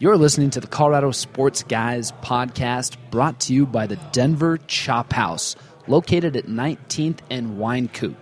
You're 0.00 0.16
listening 0.16 0.48
to 0.52 0.60
the 0.62 0.66
Colorado 0.66 1.10
Sports 1.10 1.62
Guys 1.62 2.10
podcast 2.22 2.96
brought 3.10 3.38
to 3.40 3.52
you 3.52 3.66
by 3.66 3.86
the 3.86 3.96
Denver 4.12 4.56
Chop 4.66 5.12
House, 5.12 5.56
located 5.88 6.36
at 6.36 6.46
19th 6.46 7.18
and 7.28 7.58
Wynkoop. 7.58 8.16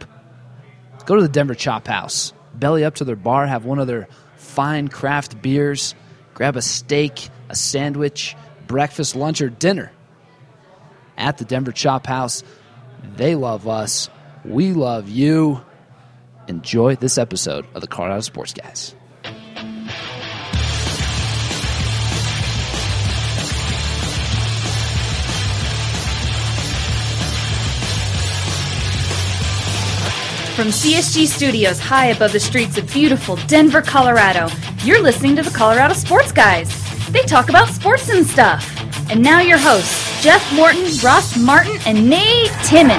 Go 1.06 1.14
to 1.14 1.22
the 1.22 1.28
Denver 1.28 1.54
Chop 1.54 1.86
House, 1.86 2.32
belly 2.52 2.84
up 2.84 2.96
to 2.96 3.04
their 3.04 3.14
bar, 3.14 3.46
have 3.46 3.64
one 3.64 3.78
of 3.78 3.86
their 3.86 4.08
fine 4.34 4.88
craft 4.88 5.40
beers, 5.40 5.94
grab 6.34 6.56
a 6.56 6.62
steak, 6.62 7.28
a 7.48 7.54
sandwich, 7.54 8.34
breakfast, 8.66 9.14
lunch, 9.14 9.40
or 9.40 9.48
dinner 9.48 9.92
at 11.16 11.38
the 11.38 11.45
Denver 11.45 11.70
Chop 11.70 12.08
House. 12.08 12.42
They 13.14 13.36
love 13.36 13.68
us. 13.68 14.10
We 14.45 14.72
love 14.72 15.08
you. 15.08 15.64
Enjoy 16.48 16.96
this 16.96 17.18
episode 17.18 17.68
of 17.72 17.82
the 17.82 17.86
Colorado 17.86 18.22
Sports 18.22 18.52
Guys. 18.52 18.96
From 30.58 30.71
CSG 30.71 31.29
Studios 31.29 31.79
high 31.79 32.06
above 32.06 32.33
the 32.33 32.41
streets 32.41 32.77
of 32.78 32.92
beautiful 32.92 33.36
Denver, 33.47 33.80
Colorado, 33.80 34.48
you're 34.83 35.00
listening 35.00 35.36
to 35.36 35.42
the 35.42 35.56
Colorado 35.56 35.94
Sports 35.94 36.33
Guys. 36.33 36.69
They 37.12 37.22
talk 37.22 37.48
about 37.48 37.69
sports 37.69 38.08
and 38.08 38.27
stuff. 38.27 38.69
And 39.08 39.22
now 39.22 39.39
your 39.39 39.56
hosts, 39.56 40.20
Jeff 40.20 40.44
Morton, 40.53 40.83
Ross 41.00 41.36
Martin, 41.36 41.78
and 41.86 42.11
Nate 42.11 42.50
Timmons. 42.64 42.98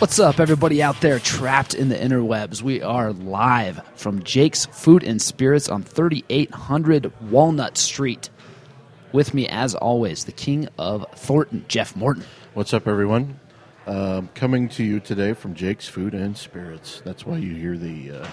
What's 0.00 0.18
up, 0.18 0.40
everybody 0.40 0.82
out 0.82 0.98
there 1.02 1.18
trapped 1.18 1.74
in 1.74 1.90
the 1.90 1.96
interwebs? 1.96 2.62
We 2.62 2.80
are 2.80 3.12
live 3.12 3.82
from 3.96 4.22
Jake's 4.22 4.64
Food 4.64 5.04
and 5.04 5.20
Spirits 5.20 5.68
on 5.68 5.82
3800 5.82 7.12
Walnut 7.30 7.76
Street. 7.76 8.30
With 9.12 9.34
me, 9.34 9.46
as 9.48 9.74
always, 9.74 10.24
the 10.24 10.32
king 10.32 10.68
of 10.78 11.04
Thornton, 11.14 11.64
Jeff 11.68 11.94
Morton. 11.94 12.24
What's 12.54 12.72
up, 12.72 12.88
everyone? 12.88 13.38
Um, 13.86 14.28
coming 14.34 14.68
to 14.70 14.84
you 14.84 15.00
today 15.00 15.34
from 15.34 15.54
Jake's 15.54 15.86
Food 15.86 16.14
and 16.14 16.36
Spirits. 16.36 17.02
That's 17.04 17.26
why 17.26 17.36
you 17.36 17.54
hear 17.54 17.76
the 17.76 18.12
uh, 18.22 18.28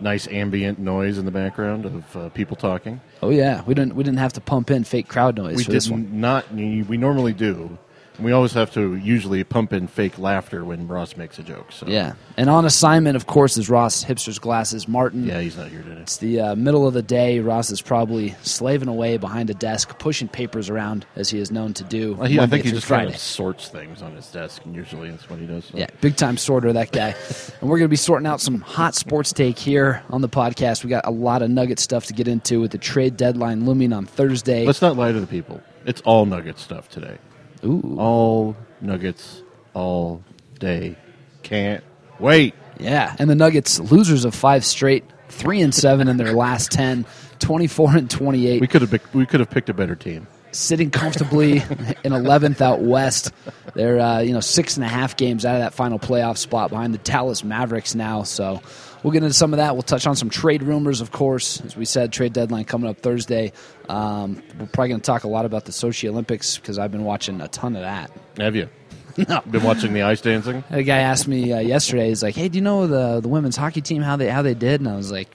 nice 0.00 0.26
ambient 0.26 0.80
noise 0.80 1.18
in 1.18 1.24
the 1.24 1.30
background 1.30 1.86
of 1.86 2.16
uh, 2.16 2.28
people 2.30 2.56
talking. 2.56 3.00
Oh 3.22 3.30
yeah, 3.30 3.62
we 3.64 3.74
didn't 3.74 3.94
we 3.94 4.02
didn't 4.02 4.18
have 4.18 4.32
to 4.32 4.40
pump 4.40 4.70
in 4.72 4.82
fake 4.82 5.06
crowd 5.08 5.36
noise 5.36 5.56
We 5.56 5.64
for 5.64 5.70
this 5.70 5.84
did 5.84 5.92
one. 5.92 6.20
not. 6.20 6.52
We 6.52 6.96
normally 6.96 7.32
do. 7.34 7.78
We 8.22 8.32
always 8.32 8.52
have 8.52 8.72
to 8.74 8.96
usually 8.96 9.44
pump 9.44 9.72
in 9.72 9.86
fake 9.86 10.18
laughter 10.18 10.64
when 10.64 10.88
Ross 10.88 11.16
makes 11.16 11.38
a 11.38 11.42
joke. 11.42 11.72
So 11.72 11.86
Yeah, 11.86 12.14
and 12.36 12.48
on 12.48 12.64
assignment, 12.64 13.16
of 13.16 13.26
course, 13.26 13.56
is 13.56 13.68
Ross 13.68 14.04
Hipster's 14.04 14.38
Glasses. 14.38 14.88
Martin. 14.88 15.24
yeah, 15.24 15.40
he's 15.40 15.56
not 15.56 15.68
here 15.68 15.82
today. 15.82 16.00
It's 16.00 16.18
the 16.18 16.40
uh, 16.40 16.54
middle 16.54 16.86
of 16.86 16.94
the 16.94 17.02
day. 17.02 17.40
Ross 17.40 17.70
is 17.70 17.80
probably 17.80 18.34
slaving 18.42 18.88
away 18.88 19.16
behind 19.16 19.50
a 19.50 19.54
desk, 19.54 19.98
pushing 19.98 20.28
papers 20.28 20.68
around 20.68 21.06
as 21.16 21.30
he 21.30 21.38
is 21.38 21.50
known 21.50 21.74
to 21.74 21.84
do. 21.84 22.14
Well, 22.14 22.28
he, 22.28 22.38
I 22.38 22.46
think 22.46 22.64
he 22.64 22.70
just 22.70 22.86
Friday. 22.86 23.04
kind 23.04 23.14
of 23.14 23.20
sorts 23.20 23.68
things 23.68 24.02
on 24.02 24.14
his 24.14 24.30
desk, 24.30 24.64
and 24.64 24.74
usually 24.74 25.10
that's 25.10 25.28
what 25.28 25.38
he 25.38 25.46
does. 25.46 25.66
so. 25.66 25.78
Yeah, 25.78 25.86
big 26.00 26.16
time 26.16 26.36
sorter, 26.36 26.72
that 26.72 26.92
guy. 26.92 27.14
and 27.60 27.70
we're 27.70 27.78
going 27.78 27.88
to 27.88 27.88
be 27.88 27.96
sorting 27.96 28.26
out 28.26 28.40
some 28.40 28.60
hot 28.60 28.94
sports 28.94 29.32
take 29.32 29.58
here 29.58 30.02
on 30.10 30.20
the 30.20 30.28
podcast. 30.28 30.84
We 30.84 30.90
got 30.90 31.06
a 31.06 31.10
lot 31.10 31.42
of 31.42 31.50
nugget 31.50 31.78
stuff 31.78 32.06
to 32.06 32.12
get 32.12 32.28
into 32.28 32.60
with 32.60 32.72
the 32.72 32.78
trade 32.78 33.16
deadline 33.16 33.66
looming 33.66 33.92
on 33.92 34.06
Thursday. 34.06 34.66
Let's 34.66 34.82
not 34.82 34.96
lie 34.96 35.12
to 35.12 35.20
the 35.20 35.26
people. 35.26 35.60
It's 35.84 36.00
all 36.02 36.26
Nugget 36.26 36.58
stuff 36.58 36.88
today. 36.88 37.18
Ooh, 37.64 37.96
All 37.98 38.56
Nuggets, 38.80 39.42
all 39.74 40.22
day. 40.58 40.96
Can't 41.42 41.82
wait. 42.18 42.54
yeah. 42.78 43.14
And 43.18 43.28
the 43.30 43.34
Nuggets, 43.34 43.78
losers 43.78 44.24
of 44.24 44.34
five 44.34 44.64
straight, 44.64 45.04
three 45.28 45.60
and 45.60 45.74
seven 45.74 46.08
in 46.08 46.16
their 46.16 46.32
last 46.32 46.70
10, 46.72 47.04
24 47.38 47.96
and 47.96 48.10
28. 48.10 48.60
We 48.60 48.66
could 48.66 48.82
have 48.82 48.90
picked, 48.90 49.14
we 49.14 49.26
could 49.26 49.40
have 49.40 49.50
picked 49.50 49.68
a 49.68 49.74
better 49.74 49.94
team. 49.94 50.26
sitting 50.50 50.90
comfortably 50.90 51.52
in 52.04 52.12
11th 52.12 52.60
out 52.60 52.80
west. 52.80 53.32
They're 53.74 53.98
uh, 54.00 54.20
you 54.20 54.32
know 54.32 54.40
six 54.40 54.76
and 54.76 54.84
a 54.84 54.88
half 54.88 55.16
games 55.16 55.44
out 55.46 55.54
of 55.54 55.60
that 55.62 55.72
final 55.74 55.98
playoff 55.98 56.36
spot 56.38 56.70
behind 56.70 56.92
the 56.94 56.98
Dallas 56.98 57.42
Mavericks 57.44 57.94
now. 57.94 58.22
So 58.24 58.60
we'll 59.02 59.12
get 59.12 59.22
into 59.22 59.34
some 59.34 59.52
of 59.52 59.58
that. 59.58 59.74
We'll 59.74 59.82
touch 59.82 60.06
on 60.06 60.16
some 60.16 60.30
trade 60.30 60.62
rumors, 60.62 61.00
of 61.00 61.10
course. 61.12 61.60
As 61.62 61.76
we 61.76 61.84
said, 61.84 62.12
trade 62.12 62.32
deadline 62.32 62.64
coming 62.64 62.88
up 62.90 62.98
Thursday. 63.00 63.52
Um, 63.88 64.42
we're 64.58 64.66
probably 64.66 64.88
going 64.90 65.00
to 65.00 65.06
talk 65.06 65.24
a 65.24 65.28
lot 65.28 65.44
about 65.44 65.64
the 65.64 65.72
Sochi 65.72 66.08
Olympics 66.08 66.56
because 66.58 66.78
I've 66.78 66.92
been 66.92 67.04
watching 67.04 67.40
a 67.40 67.48
ton 67.48 67.76
of 67.76 67.82
that. 67.82 68.10
Have 68.38 68.56
you 68.56 68.68
No. 69.28 69.40
been 69.50 69.62
watching 69.62 69.92
the 69.92 70.02
ice 70.02 70.20
dancing? 70.22 70.64
A 70.70 70.82
guy 70.82 70.98
asked 70.98 71.28
me 71.28 71.52
uh, 71.52 71.58
yesterday. 71.60 72.08
He's 72.08 72.22
like, 72.22 72.34
"Hey, 72.34 72.48
do 72.48 72.56
you 72.56 72.62
know 72.62 72.86
the 72.86 73.20
the 73.20 73.28
women's 73.28 73.56
hockey 73.56 73.82
team 73.82 74.00
how 74.02 74.16
they 74.16 74.28
how 74.30 74.40
they 74.42 74.54
did?" 74.54 74.80
And 74.80 74.88
I 74.88 74.96
was 74.96 75.12
like, 75.12 75.28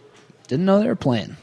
"Didn't 0.48 0.66
know 0.66 0.80
they 0.80 0.88
were 0.88 0.96
playing. 0.96 1.38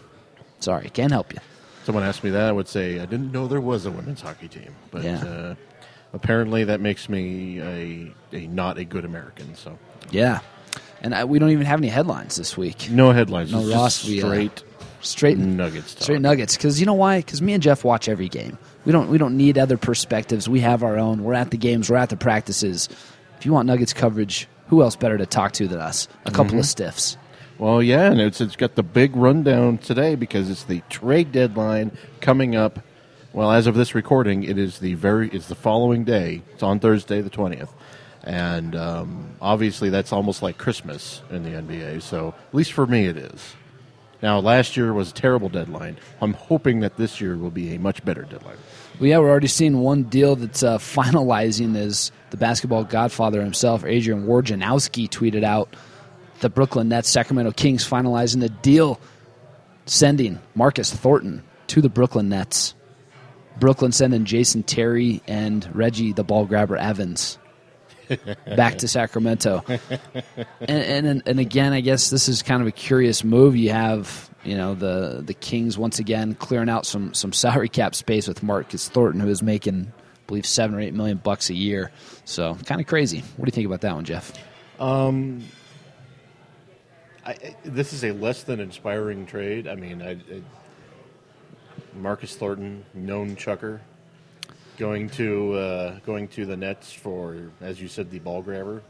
Sorry, 0.59 0.89
can't 0.91 1.13
help 1.13 1.33
you." 1.33 1.39
Someone 1.85 2.03
asked 2.03 2.25
me 2.25 2.31
that, 2.31 2.49
I 2.49 2.53
would 2.53 2.67
say 2.67 2.99
I 2.99 3.05
didn't 3.07 3.31
know 3.31 3.47
there 3.47 3.61
was 3.61 3.85
a 3.87 3.91
women's 3.93 4.21
hockey 4.23 4.49
team, 4.49 4.75
but 4.91 5.05
Yeah. 5.05 5.23
uh, 5.23 5.55
apparently 6.13 6.65
that 6.65 6.81
makes 6.81 7.09
me 7.09 7.61
a, 7.61 8.13
a 8.37 8.47
not 8.49 8.79
a 8.79 8.85
good 8.85 9.05
American. 9.05 9.55
So 9.55 9.79
Yeah, 10.11 10.41
and 11.05 11.15
I, 11.15 11.25
we 11.25 11.39
don't 11.39 11.51
even 11.51 11.67
have 11.67 11.79
any 11.79 11.89
headlines 11.89 12.35
this 12.35 12.57
week. 12.57 12.91
no 12.91 13.13
headlines, 13.13 13.53
No, 13.53 13.63
Ross, 13.73 14.05
uh, 14.05 14.19
straight 14.19 14.65
Straight 15.01 15.37
Nuggets. 15.39 15.95
Talk. 15.95 16.03
Straight 16.05 16.21
Nuggets, 16.23 16.57
because 16.57 16.81
you 16.81 16.87
know 16.87 16.95
why? 16.95 17.19
Because 17.19 17.43
me 17.43 17.53
and 17.53 17.63
Jeff 17.63 17.85
watch 17.85 18.09
every 18.09 18.29
game. 18.29 18.57
We 18.87 18.93
don't 18.93 19.09
we 19.11 19.19
don't 19.19 19.37
need 19.37 19.59
other 19.59 19.77
perspectives. 19.77 20.49
We 20.49 20.61
have 20.61 20.83
our 20.83 20.97
own. 20.99 21.23
We're 21.23 21.35
at 21.35 21.51
the 21.51 21.59
games. 21.59 21.91
We're 21.91 21.97
at 21.99 22.09
the 22.09 22.17
practices. 22.17 22.89
If 23.39 23.45
you 23.47 23.53
want 23.53 23.67
Nuggets 23.67 23.93
coverage, 23.93 24.49
who 24.69 24.81
else 24.83 24.97
better 24.97 25.19
to 25.19 25.27
talk 25.27 25.53
to 25.53 25.69
than 25.69 25.79
us? 25.79 26.09
A 26.25 26.31
couple 26.31 26.53
Mm-hmm. 26.53 26.59
of 26.61 26.67
stiffs. 26.67 27.19
Well, 27.59 27.83
yeah, 27.83 28.11
and 28.11 28.19
it's 28.21 28.41
it's 28.41 28.57
got 28.57 28.75
the 28.77 28.83
big 28.83 29.15
rundown 29.15 29.77
today 29.79 30.15
because 30.17 30.49
it's 30.49 30.65
the 30.65 30.81
trade 30.89 31.31
deadline 31.33 31.93
coming 32.23 32.57
up. 32.57 32.81
Well, 33.35 33.51
as 33.53 33.67
of 33.67 33.75
this 33.75 33.95
recording, 33.95 34.43
it 34.45 34.57
is 34.59 34.79
the 34.79 34.95
very 34.95 35.29
it's 35.29 35.49
the 35.49 35.55
following 35.55 36.05
day. 36.05 36.43
It's 36.55 36.63
on 36.63 36.81
Thursday, 36.81 37.21
the 37.21 37.29
twentieth, 37.31 37.71
and 38.25 38.75
um, 38.75 39.37
obviously 39.41 39.91
that's 39.91 40.13
almost 40.13 40.43
like 40.43 40.59
Christmas 40.59 41.23
in 41.31 41.43
the 41.45 41.51
NBA. 41.51 42.03
So 42.03 42.29
at 42.29 42.55
least 42.55 42.73
for 42.73 42.87
me, 42.87 43.07
it 43.07 43.17
is. 43.17 43.55
Now, 44.23 44.39
last 44.39 44.77
year 44.77 44.95
was 44.95 45.11
a 45.11 45.15
terrible 45.15 45.51
deadline. 45.51 45.99
I'm 46.23 46.33
hoping 46.33 46.81
that 46.81 46.97
this 46.97 47.21
year 47.21 47.37
will 47.37 47.51
be 47.51 47.75
a 47.75 47.79
much 47.79 48.03
better 48.05 48.23
deadline. 48.23 48.57
Well, 48.99 49.09
yeah, 49.09 49.19
we're 49.19 49.29
already 49.29 49.49
seeing 49.49 49.81
one 49.81 50.05
deal 50.05 50.35
that's 50.35 50.63
uh, 50.63 50.79
finalizing. 50.79 51.77
Is 51.77 52.11
the 52.31 52.39
basketball 52.39 52.85
godfather 52.85 53.43
himself, 53.43 53.85
Adrian 53.85 54.27
Wojnarowski, 54.27 55.11
tweeted 55.11 55.45
out 55.45 55.77
the 56.41 56.49
Brooklyn 56.49 56.89
Nets, 56.89 57.11
Sacramento 57.11 57.53
Kings 57.53 57.87
finalizing 57.87 58.43
a 58.43 58.49
deal 58.49 58.99
sending 59.85 60.41
Marcus 60.55 60.91
Thornton 60.91 61.43
to 61.67 61.83
the 61.83 61.91
Brooklyn 61.91 62.31
Nets. 62.31 62.75
Brooklyn 63.61 63.93
sending 63.93 64.25
Jason 64.25 64.63
Terry 64.63 65.23
and 65.29 65.69
Reggie 65.77 66.13
the 66.13 66.25
ball 66.25 66.47
grabber 66.47 66.77
Evans 66.77 67.39
back 68.57 68.79
to 68.79 68.89
Sacramento. 68.89 69.65
And, 70.61 71.07
and 71.07 71.23
and 71.27 71.41
again, 71.41 71.73
I 71.73 71.81
guess 71.81 72.11
this 72.11 72.29
is 72.29 72.43
kind 72.43 72.63
of 72.63 72.69
a 72.69 72.73
curious 72.73 73.25
move. 73.25 73.57
You 73.57 73.71
have 73.71 74.31
you 74.45 74.57
know 74.57 74.75
the 74.75 75.23
the 75.25 75.35
Kings 75.35 75.77
once 75.79 75.99
again 75.99 76.35
clearing 76.35 76.69
out 76.69 76.87
some 76.87 77.15
some 77.15 77.33
salary 77.33 77.69
cap 77.69 77.95
space 77.95 78.29
with 78.29 78.43
Marcus 78.43 78.89
Thornton, 78.89 79.21
who 79.21 79.29
is 79.29 79.43
making 79.43 79.93
I 79.97 80.27
believe 80.27 80.47
seven 80.47 80.77
or 80.77 80.81
eight 80.81 80.95
million 80.95 81.19
bucks 81.19 81.51
a 81.51 81.55
year. 81.55 81.91
So 82.25 82.55
kind 82.67 82.81
of 82.81 82.87
crazy. 82.87 83.21
What 83.37 83.45
do 83.45 83.49
you 83.49 83.53
think 83.53 83.67
about 83.67 83.81
that 83.83 83.95
one, 83.95 84.05
Jeff? 84.05 84.33
Um, 84.81 85.45
I, 87.25 87.33
I- 87.33 87.57
this 87.65 87.93
is 87.93 88.05
a 88.05 88.13
less 88.13 88.43
than 88.43 88.61
inspiring 88.61 89.27
trade. 89.27 89.69
I 89.69 89.75
mean, 89.77 90.03
I, 90.03 90.13
I, 90.13 90.43
Marcus 91.97 92.35
Thornton, 92.35 92.85
known 92.93 93.37
chucker, 93.37 93.81
going 94.79 95.11
to 95.11 95.55
uh, 95.55 95.99
going 96.07 96.29
to 96.29 96.47
the 96.47 96.57
Nets 96.57 96.93
for, 96.93 97.37
as 97.61 97.81
you 97.81 97.89
said, 97.89 98.11
the 98.11 98.19
ball 98.19 98.43
grabber, 98.43 98.83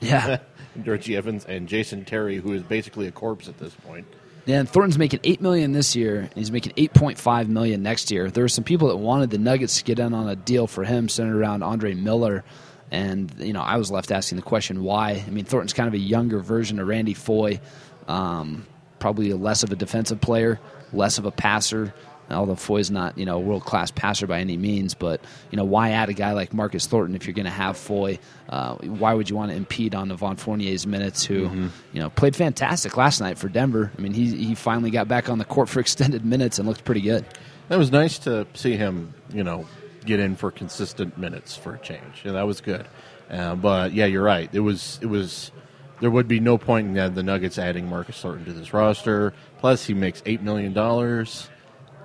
Yeah. 0.00 0.38
Reggie 0.84 1.16
Evans, 1.16 1.44
and 1.44 1.68
Jason 1.68 2.04
Terry, 2.04 2.36
who 2.36 2.52
is 2.52 2.62
basically 2.62 3.06
a 3.06 3.12
corpse 3.12 3.48
at 3.48 3.58
this 3.58 3.74
point. 3.74 4.06
Yeah, 4.46 4.60
and 4.60 4.68
Thornton's 4.68 4.98
making 4.98 5.20
eight 5.24 5.40
million 5.40 5.72
this 5.72 5.94
year, 5.94 6.20
and 6.20 6.32
he's 6.34 6.50
making 6.50 6.72
eight 6.76 6.94
point 6.94 7.18
five 7.18 7.48
million 7.48 7.82
next 7.82 8.10
year. 8.10 8.30
There 8.30 8.44
were 8.44 8.48
some 8.48 8.64
people 8.64 8.88
that 8.88 8.96
wanted 8.96 9.30
the 9.30 9.38
Nuggets 9.38 9.78
to 9.78 9.84
get 9.84 9.98
in 9.98 10.14
on 10.14 10.28
a 10.28 10.36
deal 10.36 10.66
for 10.66 10.82
him, 10.84 11.08
centered 11.08 11.36
around 11.38 11.62
Andre 11.62 11.94
Miller, 11.94 12.42
and 12.90 13.32
you 13.38 13.52
know 13.52 13.60
I 13.60 13.76
was 13.76 13.90
left 13.90 14.10
asking 14.10 14.36
the 14.36 14.42
question 14.42 14.82
why. 14.82 15.22
I 15.26 15.30
mean, 15.30 15.44
Thornton's 15.44 15.72
kind 15.74 15.88
of 15.88 15.94
a 15.94 15.98
younger 15.98 16.40
version 16.40 16.78
of 16.80 16.88
Randy 16.88 17.14
Foye, 17.14 17.60
um, 18.08 18.66
probably 18.98 19.30
a 19.30 19.36
less 19.36 19.62
of 19.62 19.72
a 19.72 19.76
defensive 19.76 20.20
player, 20.20 20.58
less 20.92 21.18
of 21.18 21.26
a 21.26 21.30
passer. 21.30 21.92
Although 22.30 22.54
Foye's 22.54 22.90
not, 22.90 23.16
you 23.18 23.24
know, 23.24 23.36
a 23.36 23.40
world 23.40 23.64
class 23.64 23.90
passer 23.90 24.26
by 24.26 24.40
any 24.40 24.56
means, 24.56 24.94
but 24.94 25.20
you 25.50 25.56
know, 25.56 25.64
why 25.64 25.90
add 25.90 26.08
a 26.08 26.12
guy 26.12 26.32
like 26.32 26.52
Marcus 26.54 26.86
Thornton 26.86 27.16
if 27.16 27.26
you're 27.26 27.34
going 27.34 27.44
to 27.44 27.50
have 27.50 27.76
Foye? 27.76 28.18
Uh, 28.48 28.76
why 28.76 29.14
would 29.14 29.28
you 29.30 29.36
want 29.36 29.50
to 29.50 29.56
impede 29.56 29.94
on 29.94 30.10
Evan 30.10 30.36
Fournier's 30.36 30.86
minutes, 30.86 31.24
who 31.24 31.70
you 31.92 32.00
know 32.00 32.10
played 32.10 32.36
fantastic 32.36 32.96
last 32.96 33.20
night 33.20 33.38
for 33.38 33.48
Denver? 33.48 33.90
I 33.96 34.00
mean, 34.00 34.12
he 34.12 34.36
he 34.36 34.54
finally 34.54 34.90
got 34.90 35.08
back 35.08 35.28
on 35.28 35.38
the 35.38 35.44
court 35.44 35.68
for 35.68 35.80
extended 35.90 36.24
minutes 36.24 36.58
and 36.58 36.66
looked 36.68 36.84
pretty 36.84 37.02
good. 37.02 37.24
That 37.68 37.78
was 37.78 37.92
nice 37.92 38.18
to 38.20 38.46
see 38.54 38.76
him, 38.76 39.14
you 39.32 39.44
know, 39.44 39.66
get 40.04 40.18
in 40.18 40.36
for 40.36 40.50
consistent 40.50 41.16
minutes 41.16 41.56
for 41.56 41.74
a 41.74 41.78
change. 41.78 42.22
Yeah, 42.24 42.32
that 42.32 42.46
was 42.46 42.60
good. 42.60 42.86
Uh, 43.30 43.54
but 43.54 43.92
yeah, 43.92 44.06
you're 44.06 44.24
right. 44.24 44.50
It 44.52 44.60
was 44.60 44.98
it 45.02 45.06
was 45.06 45.52
there 46.00 46.10
would 46.10 46.26
be 46.26 46.40
no 46.40 46.58
point 46.58 46.96
in 46.96 47.14
the 47.14 47.22
Nuggets 47.22 47.58
adding 47.58 47.88
Marcus 47.88 48.20
Thornton 48.20 48.44
to 48.46 48.52
this 48.52 48.72
roster. 48.72 49.32
Plus, 49.58 49.86
he 49.86 49.94
makes 49.94 50.22
eight 50.26 50.42
million 50.42 50.72
dollars. 50.72 51.48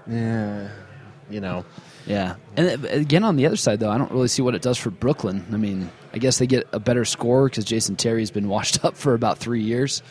Yeah, 0.07 0.69
you 1.30 1.42
know. 1.42 1.66
Yeah, 2.06 2.36
and 2.56 2.86
uh, 2.86 2.88
again 2.90 3.24
on 3.24 3.36
the 3.36 3.46
other 3.48 3.56
side 3.56 3.80
though, 3.80 3.90
I 3.90 3.98
don't 3.98 4.12
really 4.12 4.28
see 4.28 4.42
what 4.42 4.54
it 4.54 4.62
does 4.62 4.78
for 4.78 4.92
Brooklyn. 4.92 5.46
I 5.52 5.57
mean, 5.57 5.90
I 6.13 6.19
guess 6.19 6.38
they 6.38 6.46
get 6.48 6.68
a 6.72 6.80
better 6.80 7.04
score 7.06 7.50
because 7.50 7.66
Jason 7.66 7.96
Terry's 7.96 8.31
been 8.31 8.48
washed 8.50 8.86
up 8.86 8.96
for 8.96 9.13
about 9.13 9.38
three 9.40 9.63
years. 9.63 10.04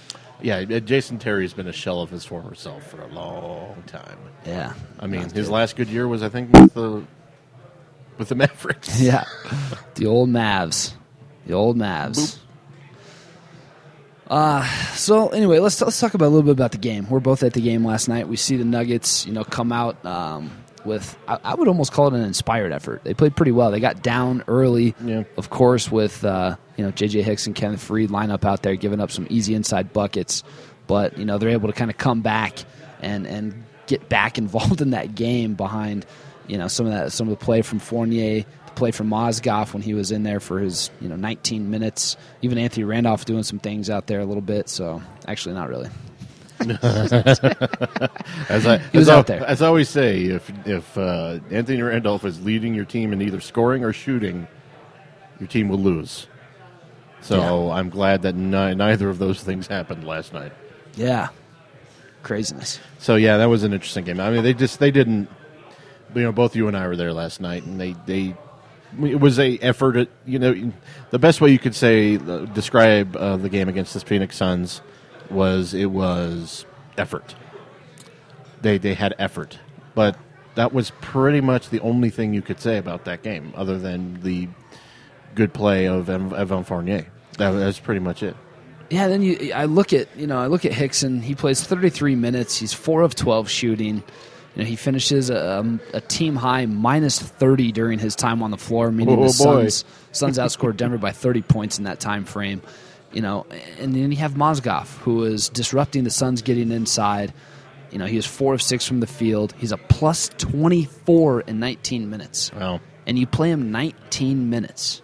Yeah, 0.43 0.57
uh, 0.59 0.81
Jason 0.81 1.19
Terry's 1.19 1.55
been 1.55 1.69
a 1.69 1.73
shell 1.73 2.03
of 2.03 2.11
his 2.11 2.25
former 2.25 2.55
self 2.55 2.85
for 2.91 3.01
a 3.01 3.07
long 3.09 3.83
time. 3.87 4.19
Yeah, 4.45 4.75
I 4.99 5.07
mean, 5.07 5.23
his 5.23 5.33
good. 5.33 5.49
last 5.49 5.77
good 5.77 5.89
year 5.89 6.09
was, 6.09 6.23
I 6.23 6.29
think, 6.29 6.53
with 6.53 6.75
the 6.75 7.05
with 8.19 8.29
the 8.29 8.35
Mavericks. 8.35 9.01
Yeah, 9.01 9.25
the 9.95 10.07
old 10.07 10.29
Mavs, 10.29 10.95
the 11.47 11.55
old 11.55 11.77
Mavs. 11.77 12.17
Boop. 12.17 12.39
Uh, 14.29 14.65
so 14.95 15.29
anyway, 15.29 15.59
let's 15.59 15.81
let's 15.83 16.01
talk 16.01 16.15
about 16.15 16.27
a 16.27 16.29
little 16.29 16.43
bit 16.45 16.53
about 16.53 16.73
the 16.73 16.79
game. 16.79 17.09
We're 17.11 17.21
both 17.21 17.43
at 17.43 17.53
the 17.53 17.61
game 17.61 17.85
last 17.85 18.09
night. 18.09 18.27
We 18.29 18.37
see 18.37 18.57
the 18.57 18.65
Nuggets, 18.65 19.27
you 19.27 19.33
know, 19.33 19.45
come 19.45 19.71
out 19.71 20.03
um, 20.07 20.51
with 20.85 21.17
I, 21.29 21.39
I 21.45 21.55
would 21.55 21.69
almost 21.69 21.93
call 21.93 22.09
it 22.09 22.15
an 22.15 22.23
inspired 22.23 22.73
effort. 22.73 23.05
They 23.05 23.13
played 23.15 23.37
pretty 23.37 23.53
well. 23.53 23.71
They 23.71 23.81
got 23.81 24.03
down 24.03 24.43
early, 24.49 24.95
Yeah. 25.05 25.25
of 25.37 25.51
course, 25.51 25.91
with 25.91 26.25
uh, 26.25 26.57
you 26.77 26.85
know 26.85 26.91
J.J. 26.91 27.23
Hicks 27.23 27.47
and 27.47 27.55
Kenneth 27.55 27.87
Faried 27.87 28.09
lineup 28.09 28.45
out 28.45 28.63
there, 28.63 28.77
giving 28.77 29.01
up 29.01 29.11
some 29.11 29.27
easy 29.29 29.55
inside 29.55 29.93
buckets. 29.93 30.43
But 30.87 31.19
you 31.19 31.25
know 31.27 31.37
they're 31.39 31.51
able 31.51 31.69
to 31.69 31.75
kind 31.75 31.91
of 31.91 31.99
come 31.99 32.23
back 32.23 32.65
and 33.03 33.27
and 33.27 33.65
get 33.87 34.09
back 34.09 34.39
involved 34.39 34.81
in 34.81 34.91
that 34.91 35.15
game 35.15 35.55
behind 35.55 36.07
you 36.47 36.59
know 36.59 36.69
some 36.69 36.87
of 36.87 36.93
that 36.93 37.13
some 37.13 37.29
of 37.29 37.39
the 37.39 37.45
play 37.45 37.63
from 37.63 37.79
Fournier, 37.79 38.45
the 38.67 38.73
play 38.75 38.91
from 38.91 39.09
Mozgov 39.09 39.73
when 39.73 39.83
he 39.83 39.95
was 39.95 40.11
in 40.11 40.23
there 40.23 40.41
for 40.41 40.59
his 40.61 40.91
you 41.01 41.09
know 41.09 41.17
19 41.17 41.71
minutes. 41.71 42.17
Even 42.43 42.59
Anthony 42.59 42.85
Randolph 42.85 43.25
doing 43.25 43.43
some 43.43 43.59
things 43.59 43.91
out 43.91 44.07
there 44.07 44.21
a 44.21 44.25
little 44.25 44.43
bit. 44.43 44.69
So 44.69 45.03
actually, 45.27 45.55
not 45.55 45.69
really. 45.69 45.89
As 46.61 46.83
I, 48.67 48.81
as 48.95 49.09
I- 49.09 49.23
there. 49.23 49.45
As 49.45 49.63
I 49.63 49.67
always 49.67 49.89
say, 49.89 50.23
if 50.25 50.51
if 50.67 50.97
uh, 50.97 51.39
Anthony 51.51 51.83
Randolph 51.83 52.25
is 52.25 52.43
leading 52.45 52.75
your 52.75 52.85
team 52.85 53.13
in 53.13 53.21
either 53.23 53.41
scoring 53.41 53.85
or 53.85 53.93
shooting, 53.93 54.47
your 55.41 55.49
team 55.49 55.69
will 55.69 55.79
lose. 55.81 56.27
So 57.21 57.71
I'm 57.71 57.91
glad 57.91 58.23
that 58.23 58.35
ni- 58.35 58.75
neither 58.75 59.09
of 59.09 59.19
those 59.19 59.43
things 59.43 59.67
happened 59.67 60.07
last 60.07 60.33
night. 60.33 60.53
Yeah, 60.95 61.29
craziness. 62.23 62.79
So 62.99 63.17
yeah, 63.17 63.39
that 63.39 63.47
was 63.47 63.65
an 63.65 63.73
interesting 63.73 64.05
game. 64.05 64.21
I 64.21 64.31
mean, 64.31 64.45
they 64.45 64.55
just 64.55 64.79
they 64.79 64.91
didn't. 64.91 65.29
You 66.15 66.23
know, 66.23 66.33
both 66.33 66.57
you 66.57 66.69
and 66.69 66.77
I 66.77 66.87
were 66.87 66.97
there 66.97 67.13
last 67.13 67.41
night, 67.41 67.65
and 67.65 67.81
they 67.81 67.95
they 68.07 68.35
it 69.03 69.21
was 69.21 69.39
a 69.39 69.59
effort. 69.59 69.97
At, 69.97 70.09
you 70.25 70.39
know, 70.39 70.73
the 71.11 71.19
best 71.19 71.41
way 71.41 71.51
you 71.51 71.59
could 71.59 71.75
say 71.75 72.17
uh, 72.17 72.47
describe 72.47 73.17
uh, 73.17 73.37
the 73.37 73.49
game 73.49 73.69
against 73.69 73.95
the 73.95 74.01
Phoenix 74.01 74.37
Suns 74.37 74.81
was 75.31 75.75
it 75.75 75.87
was 75.87 76.65
effort. 76.97 77.35
They 78.63 78.79
they 78.79 78.95
had 78.95 79.15
effort, 79.19 79.59
but 79.95 80.17
that 80.55 80.73
was 80.73 80.91
pretty 81.01 81.41
much 81.41 81.71
the 81.71 81.81
only 81.81 82.11
thing 82.11 82.33
you 82.33 82.43
could 82.43 82.61
say 82.61 82.79
about 82.79 83.05
that 83.05 83.23
game, 83.23 83.53
other 83.57 83.79
than 83.79 84.21
the 84.23 84.49
good 85.35 85.53
play 85.53 85.87
of 85.87 86.09
Evan 86.09 86.65
Fournier. 86.65 87.07
That, 87.39 87.51
that's 87.53 87.81
pretty 87.81 88.01
much 88.01 88.23
it. 88.23 88.37
Yeah, 88.91 89.09
then 89.09 89.23
you 89.23 89.53
I 89.53 89.65
look 89.65 89.93
at 89.93 90.09
you 90.17 90.27
know 90.27 90.39
I 90.39 90.47
look 90.47 90.65
at 90.65 90.73
Hickson. 90.73 91.21
He 91.21 91.35
plays 91.35 91.63
33 91.63 92.15
minutes. 92.15 92.57
He's 92.57 92.73
four 92.73 93.03
of 93.03 93.15
12 93.15 93.51
shooting. 93.51 94.03
You 94.55 94.63
know, 94.63 94.69
he 94.69 94.77
finishes 94.77 95.31
a, 95.31 95.59
um, 95.59 95.81
a 95.93 96.01
team 96.01 96.37
high 96.37 96.67
minus 96.67 97.19
30 97.19 97.73
during 97.73 97.99
his 97.99 98.15
time 98.15 98.43
on 98.43 98.51
the 98.51 98.57
floor, 98.59 98.93
meaning 98.93 99.19
Oh, 99.19 99.25
the. 99.25 99.29
Suns 99.33 99.85
Suns 100.13 100.39
outscored 100.39 100.77
Denver 100.77 100.99
by 100.99 101.11
30 101.11 101.43
points 101.43 101.79
in 101.79 101.85
that 101.85 101.99
time 102.01 102.25
frame. 102.25 102.63
You 103.13 103.23
know, 103.23 103.47
and 103.79 103.95
then 103.95 104.11
you 104.11 104.19
have 104.19 104.33
Mozgov, 104.35 104.89
who 104.99 105.25
is 105.25 105.49
disrupting 105.49 106.05
the 106.05 106.11
Suns 106.11 106.43
getting 106.43 106.71
inside. 106.73 107.33
You 107.91 107.99
know, 107.99 108.07
he 108.07 108.17
is 108.17 108.27
four 108.27 108.55
of 108.55 108.63
six 108.63 108.87
from 108.87 108.99
the 109.01 109.07
field. 109.07 109.55
He's 109.59 109.71
a 109.71 109.77
plus 109.77 110.31
24 110.39 111.43
in 111.43 111.61
19 111.61 112.11
minutes. 112.11 112.51
Well, 112.55 112.81
And 113.07 113.19
you 113.19 113.27
play 113.27 113.51
him 113.51 113.71
19 113.71 114.51
minutes. 114.51 115.01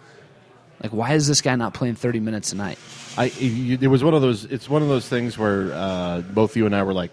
Like, 0.83 0.91
why 0.91 1.13
is 1.13 1.27
this 1.27 1.41
guy 1.41 1.55
not 1.55 1.73
playing 1.73 1.95
30 1.95 2.19
minutes 2.19 2.51
a 2.51 2.55
night? 2.55 2.79
I 3.17 3.25
it 3.39 3.87
was 3.87 4.03
one 4.03 4.13
of 4.13 4.21
those. 4.21 4.45
It's 4.45 4.69
one 4.69 4.81
of 4.81 4.87
those 4.87 5.07
things 5.07 5.37
where 5.37 5.71
uh, 5.73 6.21
both 6.21 6.55
you 6.57 6.65
and 6.65 6.75
I 6.75 6.83
were 6.83 6.93
like 6.93 7.11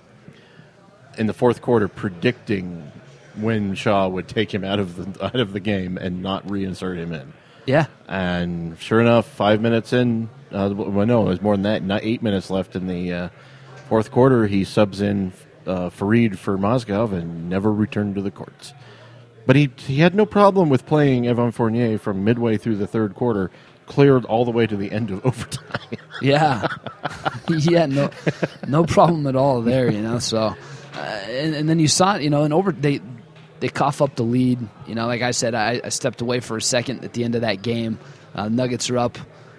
in 1.19 1.27
the 1.27 1.35
fourth 1.35 1.61
quarter 1.61 1.89
predicting 1.89 2.91
when 3.37 3.75
Shaw 3.75 4.09
would 4.09 4.29
take 4.29 4.53
him 4.53 4.65
out 4.65 4.79
of 4.79 5.15
the 5.15 5.25
out 5.25 5.37
of 5.37 5.53
the 5.53 5.61
game 5.61 5.97
and 5.99 6.23
not 6.23 6.47
reinsert 6.47 6.97
him 6.97 7.13
in. 7.13 7.33
Yeah. 7.67 7.87
And 8.07 8.79
sure 8.79 9.01
enough, 9.01 9.27
five 9.29 9.61
minutes 9.61 9.93
in, 9.93 10.31
uh, 10.51 10.73
well, 10.75 11.07
no, 11.07 11.27
it 11.27 11.29
was 11.29 11.43
more 11.43 11.55
than 11.55 11.65
that. 11.65 11.83
Not 11.83 12.03
eight 12.03 12.23
minutes 12.23 12.49
left 12.49 12.75
in 12.75 12.87
the 12.87 13.13
uh, 13.13 13.29
fourth 13.89 14.11
quarter. 14.11 14.47
He 14.47 14.65
subs 14.65 15.03
in 15.03 15.33
uh, 15.67 15.91
Faried 15.91 16.39
for 16.39 16.57
Mozgov 16.57 17.13
and 17.13 17.51
never 17.51 17.73
returned 17.73 18.15
to 18.15 18.23
the 18.23 18.31
courts. 18.31 18.73
But 19.47 19.57
he 19.57 19.71
he 19.77 19.99
had 20.01 20.15
no 20.15 20.27
problem 20.27 20.69
with 20.69 20.87
playing 20.87 21.27
Evan 21.27 21.53
Fournier 21.53 21.99
from 21.99 22.25
midway 22.25 22.57
through 22.57 22.77
the 22.77 22.87
third 22.87 23.15
quarter, 23.15 23.51
cleared 23.87 24.25
all 24.25 24.45
the 24.45 24.51
way 24.51 24.67
to 24.67 24.77
the 24.77 24.91
end 24.91 25.11
of 25.11 25.25
overtime. 25.27 25.99
Yeah, 26.21 26.67
yeah, 27.49 27.87
no, 27.87 28.11
no 28.67 28.85
problem 28.85 29.27
at 29.27 29.37
all 29.37 29.63
there. 29.63 29.91
You 29.91 30.03
know, 30.03 30.19
so 30.19 30.55
uh, 30.99 31.31
and, 31.31 31.55
and 31.55 31.69
then 31.69 31.79
you 31.79 31.89
saw 31.89 32.17
it. 32.17 32.23
You 32.23 32.31
know, 32.31 32.45
and 32.45 32.53
over 32.53 32.73
they 32.73 33.01
they 33.61 33.69
cough 33.69 34.03
up 34.03 34.17
the 34.17 34.23
lead. 34.23 34.59
You 34.87 34.95
know, 34.95 35.07
like 35.07 35.23
I 35.23 35.31
said, 35.33 35.55
I, 35.55 35.81
I 35.83 35.89
stepped 35.89 36.21
away 36.21 36.41
for 36.41 36.57
a 36.57 36.63
second 36.63 37.05
at 37.05 37.13
the 37.13 37.25
end 37.25 37.35
of 37.35 37.43
that 37.43 37.63
game. 37.63 37.99
Uh, 38.35 38.49
Nuggets 38.49 38.91
are 38.91 38.99
up, 38.99 39.19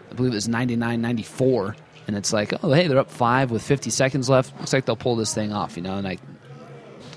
I 0.10 0.14
believe 0.14 0.32
it 0.32 0.36
was 0.36 0.48
99-94. 0.48 1.76
and 2.08 2.16
it's 2.16 2.32
like, 2.32 2.54
oh 2.64 2.72
hey, 2.72 2.88
they're 2.88 3.00
up 3.00 3.12
five 3.12 3.52
with 3.52 3.62
fifty 3.62 3.90
seconds 3.90 4.30
left. 4.30 4.56
Looks 4.58 4.74
like 4.74 4.86
they'll 4.86 4.96
pull 4.96 5.16
this 5.16 5.34
thing 5.34 5.52
off. 5.52 5.76
You 5.76 5.84
know, 5.84 5.98
and 5.98 6.08
I 6.08 6.18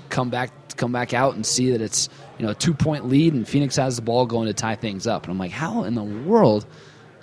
come 0.08 0.30
back 0.30 0.50
come 0.76 0.92
back 0.92 1.14
out 1.14 1.34
and 1.34 1.44
see 1.46 1.70
that 1.72 1.80
it's 1.80 2.08
you 2.38 2.44
know 2.46 2.52
a 2.52 2.54
two 2.54 2.74
point 2.74 3.06
lead 3.08 3.34
and 3.34 3.46
Phoenix 3.46 3.76
has 3.76 3.96
the 3.96 4.02
ball 4.02 4.26
going 4.26 4.46
to 4.48 4.54
tie 4.54 4.74
things 4.76 5.06
up. 5.06 5.24
And 5.24 5.32
I'm 5.32 5.38
like, 5.38 5.50
how 5.50 5.84
in 5.84 5.94
the 5.94 6.02
world, 6.02 6.66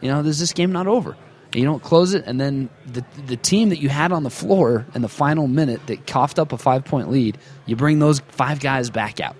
you 0.01 0.09
know, 0.09 0.19
is 0.21 0.39
this 0.39 0.53
game 0.53 0.71
not 0.71 0.87
over? 0.87 1.17
You 1.53 1.63
don't 1.63 1.81
close 1.81 2.13
it, 2.13 2.25
and 2.27 2.39
then 2.39 2.69
the 2.85 3.03
the 3.25 3.35
team 3.35 3.69
that 3.69 3.79
you 3.79 3.89
had 3.89 4.11
on 4.11 4.21
the 4.23 4.29
floor 4.29 4.85
in 4.93 5.01
the 5.01 5.09
final 5.09 5.47
minute 5.47 5.85
that 5.87 6.05
coughed 6.05 6.37
up 6.37 6.53
a 6.53 6.57
five 6.59 6.85
point 6.85 7.09
lead, 7.09 7.37
you 7.65 7.75
bring 7.75 7.97
those 7.99 8.19
five 8.27 8.59
guys 8.59 8.89
back 8.91 9.19
out. 9.19 9.35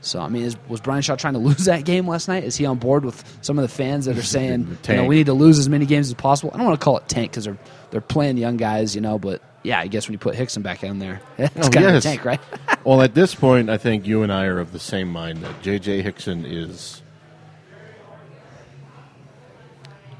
So 0.00 0.20
I 0.20 0.28
mean, 0.28 0.42
is, 0.42 0.56
was 0.68 0.80
Brian 0.80 1.00
Shaw 1.02 1.14
trying 1.14 1.34
to 1.34 1.38
lose 1.50 1.66
that 1.66 1.84
game 1.84 2.08
last 2.08 2.26
night? 2.26 2.42
Is 2.42 2.56
he 2.56 2.66
on 2.66 2.78
board 2.78 3.04
with 3.04 3.22
some 3.40 3.56
of 3.58 3.62
the 3.62 3.68
fans 3.68 4.06
that 4.06 4.18
are 4.18 4.22
saying, 4.24 4.78
you 4.88 4.96
know, 4.96 5.04
we 5.04 5.14
need 5.14 5.26
to 5.26 5.32
lose 5.32 5.58
as 5.60 5.68
many 5.68 5.86
games 5.86 6.08
as 6.08 6.14
possible? 6.14 6.50
I 6.52 6.56
don't 6.56 6.66
want 6.66 6.80
to 6.80 6.84
call 6.84 6.98
it 6.98 7.08
tank 7.08 7.30
because 7.30 7.44
they're 7.44 7.58
they're 7.92 8.00
playing 8.00 8.36
young 8.36 8.56
guys, 8.56 8.96
you 8.96 9.00
know, 9.00 9.20
but 9.20 9.40
yeah, 9.62 9.78
I 9.78 9.86
guess 9.86 10.08
when 10.08 10.12
you 10.14 10.18
put 10.18 10.34
Hickson 10.34 10.62
back 10.62 10.82
in 10.82 10.98
there, 10.98 11.20
it's 11.38 11.68
Oh, 11.68 11.70
kind 11.70 11.86
of 11.86 11.94
a 11.94 12.00
tank, 12.00 12.24
right? 12.24 12.40
well, 12.84 13.00
at 13.00 13.14
this 13.14 13.32
point, 13.34 13.70
I 13.70 13.78
think 13.78 14.06
you 14.08 14.24
and 14.24 14.32
I 14.32 14.46
are 14.46 14.58
of 14.58 14.72
the 14.72 14.80
same 14.80 15.08
mind 15.08 15.38
that 15.42 15.62
J.J. 15.62 16.02
Hickson 16.02 16.44
is. 16.44 17.00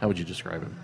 How 0.00 0.06
would 0.08 0.18
you 0.18 0.24
describe 0.24 0.62
him? 0.62 0.78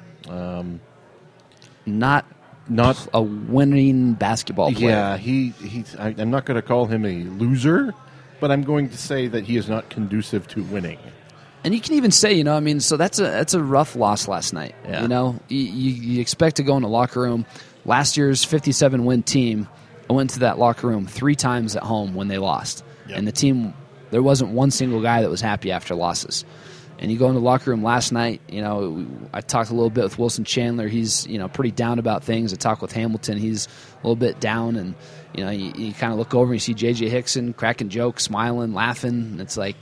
Not 1.87 2.27
Not. 2.69 3.09
a 3.13 3.23
winning 3.23 4.15
basketball 4.15 4.73
player. 4.73 4.91
Yeah, 4.91 5.17
he. 5.17 5.51
he 5.51 5.85
I, 5.99 6.15
I'm 6.19 6.31
not 6.31 6.45
going 6.45 6.57
to 6.57 6.63
call 6.63 6.87
him 6.87 7.05
a 7.05 7.25
loser, 7.25 7.93
but 8.41 8.51
I'm 8.51 8.63
going 8.63 8.89
to 8.91 8.97
say 8.97 9.27
that 9.29 9.45
he 9.45 9.57
is 9.57 9.69
not 9.69 9.89
conducive 9.91 10.47
to 10.49 10.63
winning. 10.65 10.99
And 11.63 11.75
you 11.75 11.81
can 11.81 11.95
even 11.95 12.11
say, 12.11 12.33
you 12.33 12.45
know, 12.45 12.55
I 12.57 12.61
mean, 12.61 12.81
so 12.81 12.97
that's 12.97 13.19
a 13.19 13.25
that's 13.25 13.55
a 13.55 13.63
rough 13.63 13.97
loss 13.97 14.29
last 14.29 14.53
night. 14.53 14.75
Yeah. 14.85 15.03
You 15.03 15.09
know, 15.09 15.39
you, 15.49 15.59
you, 15.59 15.91
you 16.15 16.21
expect 16.21 16.57
to 16.57 16.63
go 16.63 16.77
in 16.77 16.83
the 16.83 16.89
locker 16.89 17.21
room. 17.21 17.45
Last 17.85 18.17
year's 18.17 18.45
57 18.45 19.05
win 19.05 19.23
team, 19.23 19.69
I 20.09 20.13
went 20.13 20.31
to 20.31 20.41
that 20.41 20.59
locker 20.59 20.87
room 20.87 21.07
three 21.07 21.35
times 21.35 21.77
at 21.77 21.83
home 21.83 22.15
when 22.15 22.29
they 22.29 22.39
lost, 22.39 22.85
Yep. 23.09 23.19
and 23.19 23.27
the 23.27 23.33
team 23.33 23.75
there 24.11 24.23
wasn't 24.23 24.51
one 24.53 24.71
single 24.71 25.01
guy 25.03 25.23
that 25.23 25.31
was 25.31 25.41
happy 25.41 25.71
after 25.71 25.95
losses. 25.95 26.45
And 27.01 27.11
you 27.11 27.19
go 27.19 27.29
in 27.29 27.35
the 27.35 27.41
locker 27.41 27.71
room 27.71 27.83
last 27.83 28.13
night. 28.13 28.43
You 28.47 28.61
know, 28.61 29.07
I 29.33 29.41
talked 29.41 29.71
a 29.71 29.75
little 29.75 29.91
bit 29.91 30.05
with 30.05 30.19
Wilson 30.19 30.45
Chandler. 30.45 30.87
He's 30.87 31.27
you 31.27 31.39
know 31.39 31.49
pretty 31.49 31.71
down 31.71 31.99
about 31.99 32.23
things. 32.23 32.53
I 32.53 32.57
talked 32.57 32.83
with 32.83 32.93
Hamilton. 32.93 33.39
He's 33.39 33.67
a 33.67 33.97
little 34.07 34.17
bit 34.17 34.39
down, 34.39 34.77
and 34.77 34.95
you 35.35 35.43
know 35.43 35.51
you, 35.51 35.73
you 35.77 35.95
kind 35.95 36.13
of 36.13 36.19
look 36.19 36.35
over 36.35 36.53
and 36.53 36.55
you 36.55 36.75
see 36.75 36.75
JJ 36.75 37.09
Hickson 37.09 37.55
cracking 37.55 37.89
jokes, 37.89 38.23
smiling, 38.25 38.75
laughing. 38.75 39.09
And 39.09 39.41
it's 39.41 39.57
like 39.57 39.77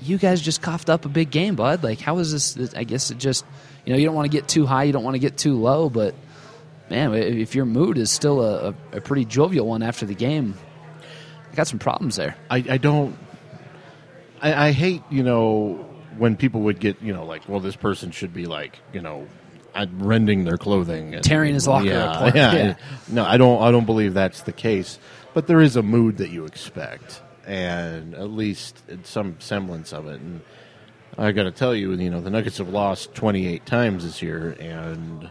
you 0.00 0.18
guys 0.18 0.40
just 0.40 0.62
coughed 0.62 0.88
up 0.88 1.04
a 1.04 1.08
big 1.08 1.30
game, 1.30 1.56
bud. 1.56 1.82
Like, 1.82 2.00
how 2.00 2.18
is 2.18 2.54
this? 2.54 2.74
I 2.74 2.84
guess 2.84 3.10
it 3.10 3.18
just, 3.18 3.44
you 3.84 3.92
know, 3.92 3.98
you 3.98 4.06
don't 4.06 4.14
want 4.14 4.30
to 4.30 4.36
get 4.36 4.46
too 4.46 4.66
high, 4.66 4.84
you 4.84 4.92
don't 4.92 5.04
want 5.04 5.16
to 5.16 5.20
get 5.20 5.36
too 5.36 5.56
low, 5.56 5.90
but 5.90 6.14
man, 6.90 7.14
if 7.14 7.54
your 7.54 7.64
mood 7.64 7.98
is 7.98 8.10
still 8.10 8.42
a, 8.42 8.74
a, 8.92 9.00
pretty 9.00 9.24
jovial 9.24 9.66
one 9.66 9.82
after 9.82 10.06
the 10.06 10.14
game, 10.14 10.54
I 11.50 11.54
got 11.54 11.66
some 11.66 11.78
problems 11.78 12.16
there. 12.16 12.36
I, 12.50 12.64
I 12.68 12.76
don't. 12.78 13.18
I, 14.40 14.68
I 14.68 14.70
hate 14.72 15.02
you 15.10 15.22
know 15.22 15.85
when 16.18 16.36
people 16.36 16.62
would 16.62 16.80
get 16.80 17.00
you 17.02 17.12
know 17.12 17.24
like 17.24 17.48
well 17.48 17.60
this 17.60 17.76
person 17.76 18.10
should 18.10 18.32
be 18.32 18.46
like 18.46 18.78
you 18.92 19.00
know 19.00 19.26
uh, 19.74 19.86
rending 19.98 20.44
their 20.44 20.56
clothing 20.56 21.14
and, 21.14 21.22
Tearing 21.22 21.54
his 21.54 21.68
locker 21.68 21.86
yeah, 21.86 22.14
apart. 22.14 22.34
Yeah, 22.34 22.54
Yeah. 22.54 22.76
no 23.08 23.24
I 23.24 23.36
don't 23.36 23.62
I 23.62 23.70
don't 23.70 23.86
believe 23.86 24.14
that's 24.14 24.42
the 24.42 24.52
case 24.52 24.98
but 25.34 25.46
there 25.46 25.60
is 25.60 25.76
a 25.76 25.82
mood 25.82 26.18
that 26.18 26.30
you 26.30 26.44
expect 26.46 27.22
and 27.46 28.14
at 28.14 28.30
least 28.30 28.82
it's 28.88 29.10
some 29.10 29.38
semblance 29.40 29.92
of 29.92 30.06
it 30.06 30.20
and 30.20 30.40
I 31.18 31.32
got 31.32 31.44
to 31.44 31.50
tell 31.50 31.74
you 31.74 31.92
you 31.92 32.10
know 32.10 32.20
the 32.20 32.30
Nuggets 32.30 32.58
have 32.58 32.70
lost 32.70 33.14
28 33.14 33.64
times 33.66 34.04
this 34.04 34.22
year 34.22 34.56
and 34.58 35.30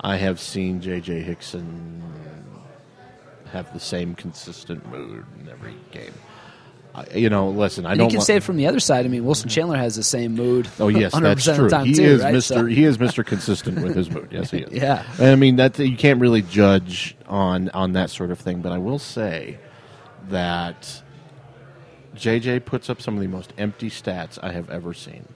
I 0.00 0.16
have 0.16 0.40
seen 0.40 0.80
J.J. 0.80 1.20
Hickson 1.20 2.02
have 3.52 3.72
the 3.72 3.80
same 3.80 4.14
consistent 4.14 4.88
mood 4.90 5.26
in 5.40 5.48
every 5.48 5.74
game. 5.90 6.14
You 7.14 7.30
know, 7.30 7.50
listen, 7.50 7.86
I 7.86 7.90
And 7.92 7.98
don't. 8.00 8.10
you 8.10 8.18
can 8.18 8.24
say 8.24 8.36
it 8.36 8.42
from 8.42 8.56
the 8.56 8.66
other 8.66 8.80
side. 8.80 9.04
I 9.06 9.08
mean, 9.08 9.24
Wilson 9.24 9.48
Chandler 9.48 9.76
has 9.76 9.94
the 9.94 10.02
same 10.02 10.34
mood. 10.34 10.68
Oh 10.80 10.88
yes, 10.88 11.12
100% 11.14 11.20
that's 11.22 11.44
true. 11.44 11.84
he 11.84 11.94
too, 11.94 12.02
is 12.02 12.20
right? 12.22 12.34
Mr. 12.34 12.42
So- 12.42 12.66
He 12.66 12.84
is 12.84 12.98
Mr. 12.98 13.24
Consistent 13.24 13.80
with 13.80 13.94
his 13.94 14.10
mood. 14.10 14.28
Yes, 14.32 14.50
he 14.50 14.58
is. 14.62 14.72
Yeah. 14.72 15.04
I 15.18 15.36
mean 15.36 15.56
that 15.56 15.78
you 15.78 15.96
can't 15.96 16.20
really 16.20 16.42
judge 16.42 17.16
on 17.28 17.68
on 17.70 17.92
that 17.92 18.10
sort 18.10 18.30
of 18.32 18.38
thing, 18.40 18.60
but 18.60 18.72
I 18.72 18.78
will 18.78 18.98
say 18.98 19.58
that 20.28 21.02
JJ 22.16 22.64
puts 22.64 22.90
up 22.90 23.00
some 23.00 23.14
of 23.14 23.20
the 23.20 23.28
most 23.28 23.52
empty 23.56 23.88
stats 23.88 24.38
I 24.42 24.52
have 24.52 24.68
ever 24.68 24.92
seen, 24.92 25.26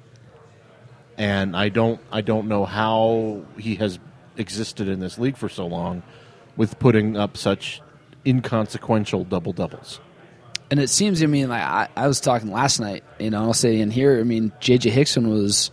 and 1.17 1.57
I 1.57 1.69
don't 1.69 2.01
I 2.11 2.21
don't 2.21 2.49
know 2.49 2.65
how 2.65 3.43
he 3.59 3.77
has 3.77 3.99
existed 4.37 4.89
in 4.89 4.99
this 4.99 5.19
league 5.19 5.37
for 5.37 5.49
so 5.49 5.67
long 5.67 6.03
with 6.57 6.79
putting 6.81 7.17
up 7.17 7.37
such 7.37 7.81
inconsequential 8.27 9.23
double 9.25 9.53
doubles. 9.53 10.01
And 10.71 10.81
it 10.81 10.89
seems, 10.89 11.23
I 11.23 11.27
mean, 11.27 11.49
like 11.49 11.63
I, 11.63 11.89
I 11.95 12.09
was 12.09 12.21
talking 12.21 12.51
last 12.51 12.81
night, 12.81 13.05
you 13.19 13.31
know, 13.31 13.43
I'll 13.43 13.55
say 13.55 13.81
in 13.81 13.91
here, 13.91 14.19
I 14.19 14.25
mean, 14.25 14.53
J.J. 14.61 14.91
Hickson 14.91 15.29
was, 15.31 15.71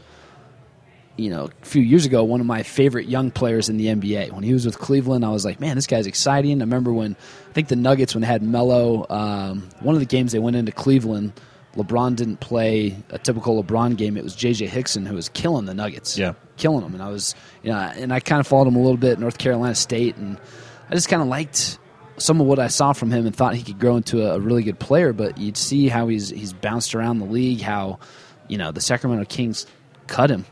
you 1.17 1.29
know, 1.29 1.49
a 1.61 1.65
few 1.65 1.81
years 1.81 2.05
ago, 2.05 2.23
one 2.23 2.39
of 2.39 2.45
my 2.45 2.63
favorite 2.63 3.07
young 3.07 3.31
players 3.31 3.69
in 3.69 3.77
the 3.77 3.87
NBA. 3.87 4.31
When 4.31 4.43
he 4.43 4.53
was 4.53 4.65
with 4.65 4.77
Cleveland, 4.79 5.23
I 5.25 5.29
was 5.29 5.45
like, 5.45 5.59
man, 5.59 5.75
this 5.75 5.87
guy's 5.87 6.07
exciting. 6.07 6.61
I 6.61 6.65
remember 6.65 6.91
when, 6.91 7.15
I 7.49 7.53
think 7.53 7.69
the 7.69 7.75
Nuggets, 7.75 8.13
when 8.13 8.21
they 8.21 8.27
had 8.27 8.43
Melo, 8.43 9.05
um, 9.09 9.69
one 9.79 9.95
of 9.95 10.01
the 10.01 10.05
games 10.05 10.33
they 10.33 10.39
went 10.39 10.55
into 10.55 10.71
Cleveland, 10.71 11.33
LeBron 11.75 12.15
didn't 12.17 12.41
play 12.41 12.97
a 13.11 13.17
typical 13.17 13.63
LeBron 13.63 13.97
game. 13.97 14.17
It 14.17 14.23
was 14.23 14.35
J.J. 14.35 14.67
Hickson 14.67 15.05
who 15.05 15.15
was 15.15 15.29
killing 15.29 15.65
the 15.65 15.73
Nuggets. 15.73 16.17
Yeah. 16.17 16.33
Killing 16.57 16.81
them. 16.81 16.93
And 16.93 17.01
I 17.01 17.09
was, 17.09 17.33
you 17.63 17.71
know, 17.71 17.77
and 17.77 18.13
I 18.13 18.19
kind 18.19 18.39
of 18.39 18.47
followed 18.47 18.67
him 18.67 18.75
a 18.75 18.81
little 18.81 18.97
bit, 18.97 19.19
North 19.19 19.37
Carolina 19.37 19.73
State, 19.73 20.17
and 20.17 20.37
I 20.89 20.95
just 20.95 21.07
kind 21.07 21.21
of 21.21 21.27
liked 21.29 21.79
some 22.21 22.39
of 22.41 22.47
what 22.47 22.59
I 22.59 22.67
saw 22.67 22.93
from 22.93 23.11
him 23.11 23.25
and 23.25 23.35
thought 23.35 23.55
he 23.55 23.63
could 23.63 23.79
grow 23.79 23.97
into 23.97 24.21
a, 24.25 24.35
a 24.35 24.39
really 24.39 24.63
good 24.63 24.79
player. 24.79 25.13
But 25.13 25.37
you'd 25.37 25.57
see 25.57 25.87
how 25.87 26.07
he's 26.07 26.29
he's 26.29 26.53
bounced 26.53 26.95
around 26.95 27.19
the 27.19 27.25
league. 27.25 27.61
How 27.61 27.99
you 28.47 28.57
know 28.57 28.71
the 28.71 28.81
Sacramento 28.81 29.25
Kings 29.25 29.65
cut 30.07 30.29
him. 30.29 30.45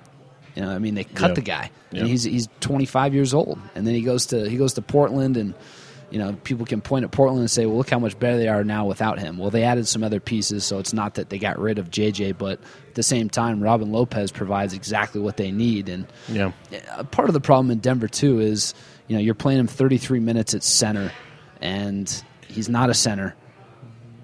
You 0.56 0.64
know, 0.64 0.72
I 0.72 0.80
mean 0.80 0.96
they 0.96 1.04
cut 1.04 1.30
Yeah. 1.30 1.34
the 1.36 1.42
guy. 1.42 1.72
And 1.92 2.08
he's 2.08 2.24
he's 2.24 2.48
25 2.60 3.14
years 3.16 3.34
old, 3.34 3.58
and 3.76 3.88
then 3.88 3.96
he 3.96 4.02
goes 4.02 4.28
to 4.28 4.48
he 4.50 4.58
goes 4.58 4.74
to 4.74 4.82
Portland, 4.84 5.38
and 5.38 5.56
you 6.12 6.20
know 6.20 6.34
people 6.44 6.66
can 6.68 6.82
point 6.82 7.04
at 7.04 7.10
Portland 7.12 7.40
and 7.42 7.50
say, 7.50 7.66
well, 7.66 7.78
look 7.78 7.90
how 7.90 7.98
much 7.98 8.20
better 8.20 8.38
they 8.38 8.48
are 8.48 8.64
now 8.64 8.86
without 8.86 9.18
him. 9.20 9.38
Well, 9.40 9.50
they 9.50 9.64
added 9.64 9.88
some 9.88 10.04
other 10.04 10.20
pieces, 10.20 10.64
so 10.64 10.78
it's 10.78 10.94
not 10.94 11.16
that 11.16 11.30
they 11.30 11.40
got 11.40 11.58
rid 11.58 11.80
of 11.80 11.90
JJ, 11.90 12.38
but 12.38 12.60
at 12.90 12.96
the 12.96 13.02
same 13.04 13.28
time, 13.30 13.60
Robin 13.64 13.92
Lopez 13.92 14.32
provides 14.32 14.74
exactly 14.76 15.20
what 15.20 15.38
they 15.38 15.52
need, 15.52 15.90
and 15.90 16.06
Yeah. 16.28 16.52
part 17.10 17.28
of 17.30 17.34
the 17.34 17.42
problem 17.42 17.72
in 17.72 17.80
Denver 17.80 18.08
too 18.08 18.40
is 18.40 18.76
you 19.08 19.16
know 19.16 19.22
you're 19.22 19.34
playing 19.34 19.60
him 19.60 19.68
33 19.68 20.20
minutes 20.20 20.54
at 20.54 20.62
center, 20.62 21.12
and 21.62 22.24
he's 22.48 22.70
not 22.70 22.90
a 22.90 22.94
center, 22.94 23.36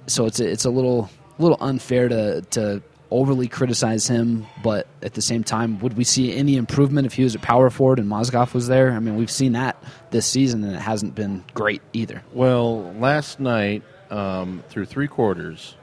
so 0.08 0.26
it's 0.26 0.40
a, 0.40 0.50
it's 0.50 0.66
a 0.66 0.70
little 0.70 1.10
little 1.38 1.58
unfair 1.60 2.08
to 2.10 2.42
to 2.52 2.82
overly 3.12 3.48
criticize 3.48 4.08
him. 4.08 4.46
But 4.64 4.88
at 5.02 5.14
the 5.14 5.22
same 5.22 5.44
time, 5.44 5.80
would 5.80 5.96
we 5.96 6.04
see 6.04 6.36
any 6.36 6.56
improvement 6.58 7.06
if 7.06 7.14
he 7.14 7.24
was 7.24 7.36
a 7.36 7.40
power 7.40 7.70
forward 7.70 8.00
and 8.00 8.10
Mozgov 8.10 8.54
was 8.54 8.68
there? 8.68 8.92
I 8.92 9.00
mean, 9.00 9.16
we've 9.16 9.32
seen 9.32 9.54
that 9.54 9.82
this 10.12 10.26
season, 10.26 10.64
and 10.64 10.76
it 10.76 10.82
hasn't 10.82 11.16
been 11.16 11.44
great 11.54 11.82
either. 11.94 12.24
Well, 12.34 12.94
last 12.94 13.40
night 13.40 13.84
um, 14.10 14.64
through 14.70 14.86
three 14.86 15.08
quarters, 15.08 15.76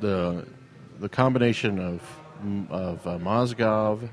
the 0.00 0.46
the 1.00 1.08
combination 1.08 1.78
of 1.78 2.02
of 2.70 3.06
uh, 3.06 3.18
Mozgov 3.18 4.08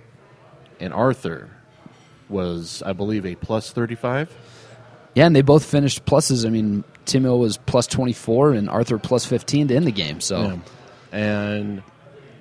and 0.79 0.93
Arthur 0.93 1.49
was, 2.29 2.81
I 2.85 2.93
believe, 2.93 3.25
a 3.25 3.35
plus 3.35 3.71
thirty 3.71 3.95
five. 3.95 4.35
Yeah, 5.15 5.25
and 5.25 5.35
they 5.35 5.41
both 5.41 5.65
finished 5.65 6.05
pluses. 6.05 6.45
I 6.45 6.49
mean, 6.49 6.83
Timo 7.05 7.37
was 7.37 7.57
plus 7.57 7.87
24 7.87 8.53
and 8.53 8.69
Arthur 8.69 8.97
plus 8.97 9.25
15 9.25 9.67
to 9.69 9.75
end 9.75 9.85
the 9.85 9.91
game. 9.91 10.21
So. 10.21 10.61
and 11.11 11.83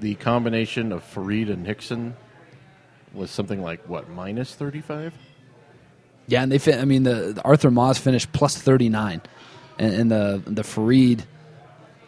the 0.00 0.15
combination 0.17 0.93
of 0.93 1.03
Faried 1.03 1.50
and 1.50 1.67
Hickson 1.67 2.17
was 3.12 3.31
something 3.31 3.61
like 3.62 3.89
what 3.89 4.09
minus 4.09 4.55
thirty 4.55 4.81
five. 4.81 5.12
Yeah, 6.27 6.43
and 6.43 6.50
they. 6.53 6.59
Fin- 6.59 6.81
I 6.81 6.85
mean, 6.85 7.03
the, 7.03 7.33
the 7.35 7.43
Arthur 7.43 7.71
Moss 7.71 7.99
finished 7.99 8.33
plus 8.33 8.57
thirty 8.57 8.89
nine, 8.89 9.21
and, 9.79 9.95
and 9.95 10.11
the 10.11 10.43
the 10.47 10.62
Faried 10.62 11.25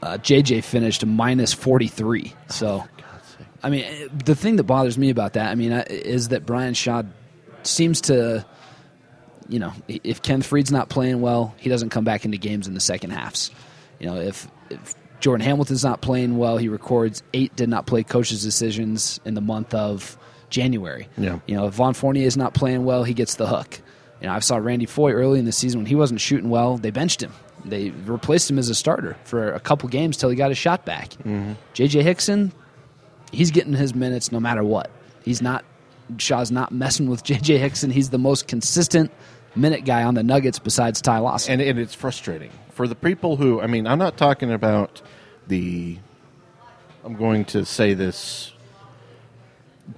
uh, 0.03 0.19
JJ 0.19 0.65
finished 0.65 1.05
minus 1.05 1.53
forty 1.53 1.89
three. 1.89 2.33
So, 2.49 2.85
I 3.63 3.71
mean, 3.71 3.85
the 4.25 4.35
thing 4.35 4.57
that 4.57 4.65
bothers 4.65 4.97
me 4.97 5.11
about 5.11 5.35
that, 5.35 5.51
I 5.51 5.55
mean, 5.55 5.73
is 5.73 6.29
that 6.29 6.47
Brian 6.47 6.75
Shaw 6.75 7.03
seems 7.65 8.01
to, 8.03 8.45
you 9.53 9.59
know, 9.59 9.73
if 9.87 10.23
Ken 10.23 10.41
Faried's 10.41 10.73
not 10.73 10.89
playing 10.89 11.21
well, 11.21 11.55
he 11.59 11.69
doesn't 11.69 11.91
come 11.91 12.05
back 12.05 12.25
into 12.25 12.39
games 12.39 12.67
in 12.67 12.73
the 12.73 12.81
second 12.81 13.11
halves. 13.11 13.51
You 14.01 14.07
know, 14.07 14.17
if 14.17 14.49
if 14.71 14.95
Jordan 15.21 15.45
Hamilton's 15.45 15.85
not 15.85 16.01
playing 16.01 16.39
well, 16.39 16.57
he 16.57 16.69
records 16.69 17.23
eight 17.35 17.55
did 17.55 17.69
not 17.69 17.87
play 17.87 18.03
coaches' 18.03 18.43
decisions 18.43 19.21
in 19.27 19.35
the 19.35 19.43
month 19.43 19.75
of 19.75 20.17
January. 20.49 21.07
Yeah. 21.19 21.39
You 21.47 21.55
know, 21.55 21.67
if 21.67 21.75
Evan 21.79 21.93
Fournier 21.93 22.27
is 22.27 22.37
not 22.37 22.55
playing 22.55 22.85
well, 22.85 23.05
he 23.05 23.13
gets 23.13 23.35
the 23.35 23.47
hook. 23.47 23.81
You 24.23 24.29
know, 24.29 24.33
I 24.33 24.39
saw 24.39 24.57
Randy 24.57 24.87
Foye 24.87 25.13
early 25.13 25.39
in 25.39 25.45
the 25.45 25.53
season 25.53 25.81
when 25.81 25.87
he 25.87 25.97
wasn't 25.97 26.21
shooting 26.21 26.49
well. 26.49 26.79
They 26.79 26.91
benched 26.91 27.23
him. 27.23 27.33
They 27.65 27.91
replaced 27.91 28.51
him 28.51 28.59
as 28.59 28.71
a 28.71 28.75
starter 28.75 29.17
for 29.25 29.53
a 29.53 29.61
couple 29.61 29.89
games 29.91 30.17
till 30.17 30.31
he 30.31 30.37
got 30.37 30.49
his 30.49 30.59
shot 30.59 30.85
back. 30.85 31.11
Mm-hmm. 31.11 31.53
J.J. 31.75 32.03
Hickson, 32.03 32.53
he's 33.33 33.51
getting 33.51 33.75
his 33.75 33.95
minutes 33.95 34.33
no 34.33 34.41
matter 34.41 34.65
what. 34.65 34.91
He's 35.25 35.43
not. 35.43 35.65
Shaw's 36.19 36.51
not 36.51 36.73
messing 36.73 37.09
with 37.09 37.23
J.J. 37.23 37.59
Hickson. 37.59 37.91
He's 37.91 38.11
the 38.11 38.19
most 38.19 38.49
consistent 38.49 39.13
minute 39.55 39.85
guy 39.85 40.03
on 40.03 40.15
the 40.15 40.23
Nuggets 40.23 40.59
besides 40.59 41.01
Ty 41.01 41.19
Lawson. 41.19 41.53
and, 41.53 41.63
and 41.63 41.79
it's 41.79 41.95
frustrating. 41.95 42.51
For 42.71 42.89
the 42.89 42.95
people 42.95 43.37
who 43.37 43.61
i 43.61 43.67
mean 43.67 43.87
i'm 43.87 43.99
not 43.99 44.17
talking 44.17 44.51
about 44.51 45.03
the 45.47 45.99
i'm 47.05 47.15
going 47.15 47.45
to 47.47 47.65
say 47.65 47.95
this 47.95 48.53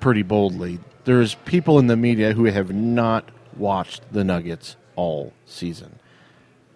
pretty 0.00 0.22
boldly. 0.22 0.80
There's 1.04 1.34
people 1.34 1.78
in 1.78 1.86
the 1.86 1.96
media 1.96 2.32
who 2.32 2.44
have 2.44 2.72
not 2.72 3.28
watched 3.56 4.02
the 4.12 4.24
nuggets 4.24 4.76
all 4.96 5.32
season. 5.46 5.98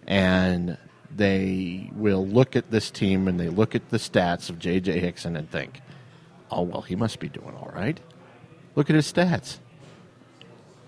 And 0.07 0.77
they 1.15 1.89
will 1.95 2.25
look 2.25 2.55
at 2.55 2.71
this 2.71 2.91
team 2.91 3.27
and 3.27 3.39
they 3.39 3.49
look 3.49 3.75
at 3.75 3.89
the 3.89 3.97
stats 3.97 4.49
of 4.49 4.59
jj 4.59 4.99
hickson 4.99 5.35
and 5.35 5.49
think 5.49 5.81
oh 6.51 6.61
well 6.61 6.81
he 6.81 6.95
must 6.95 7.19
be 7.19 7.27
doing 7.29 7.55
all 7.55 7.71
right. 7.73 7.99
Look 8.75 8.89
at 8.89 8.95
his 8.95 9.11
stats 9.11 9.57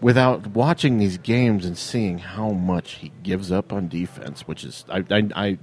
without 0.01 0.47
watching 0.47 0.97
these 0.97 1.17
games 1.19 1.63
and 1.63 1.77
seeing 1.77 2.17
how 2.17 2.49
much 2.49 2.93
he 2.93 3.11
gives 3.23 3.51
up 3.51 3.71
on 3.71 3.87
defense, 3.87 4.47
which 4.47 4.63
is 4.63 4.83
I, 4.89 5.03
I, 5.09 5.29
I 5.35 5.57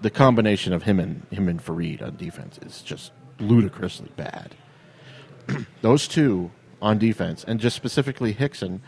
the 0.00 0.10
combination 0.10 0.72
of 0.72 0.84
him 0.84 1.00
and 1.00 1.26
him 1.30 1.48
and 1.48 1.64
Faried 1.64 2.02
on 2.02 2.16
defense 2.16 2.58
is 2.64 2.82
just 2.82 3.12
ludicrously 3.40 4.10
bad. 4.16 4.54
Those 5.82 6.06
two 6.06 6.50
on 6.80 6.98
defense, 6.98 7.44
and 7.44 7.58
just 7.58 7.74
specifically 7.74 8.32
Hickson, 8.32 8.82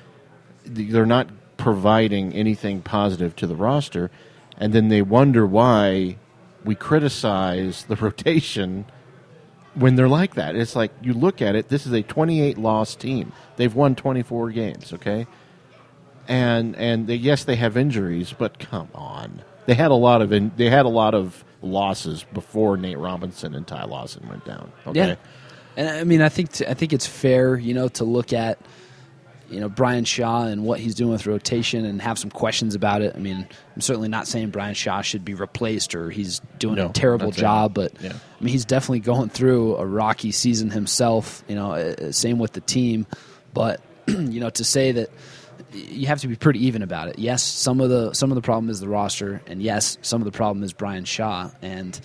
they're 0.64 1.06
not 1.06 1.28
providing 1.56 2.32
anything 2.34 2.82
positive 2.82 3.34
to 3.36 3.46
the 3.46 3.56
roster, 3.56 4.10
and 4.58 4.72
then 4.72 4.88
they 4.88 5.02
wonder 5.02 5.46
why 5.46 6.18
we 6.64 6.74
criticize 6.74 7.84
the 7.84 7.96
rotation 8.00 8.84
when 9.76 9.94
they're 9.94 10.08
like 10.08 10.34
that. 10.34 10.56
It's 10.56 10.74
like 10.74 10.90
you 11.02 11.12
look 11.14 11.40
at 11.40 11.54
it. 11.54 11.68
This 11.68 11.86
is 11.86 11.92
a 11.92 12.02
28 12.02 12.58
loss 12.58 12.94
team. 12.96 13.32
They've 13.56 13.74
won 13.74 13.94
24 13.94 14.50
games. 14.50 14.92
Okay, 14.92 15.26
and 16.28 16.74
and 16.76 17.06
they, 17.06 17.14
yes, 17.16 17.44
they 17.44 17.56
have 17.56 17.76
injuries, 17.76 18.34
but 18.36 18.58
come 18.58 18.88
on, 18.94 19.42
they 19.66 19.74
had 19.74 19.90
a 19.90 19.94
lot 19.94 20.22
of 20.22 20.32
in, 20.32 20.52
they 20.56 20.70
had 20.70 20.86
a 20.86 20.90
lot 20.90 21.14
of 21.14 21.44
losses 21.62 22.24
before 22.32 22.76
Nate 22.76 22.98
Robinson 22.98 23.54
and 23.54 23.66
Ty 23.66 23.84
Lawson 23.84 24.28
went 24.28 24.44
down. 24.44 24.72
Okay, 24.86 25.08
Yeah, 25.08 25.14
and 25.76 25.88
I 25.88 26.04
mean, 26.04 26.22
I 26.22 26.28
think 26.28 26.52
t- 26.52 26.66
I 26.66 26.74
think 26.74 26.92
it's 26.92 27.06
fair, 27.06 27.56
you 27.56 27.74
know, 27.74 27.88
to 27.88 28.04
look 28.04 28.32
at 28.32 28.58
you 29.50 29.60
know 29.60 29.68
Brian 29.68 30.04
Shaw 30.04 30.44
and 30.46 30.64
what 30.64 30.80
he's 30.80 30.94
doing 30.94 31.10
with 31.12 31.26
rotation 31.26 31.84
and 31.84 32.00
have 32.02 32.18
some 32.18 32.30
questions 32.30 32.74
about 32.74 33.02
it. 33.02 33.14
I 33.14 33.18
mean, 33.18 33.46
I'm 33.74 33.80
certainly 33.80 34.08
not 34.08 34.26
saying 34.26 34.50
Brian 34.50 34.74
Shaw 34.74 35.02
should 35.02 35.24
be 35.24 35.34
replaced 35.34 35.94
or 35.94 36.10
he's 36.10 36.40
doing 36.58 36.76
No, 36.76 36.88
a 36.88 36.92
terrible 36.92 37.30
job, 37.30 37.74
but 37.74 37.92
Yeah. 38.00 38.12
I 38.12 38.44
mean, 38.44 38.52
he's 38.52 38.64
definitely 38.64 39.00
going 39.00 39.28
through 39.28 39.76
a 39.76 39.86
rocky 39.86 40.32
season 40.32 40.70
himself. 40.70 41.44
You 41.48 41.54
know, 41.54 41.72
uh, 41.72 42.12
same 42.12 42.38
with 42.38 42.52
the 42.52 42.60
team, 42.60 43.06
but 43.54 43.80
you 44.06 44.40
know, 44.40 44.50
to 44.50 44.64
say 44.64 44.92
that 44.92 45.10
you 45.72 46.06
have 46.06 46.20
to 46.20 46.28
be 46.28 46.36
pretty 46.36 46.66
even 46.66 46.82
about 46.82 47.08
it. 47.08 47.18
Yes, 47.18 47.42
some 47.42 47.80
of 47.80 47.90
the 47.90 48.12
some 48.14 48.30
of 48.30 48.34
the 48.34 48.42
problem 48.42 48.70
is 48.70 48.80
the 48.80 48.88
roster, 48.88 49.42
and 49.46 49.62
yes, 49.62 49.98
some 50.02 50.20
of 50.20 50.24
the 50.24 50.32
problem 50.36 50.62
is 50.62 50.72
Brian 50.72 51.04
Shaw. 51.04 51.50
And 51.62 51.98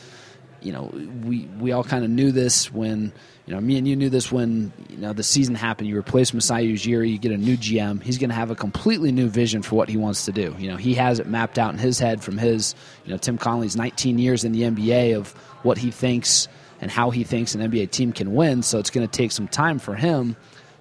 you 0.62 0.72
know, 0.72 0.92
we 1.26 1.48
we 1.60 1.72
all 1.72 1.84
kind 1.84 2.04
of 2.04 2.10
knew 2.10 2.32
this 2.32 2.72
when 2.72 3.12
you 3.46 3.54
know 3.54 3.60
me 3.60 3.78
and 3.78 3.88
you 3.88 3.96
knew 3.96 4.10
this 4.10 4.32
when 4.32 4.72
you 4.90 4.98
know 4.98 5.14
the 5.14 5.24
season 5.24 5.56
happened. 5.56 5.90
You 5.90 5.98
replace 5.98 6.34
Masai 6.34 6.74
Ujiri, 6.74 7.12
you 7.12 7.18
get 7.18 7.32
a 7.32 7.38
new 7.38 7.58
GM. 7.58 8.02
He's 8.02 8.18
going 8.18 8.30
to 8.30 8.36
have 8.36 8.52
a 8.52 8.56
completely 8.56 9.12
new 9.12 9.28
vision 9.28 9.62
for 9.62 9.76
what 9.76 9.90
he 9.90 9.98
wants 9.98 10.26
to 10.26 10.32
do. 10.32 10.56
You 10.60 10.70
know, 10.70 10.78
he 10.78 10.94
has 10.96 11.20
it 11.20 11.28
mapped 11.28 11.58
out 11.58 11.74
in 11.74 11.80
his 11.80 12.00
head 12.00 12.24
from 12.24 12.38
his 12.38 12.76
you 13.06 13.12
know 13.12 13.18
Tim 13.18 13.38
Connolly's 13.38 13.76
19 13.76 14.20
years 14.20 14.44
in 14.44 14.52
the 14.52 14.62
NBA 14.62 15.16
of 15.16 15.32
what 15.64 15.78
he 15.78 15.92
thinks 15.92 16.48
and 16.80 16.90
how 16.90 17.10
he 17.10 17.24
thinks 17.24 17.56
an 17.56 17.62
NBA 17.62 17.92
team 17.92 18.12
can 18.14 18.34
win. 18.34 18.64
So 18.64 18.80
it's 18.80 18.90
going 18.90 19.08
to 19.08 19.12
take 19.12 19.32
some 19.32 19.48
time 19.48 19.80
for 19.80 19.96
him 19.96 20.36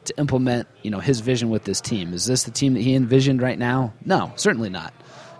to 0.04 0.18
implement 0.18 0.66
you 0.82 0.90
know 0.90 1.00
his 1.00 1.20
vision 1.20 1.50
with 1.50 1.64
this 1.64 1.80
team. 1.80 2.12
Is 2.12 2.26
this 2.26 2.44
the 2.44 2.50
team 2.50 2.74
that 2.74 2.80
he 2.80 2.94
envisioned 2.94 3.42
right 3.42 3.58
now? 3.58 3.92
No, 4.04 4.32
certainly 4.36 4.70
not. 4.70 4.92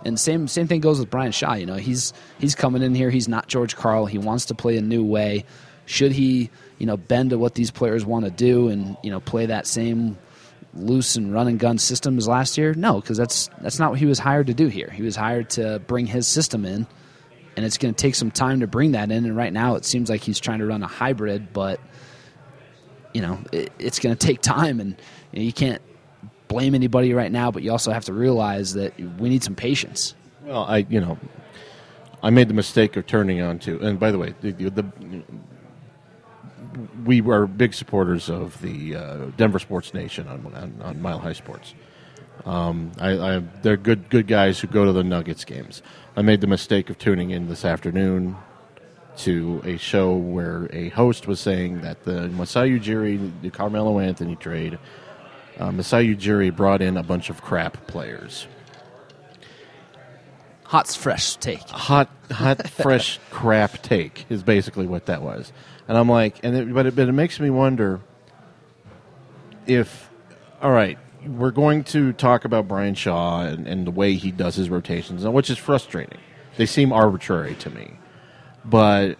And 0.03 0.19
same 0.19 0.47
same 0.47 0.67
thing 0.67 0.81
goes 0.81 0.99
with 0.99 1.09
Brian 1.09 1.31
Shaw. 1.31 1.53
You 1.53 1.65
know, 1.65 1.75
he's 1.75 2.13
he's 2.39 2.55
coming 2.55 2.81
in 2.81 2.95
here. 2.95 3.09
He's 3.09 3.27
not 3.27 3.47
George 3.47 3.75
Karl. 3.75 4.05
He 4.05 4.17
wants 4.17 4.45
to 4.45 4.55
play 4.55 4.77
a 4.77 4.81
new 4.81 5.03
way. 5.03 5.45
Should 5.85 6.11
he, 6.11 6.49
you 6.77 6.85
know, 6.85 6.97
bend 6.97 7.31
to 7.31 7.37
what 7.37 7.55
these 7.55 7.71
players 7.71 8.05
want 8.05 8.25
to 8.25 8.31
do 8.31 8.69
and 8.69 8.97
you 9.03 9.11
know 9.11 9.19
play 9.19 9.47
that 9.47 9.67
same 9.67 10.17
loose 10.73 11.15
and 11.15 11.33
run 11.33 11.47
and 11.47 11.59
gun 11.59 11.77
system 11.77 12.17
as 12.17 12.27
last 12.27 12.57
year? 12.57 12.73
No, 12.73 12.99
because 12.99 13.17
that's 13.17 13.49
that's 13.61 13.79
not 13.79 13.91
what 13.91 13.99
he 13.99 14.05
was 14.05 14.19
hired 14.19 14.47
to 14.47 14.53
do 14.53 14.67
here. 14.67 14.89
He 14.89 15.03
was 15.03 15.15
hired 15.15 15.49
to 15.51 15.79
bring 15.85 16.07
his 16.07 16.27
system 16.27 16.65
in, 16.65 16.87
and 17.55 17.65
it's 17.65 17.77
going 17.77 17.93
to 17.93 18.01
take 18.01 18.15
some 18.15 18.31
time 18.31 18.61
to 18.61 18.67
bring 18.67 18.93
that 18.93 19.11
in. 19.11 19.25
And 19.25 19.35
right 19.35 19.53
now, 19.53 19.75
it 19.75 19.85
seems 19.85 20.09
like 20.09 20.21
he's 20.21 20.39
trying 20.39 20.59
to 20.59 20.65
run 20.65 20.81
a 20.81 20.87
hybrid, 20.87 21.53
but 21.53 21.79
you 23.13 23.21
know, 23.21 23.39
it, 23.51 23.71
it's 23.77 23.99
going 23.99 24.15
to 24.15 24.27
take 24.27 24.41
time, 24.41 24.79
and 24.79 24.95
you, 25.31 25.39
know, 25.39 25.45
you 25.45 25.53
can't 25.53 25.81
blame 26.51 26.75
anybody 26.75 27.13
right 27.13 27.31
now. 27.31 27.51
But 27.51 27.63
you 27.63 27.71
also 27.71 27.91
have 27.91 28.05
to 28.05 28.13
realize 28.13 28.73
that 28.73 28.99
we 29.19 29.29
need 29.29 29.43
some 29.43 29.55
patience. 29.55 30.15
Well, 30.43 30.63
I 30.63 30.85
you 30.89 30.99
know, 30.99 31.17
I 32.23 32.29
made 32.29 32.47
the 32.47 32.53
mistake 32.53 32.95
of 32.97 33.07
turning 33.07 33.41
on 33.41 33.59
to. 33.59 33.79
And 33.79 33.99
by 33.99 34.11
the 34.11 34.17
way, 34.17 34.33
the, 34.41 34.51
the 34.51 34.85
we 37.03 37.21
were 37.21 37.47
big 37.47 37.73
supporters 37.73 38.29
of 38.29 38.61
the 38.61 38.95
uh, 38.95 39.17
Denver 39.37 39.59
Sports 39.59 39.93
Nation 39.93 40.27
on, 40.27 40.45
on, 40.53 40.81
on 40.81 41.01
Mile 41.01 41.19
High 41.19 41.33
Sports. 41.33 41.73
Um, 42.45 42.91
I, 42.99 43.11
I, 43.11 43.39
they're 43.61 43.77
good 43.77 44.09
good 44.09 44.27
guys 44.27 44.59
who 44.59 44.67
go 44.67 44.85
to 44.85 44.91
the 44.91 45.03
Nuggets 45.03 45.45
games. 45.45 45.81
I 46.15 46.21
made 46.21 46.41
the 46.41 46.47
mistake 46.47 46.89
of 46.89 46.97
tuning 46.97 47.31
in 47.31 47.47
this 47.47 47.65
afternoon 47.65 48.35
to 49.17 49.61
a 49.65 49.77
show 49.77 50.15
where 50.15 50.69
a 50.71 50.89
host 50.89 51.27
was 51.27 51.39
saying 51.39 51.81
that 51.81 52.03
the 52.03 52.29
Masai 52.29 52.79
Ujiri, 52.79 53.31
the 53.41 53.49
Carmelo 53.49 53.99
Anthony 53.99 54.35
trade, 54.35 54.79
uh, 55.59 55.71
Masai 55.71 56.15
Ujiri 56.15 56.55
brought 56.55 56.81
in 56.81 56.97
a 56.97 57.03
bunch 57.03 57.29
of 57.29 57.41
crap 57.41 57.87
players. 57.87 58.47
Hot, 60.65 60.87
fresh 60.87 61.35
take. 61.35 61.67
Hot, 61.69 62.09
hot, 62.31 62.69
fresh 62.69 63.19
crap 63.29 63.81
take 63.81 64.25
is 64.29 64.41
basically 64.41 64.87
what 64.87 65.07
that 65.07 65.21
was. 65.21 65.51
And 65.87 65.97
I'm 65.97 66.07
like, 66.07 66.39
and 66.43 66.55
it, 66.55 66.73
but 66.73 66.85
it, 66.85 66.95
but 66.95 67.09
it 67.09 67.11
makes 67.11 67.39
me 67.39 67.49
wonder 67.49 67.99
if, 69.67 70.09
all 70.61 70.71
right, 70.71 70.97
we're 71.25 71.51
going 71.51 71.83
to 71.85 72.13
talk 72.13 72.45
about 72.45 72.67
Brian 72.67 72.95
Shaw 72.95 73.41
and, 73.41 73.67
and 73.67 73.85
the 73.85 73.91
way 73.91 74.13
he 74.13 74.31
does 74.31 74.55
his 74.55 74.69
rotations, 74.69 75.27
which 75.27 75.49
is 75.49 75.57
frustrating. 75.57 76.19
They 76.57 76.65
seem 76.65 76.91
arbitrary 76.91 77.55
to 77.55 77.69
me. 77.69 77.99
But 78.63 79.17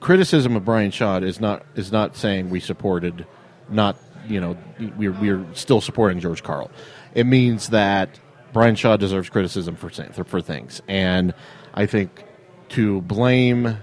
criticism 0.00 0.56
of 0.56 0.64
Brian 0.64 0.90
Shaw 0.90 1.18
is 1.18 1.40
not 1.40 1.64
is 1.74 1.92
not 1.92 2.16
saying 2.16 2.50
we 2.50 2.60
supported, 2.60 3.26
not 3.68 3.96
you 4.30 4.40
know 4.40 4.56
we're 4.96 5.12
we're 5.12 5.44
still 5.54 5.80
supporting 5.80 6.20
George 6.20 6.42
Karl. 6.42 6.70
It 7.14 7.26
means 7.26 7.68
that 7.70 8.18
Brian 8.52 8.76
Shaw 8.76 8.96
deserves 8.96 9.28
criticism 9.28 9.76
for 9.76 9.90
for 10.24 10.40
things, 10.40 10.80
and 10.88 11.34
I 11.74 11.86
think 11.86 12.24
to 12.70 13.00
blame 13.02 13.76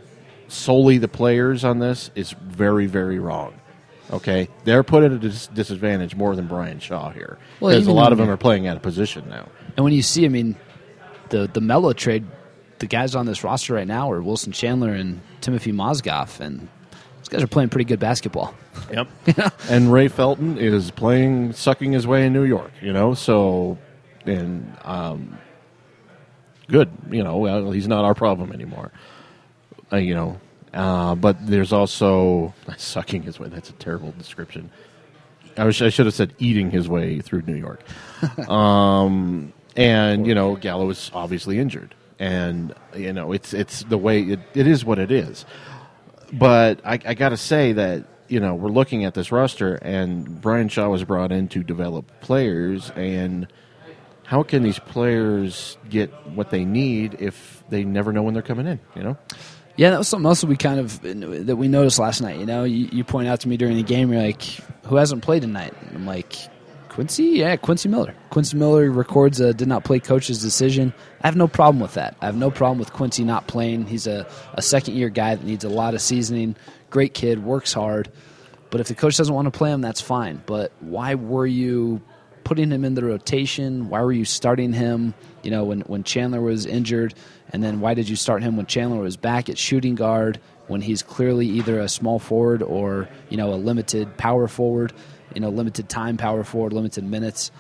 solely 0.47 0.97
the 0.97 1.07
players 1.09 1.63
on 1.63 1.79
this 1.79 2.09
is 2.15 2.31
very 2.31 2.85
very 2.85 3.19
wrong. 3.19 3.53
Okay, 4.09 4.47
they're 4.63 4.83
put 4.83 5.03
at 5.03 5.11
a 5.11 5.19
dis- 5.19 5.47
disadvantage 5.47 6.15
more 6.15 6.35
than 6.35 6.47
Brian 6.47 6.79
Shaw 6.79 7.09
here 7.11 7.37
because 7.59 7.85
well, 7.87 7.95
a 7.95 7.99
lot 7.99 8.11
of 8.13 8.17
them 8.17 8.29
are 8.29 8.37
playing 8.37 8.65
out 8.65 8.77
of 8.77 8.81
position 8.81 9.27
now. 9.29 9.49
And 9.75 9.83
when 9.83 9.91
you 9.91 10.01
see, 10.01 10.25
I 10.25 10.29
mean, 10.29 10.55
the 11.29 11.49
the 11.51 11.59
Melo 11.61 11.91
trade 11.93 12.25
the 12.79 12.87
guys 12.87 13.15
on 13.15 13.25
this 13.25 13.43
roster 13.43 13.73
right 13.73 13.87
now 13.87 14.11
are 14.11 14.21
Wilson 14.21 14.51
Chandler 14.51 14.91
and 14.91 15.21
Timothy 15.41 15.71
Mozgov, 15.71 16.39
and 16.39 16.69
those 17.27 17.39
guys 17.39 17.43
are 17.43 17.47
playing 17.47 17.67
pretty 17.67 17.85
good 17.85 17.99
basketball. 17.99 18.53
Yep. 18.91 19.07
And 19.69 19.91
Ray 19.91 20.07
Felton 20.07 20.57
is 20.57 20.91
playing, 20.91 21.51
sucking 21.51 21.91
his 21.91 22.07
way 22.07 22.25
in 22.25 22.31
New 22.31 22.45
York. 22.45 22.71
You 22.81 22.93
know, 22.93 23.13
so 23.13 23.77
and 24.25 24.73
um, 24.85 25.37
good. 26.69 26.89
You 27.11 27.23
know, 27.23 27.37
well, 27.37 27.71
he's 27.71 27.87
not 27.87 28.05
our 28.05 28.15
problem 28.15 28.53
anymore. 28.53 28.93
Uh, 29.91 29.97
you 29.97 30.13
know, 30.13 30.39
uh, 30.73 31.15
but 31.15 31.45
there's 31.45 31.73
also 31.73 32.53
sucking 32.77 33.23
his 33.23 33.39
way. 33.39 33.49
That's 33.49 33.69
a 33.69 33.73
terrible 33.73 34.13
description. 34.17 34.69
I, 35.57 35.65
wish, 35.65 35.81
I 35.81 35.89
should 35.89 36.05
have 36.05 36.15
said 36.15 36.33
eating 36.37 36.71
his 36.71 36.87
way 36.87 37.19
through 37.19 37.41
New 37.41 37.55
York. 37.55 37.81
um, 38.49 39.51
and 39.75 40.25
you 40.25 40.33
know, 40.33 40.55
Gallo 40.55 40.89
is 40.89 41.11
obviously 41.13 41.59
injured 41.59 41.93
and 42.19 42.73
you 42.95 43.13
know 43.13 43.31
it's 43.31 43.53
it's 43.53 43.83
the 43.83 43.97
way 43.97 44.21
it, 44.21 44.39
it 44.53 44.65
is 44.65 44.85
what 44.85 44.97
it 44.97 45.11
is. 45.11 45.45
But 46.33 46.81
I, 46.85 46.93
I 46.93 47.13
got 47.13 47.29
to 47.29 47.37
say 47.37 47.73
that 47.73 48.05
you 48.27 48.39
know 48.39 48.55
we're 48.55 48.69
looking 48.69 49.05
at 49.05 49.13
this 49.13 49.31
roster, 49.31 49.75
and 49.75 50.41
Brian 50.41 50.69
Shaw 50.69 50.89
was 50.89 51.03
brought 51.03 51.31
in 51.31 51.47
to 51.49 51.63
develop 51.63 52.11
players, 52.21 52.91
and 52.95 53.47
how 54.23 54.43
can 54.43 54.63
these 54.63 54.79
players 54.79 55.77
get 55.89 56.09
what 56.27 56.49
they 56.49 56.65
need 56.65 57.15
if 57.19 57.63
they 57.69 57.83
never 57.83 58.11
know 58.11 58.23
when 58.23 58.33
they're 58.33 58.43
coming 58.43 58.67
in? 58.67 58.79
You 58.95 59.03
know. 59.03 59.17
Yeah, 59.77 59.91
that 59.91 59.99
was 59.99 60.07
something 60.07 60.25
else 60.25 60.41
that 60.41 60.47
we 60.47 60.57
kind 60.57 60.79
of 60.79 61.01
that 61.45 61.55
we 61.55 61.67
noticed 61.67 61.99
last 61.99 62.21
night. 62.21 62.39
You 62.39 62.47
know, 62.47 62.63
you, 62.63 62.89
you 62.91 63.03
point 63.03 63.27
out 63.27 63.41
to 63.41 63.47
me 63.47 63.57
during 63.57 63.77
the 63.77 63.83
game, 63.83 64.11
you're 64.11 64.21
like, 64.21 64.41
"Who 64.85 64.95
hasn't 64.95 65.21
played 65.23 65.43
tonight?" 65.43 65.73
I'm 65.93 66.05
like, 66.05 66.35
Quincy, 66.97 67.25
yeah, 67.25 67.55
Quincy 67.57 67.89
Miller. 67.89 68.15
Quincy 68.31 68.57
Miller 68.57 68.89
records 68.89 69.39
a 69.39 69.53
did 69.53 69.67
not 69.67 69.83
play 69.83 69.99
coach's 69.99 70.41
decision. 70.41 70.91
I 71.21 71.27
have 71.27 71.35
no 71.35 71.47
problem 71.47 71.79
with 71.79 71.93
that. 71.93 72.17
I 72.21 72.25
have 72.25 72.35
no 72.35 72.49
problem 72.49 72.79
with 72.79 72.91
Quincy 72.91 73.23
not 73.23 73.45
playing. 73.45 73.85
He's 73.85 74.07
a, 74.07 74.25
a 74.55 74.63
second 74.63 74.95
year 74.95 75.09
guy 75.09 75.35
that 75.35 75.45
needs 75.45 75.63
a 75.63 75.69
lot 75.69 75.93
of 75.93 76.01
seasoning. 76.01 76.55
Great 76.89 77.13
kid, 77.13 77.43
works 77.43 77.71
hard. 77.71 78.09
But 78.71 78.81
if 78.81 78.87
the 78.87 78.95
coach 78.95 79.15
doesn't 79.15 79.31
want 79.31 79.45
to 79.45 79.55
play 79.55 79.71
him, 79.71 79.79
that's 79.79 80.01
fine. 80.01 80.41
But 80.47 80.71
why 80.79 81.13
were 81.13 81.45
you 81.45 82.01
putting 82.43 82.71
him 82.71 82.83
in 82.83 82.95
the 82.95 83.05
rotation? 83.05 83.89
Why 83.89 84.01
were 84.01 84.11
you 84.11 84.25
starting 84.25 84.73
him? 84.73 85.13
You 85.43 85.51
know, 85.51 85.65
when 85.65 85.81
when 85.81 86.03
Chandler 86.03 86.41
was 86.41 86.65
injured, 86.65 87.13
and 87.53 87.63
then 87.63 87.79
why 87.79 87.93
did 87.93 88.09
you 88.09 88.15
start 88.15 88.41
him 88.41 88.57
when 88.57 88.65
Chandler 88.65 89.01
was 89.01 89.17
back 89.17 89.49
at 89.49 89.59
shooting 89.59 89.93
guard 89.93 90.39
when 90.65 90.81
he's 90.81 91.03
clearly 91.03 91.45
either 91.45 91.79
a 91.79 91.89
small 91.89 92.17
forward 92.17 92.63
or 92.63 93.07
you 93.29 93.37
know 93.37 93.53
a 93.53 93.55
limited 93.55 94.17
power 94.17 94.47
forward? 94.47 94.93
You 95.37 95.41
know, 95.41 95.49
limited 95.49 95.87
time 95.87 96.17
power 96.17 96.43
forward, 96.43 96.73
limited 96.73 97.03
minutes, 97.03 97.51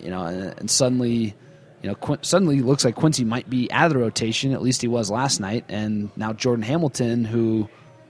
you 0.00 0.08
know, 0.08 0.24
and, 0.24 0.58
and 0.58 0.70
suddenly, 0.70 1.34
you 1.82 1.90
know, 1.90 1.94
Qu- 1.96 2.16
suddenly 2.22 2.62
looks 2.62 2.82
like 2.82 2.94
Quincy 2.94 3.24
might 3.24 3.50
be 3.50 3.70
out 3.70 3.88
of 3.88 3.92
the 3.92 3.98
rotation. 3.98 4.52
At 4.52 4.62
least 4.62 4.80
he 4.80 4.88
was 4.88 5.10
last 5.10 5.38
night, 5.38 5.66
and 5.68 6.10
now 6.16 6.32
Jordan 6.32 6.62
Hamilton, 6.62 7.26
who 7.26 7.68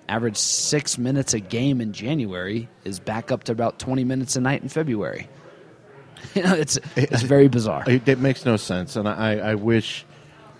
averaged 0.08 0.36
six 0.36 0.96
minutes 0.96 1.34
a 1.34 1.40
game 1.40 1.80
in 1.80 1.92
January, 1.92 2.68
is 2.84 3.00
back 3.00 3.32
up 3.32 3.42
to 3.44 3.52
about 3.52 3.80
twenty 3.80 4.04
minutes 4.04 4.36
a 4.36 4.40
night 4.40 4.62
in 4.62 4.68
February. 4.68 5.28
you 6.36 6.44
know, 6.44 6.54
it's 6.54 6.78
it's 6.94 7.22
very 7.22 7.48
bizarre. 7.48 7.82
It, 7.88 8.06
it 8.08 8.20
makes 8.20 8.44
no 8.44 8.56
sense, 8.56 8.94
and 8.94 9.08
I, 9.08 9.38
I 9.38 9.54
wish. 9.56 10.06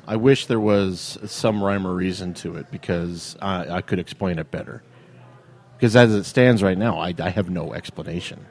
I 0.06 0.16
wish 0.16 0.46
there 0.48 0.60
was 0.60 1.16
some 1.24 1.64
rhyme 1.64 1.86
or 1.86 1.94
reason 1.94 2.34
to 2.34 2.56
it 2.56 2.70
because 2.70 3.36
I, 3.40 3.76
I 3.76 3.80
could 3.80 3.98
explain 3.98 4.38
it 4.38 4.50
better. 4.50 4.82
Because 5.84 5.96
as 5.96 6.14
it 6.14 6.24
stands 6.24 6.62
right 6.62 6.78
now, 6.78 6.98
I, 6.98 7.12
I 7.18 7.28
have 7.28 7.50
no 7.50 7.74
explanation. 7.74 8.46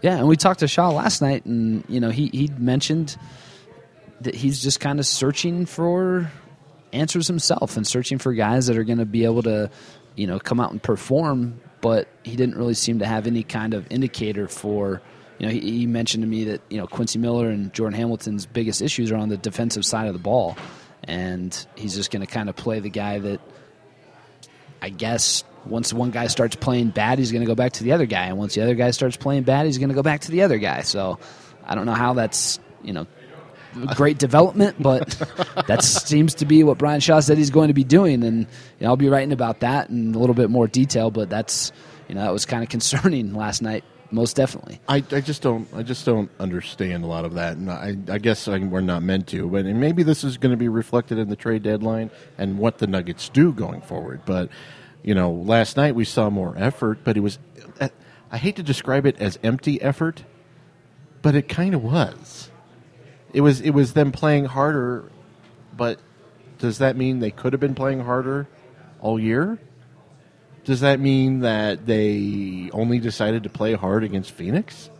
Yeah, 0.00 0.16
and 0.16 0.26
we 0.26 0.36
talked 0.36 0.60
to 0.60 0.68
Shaw 0.68 0.88
last 0.88 1.20
night, 1.20 1.44
and 1.44 1.84
you 1.86 2.00
know 2.00 2.08
he 2.08 2.28
he 2.28 2.50
mentioned 2.56 3.14
that 4.22 4.34
he's 4.34 4.62
just 4.62 4.80
kind 4.80 4.98
of 4.98 5.04
searching 5.04 5.66
for 5.66 6.32
answers 6.94 7.26
himself 7.26 7.76
and 7.76 7.86
searching 7.86 8.16
for 8.16 8.32
guys 8.32 8.68
that 8.68 8.78
are 8.78 8.84
going 8.84 9.00
to 9.00 9.04
be 9.04 9.26
able 9.26 9.42
to, 9.42 9.70
you 10.16 10.26
know, 10.26 10.38
come 10.38 10.60
out 10.60 10.70
and 10.70 10.82
perform. 10.82 11.60
But 11.82 12.08
he 12.24 12.36
didn't 12.36 12.56
really 12.56 12.72
seem 12.72 13.00
to 13.00 13.06
have 13.06 13.26
any 13.26 13.42
kind 13.42 13.74
of 13.74 13.86
indicator 13.90 14.48
for. 14.48 15.02
You 15.38 15.44
know, 15.44 15.52
he, 15.52 15.60
he 15.60 15.86
mentioned 15.86 16.22
to 16.22 16.26
me 16.26 16.44
that 16.44 16.62
you 16.70 16.78
know 16.78 16.86
Quincy 16.86 17.18
Miller 17.18 17.50
and 17.50 17.70
Jordan 17.74 17.98
Hamilton's 17.98 18.46
biggest 18.46 18.80
issues 18.80 19.12
are 19.12 19.18
on 19.18 19.28
the 19.28 19.36
defensive 19.36 19.84
side 19.84 20.06
of 20.06 20.14
the 20.14 20.20
ball, 20.20 20.56
and 21.04 21.66
he's 21.76 21.94
just 21.94 22.10
going 22.10 22.26
to 22.26 22.32
kind 22.32 22.48
of 22.48 22.56
play 22.56 22.80
the 22.80 22.88
guy 22.88 23.18
that 23.18 23.42
I 24.80 24.88
guess 24.88 25.44
once 25.68 25.92
one 25.92 26.10
guy 26.10 26.26
starts 26.26 26.56
playing 26.56 26.90
bad, 26.90 27.18
he's 27.18 27.32
going 27.32 27.42
to 27.42 27.46
go 27.46 27.54
back 27.54 27.72
to 27.72 27.84
the 27.84 27.92
other 27.92 28.06
guy, 28.06 28.26
and 28.26 28.38
once 28.38 28.54
the 28.54 28.62
other 28.62 28.74
guy 28.74 28.90
starts 28.90 29.16
playing 29.16 29.42
bad, 29.44 29.66
he's 29.66 29.78
going 29.78 29.90
to 29.90 29.94
go 29.94 30.02
back 30.02 30.22
to 30.22 30.30
the 30.30 30.42
other 30.42 30.58
guy. 30.58 30.82
So 30.82 31.18
I 31.64 31.74
don't 31.74 31.86
know 31.86 31.94
how 31.94 32.14
that's 32.14 32.58
you 32.82 32.92
know 32.92 33.06
great 33.94 34.18
development, 34.18 34.76
but 34.80 35.08
that 35.66 35.84
seems 35.84 36.34
to 36.36 36.46
be 36.46 36.64
what 36.64 36.78
Brian 36.78 37.00
Shaw 37.00 37.20
said 37.20 37.38
he's 37.38 37.50
going 37.50 37.68
to 37.68 37.74
be 37.74 37.84
doing, 37.84 38.24
and 38.24 38.40
you 38.40 38.46
know, 38.80 38.88
I'll 38.88 38.96
be 38.96 39.08
writing 39.08 39.32
about 39.32 39.60
that 39.60 39.90
in 39.90 40.14
a 40.14 40.18
little 40.18 40.34
bit 40.34 40.50
more 40.50 40.66
detail. 40.66 41.10
But 41.10 41.30
that's 41.30 41.72
you 42.08 42.14
know 42.14 42.22
that 42.22 42.32
was 42.32 42.46
kind 42.46 42.62
of 42.62 42.68
concerning 42.68 43.34
last 43.34 43.62
night. 43.62 43.84
Most 44.10 44.36
definitely, 44.36 44.80
I, 44.88 45.04
I 45.12 45.20
just 45.20 45.42
don't 45.42 45.68
I 45.74 45.82
just 45.82 46.06
don't 46.06 46.30
understand 46.40 47.04
a 47.04 47.06
lot 47.06 47.26
of 47.26 47.34
that, 47.34 47.58
and 47.58 47.70
I, 47.70 47.94
I 48.10 48.16
guess 48.16 48.48
I, 48.48 48.56
we're 48.56 48.80
not 48.80 49.02
meant 49.02 49.26
to. 49.28 49.46
But 49.50 49.66
and 49.66 49.78
maybe 49.78 50.02
this 50.02 50.24
is 50.24 50.38
going 50.38 50.52
to 50.52 50.56
be 50.56 50.68
reflected 50.68 51.18
in 51.18 51.28
the 51.28 51.36
trade 51.36 51.62
deadline 51.62 52.10
and 52.38 52.58
what 52.58 52.78
the 52.78 52.86
Nuggets 52.86 53.28
do 53.28 53.52
going 53.52 53.82
forward. 53.82 54.22
But 54.24 54.48
you 55.02 55.14
know, 55.14 55.30
last 55.32 55.76
night 55.76 55.94
we 55.94 56.04
saw 56.04 56.30
more 56.30 56.54
effort, 56.56 56.98
but 57.04 57.16
it 57.16 57.20
was, 57.20 57.38
I 58.30 58.36
hate 58.36 58.56
to 58.56 58.62
describe 58.62 59.06
it 59.06 59.20
as 59.20 59.38
empty 59.42 59.80
effort, 59.80 60.24
but 61.22 61.34
it 61.34 61.48
kind 61.48 61.74
of 61.74 61.82
was. 61.82 62.50
It 63.32 63.40
was, 63.42 63.60
it 63.60 63.70
was 63.70 63.92
them 63.92 64.12
playing 64.12 64.46
harder, 64.46 65.10
but 65.76 66.00
does 66.58 66.78
that 66.78 66.96
mean 66.96 67.20
they 67.20 67.30
could 67.30 67.52
have 67.52 67.60
been 67.60 67.74
playing 67.74 68.00
harder 68.00 68.48
all 69.00 69.18
year? 69.18 69.58
Does 70.64 70.80
that 70.80 71.00
mean 71.00 71.40
that 71.40 71.86
they 71.86 72.68
only 72.74 72.98
decided 72.98 73.44
to 73.44 73.48
play 73.48 73.72
hard 73.72 74.04
against 74.04 74.32
Phoenix? 74.32 74.90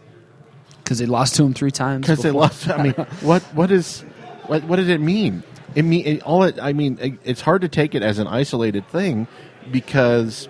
Because 0.82 0.98
they 0.98 1.04
lost 1.04 1.34
to 1.34 1.44
him 1.44 1.52
three 1.52 1.70
times. 1.70 2.06
Because 2.06 2.22
they 2.22 2.30
lost. 2.30 2.70
I 2.70 2.82
mean, 2.82 2.92
what 3.20 3.42
what 3.52 3.70
is 3.70 4.00
what 4.46 4.64
what 4.64 4.76
did 4.76 4.88
it 4.88 5.00
mean? 5.02 5.42
It 5.74 5.82
mean 5.82 6.06
it, 6.06 6.22
all. 6.22 6.44
It, 6.44 6.58
I 6.58 6.72
mean, 6.72 6.96
it, 6.98 7.18
it's 7.22 7.42
hard 7.42 7.60
to 7.60 7.68
take 7.68 7.94
it 7.94 8.02
as 8.02 8.18
an 8.18 8.26
isolated 8.26 8.88
thing 8.88 9.26
because 9.72 10.48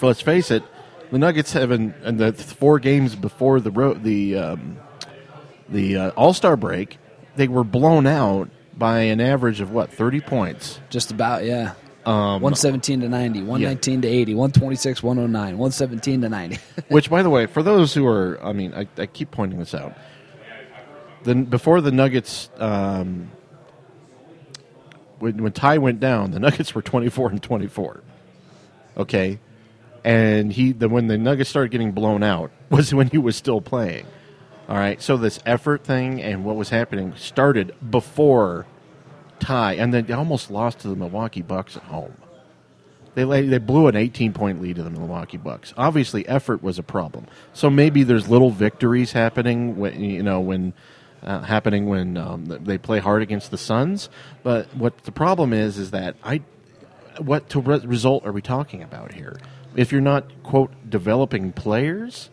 let's 0.00 0.20
face 0.20 0.50
it, 0.50 0.62
the 1.10 1.18
Nuggets 1.18 1.52
have 1.52 1.70
in, 1.70 1.94
in 2.04 2.16
the 2.16 2.32
four 2.32 2.78
games 2.78 3.14
before 3.14 3.60
the 3.60 3.70
ro- 3.70 3.94
the 3.94 4.36
um, 4.36 4.78
the 5.68 5.96
uh, 5.96 6.10
All 6.10 6.32
Star 6.32 6.56
break, 6.56 6.98
they 7.36 7.48
were 7.48 7.64
blown 7.64 8.06
out 8.06 8.50
by 8.76 9.00
an 9.00 9.20
average 9.20 9.60
of 9.60 9.70
what 9.70 9.92
thirty 9.92 10.20
points. 10.20 10.80
Just 10.90 11.10
about, 11.10 11.44
yeah. 11.44 11.74
Um, 12.06 12.42
117 12.42 13.00
to 13.00 13.08
90, 13.08 13.44
119 13.44 14.02
to 14.02 14.08
80, 14.08 14.34
126, 14.34 15.02
109, 15.02 15.42
117 15.56 16.20
to 16.20 16.28
90. 16.28 16.58
Which, 16.88 17.08
by 17.08 17.22
the 17.22 17.30
way, 17.30 17.46
for 17.46 17.62
those 17.62 17.94
who 17.94 18.06
are, 18.06 18.38
I 18.44 18.52
mean, 18.52 18.74
I, 18.74 18.86
I 18.98 19.06
keep 19.06 19.30
pointing 19.30 19.58
this 19.58 19.74
out. 19.74 19.96
Then 21.22 21.44
before 21.44 21.80
the 21.80 21.90
Nuggets, 21.90 22.50
um, 22.58 23.30
when 25.24 25.42
when 25.42 25.52
Ty 25.52 25.78
went 25.78 25.98
down, 25.98 26.30
the 26.30 26.38
Nuggets 26.46 26.74
were 26.74 26.82
twenty 26.82 27.08
four 27.08 27.30
and 27.30 27.42
twenty 27.42 27.66
four. 27.66 28.02
Okay, 28.96 29.40
and 30.04 30.52
he 30.52 30.72
the 30.72 30.88
when 30.88 31.08
the 31.08 31.18
Nuggets 31.18 31.50
started 31.50 31.72
getting 31.72 31.92
blown 31.92 32.22
out 32.22 32.52
was 32.70 32.94
when 32.94 33.08
he 33.08 33.18
was 33.18 33.34
still 33.34 33.60
playing. 33.60 34.06
All 34.68 34.76
right, 34.76 35.00
so 35.02 35.16
this 35.16 35.40
effort 35.44 35.84
thing 35.84 36.22
and 36.22 36.44
what 36.44 36.56
was 36.56 36.70
happening 36.70 37.14
started 37.16 37.74
before 37.90 38.64
Ty, 39.38 39.74
and 39.74 39.92
then 39.92 40.06
they 40.06 40.14
almost 40.14 40.50
lost 40.50 40.78
to 40.80 40.88
the 40.88 40.96
Milwaukee 40.96 41.42
Bucks 41.42 41.76
at 41.76 41.82
home. 41.82 42.14
They 43.14 43.24
they 43.24 43.58
blew 43.58 43.88
an 43.88 43.96
18 43.96 44.32
point 44.32 44.60
lead 44.60 44.76
to 44.76 44.82
the 44.82 44.90
Milwaukee 44.90 45.36
Bucks. 45.36 45.72
Obviously, 45.76 46.26
effort 46.28 46.62
was 46.62 46.78
a 46.78 46.82
problem. 46.82 47.26
So 47.52 47.70
maybe 47.70 48.04
there's 48.04 48.28
little 48.28 48.50
victories 48.50 49.12
happening 49.12 49.76
when 49.76 50.00
you 50.00 50.22
know 50.22 50.40
when 50.40 50.74
uh, 51.24 51.40
happening 51.40 51.86
when 51.86 52.16
um, 52.16 52.46
they 52.46 52.78
play 52.78 52.98
hard 52.98 53.22
against 53.22 53.50
the 53.50 53.58
Suns. 53.58 54.08
But 54.42 54.66
what 54.74 55.04
the 55.04 55.12
problem 55.12 55.52
is 55.52 55.78
is 55.78 55.90
that 55.92 56.16
I 56.22 56.42
what 57.18 57.48
to 57.50 57.60
re- 57.60 57.78
result 57.78 58.26
are 58.26 58.32
we 58.32 58.42
talking 58.42 58.82
about 58.82 59.12
here? 59.12 59.38
If 59.76 59.92
you're 59.92 60.00
not 60.00 60.42
quote 60.42 60.72
developing 60.88 61.52
players, 61.52 62.30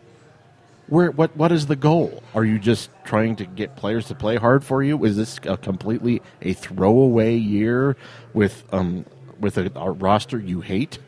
where 0.87 1.11
what 1.11 1.35
what 1.37 1.51
is 1.51 1.67
the 1.67 1.75
goal? 1.75 2.21
Are 2.35 2.43
you 2.43 2.59
just 2.59 2.89
trying 3.03 3.35
to 3.37 3.45
get 3.45 3.75
players 3.75 4.07
to 4.07 4.15
play 4.15 4.35
hard 4.35 4.63
for 4.63 4.83
you? 4.83 5.03
Is 5.05 5.15
this 5.17 5.39
a 5.43 5.57
completely 5.57 6.21
a 6.41 6.53
throwaway 6.53 7.35
year 7.35 7.95
with 8.33 8.63
um 8.71 9.05
with 9.39 9.57
a, 9.57 9.71
a 9.75 9.91
roster 9.91 10.39
you 10.39 10.61
hate? 10.61 10.99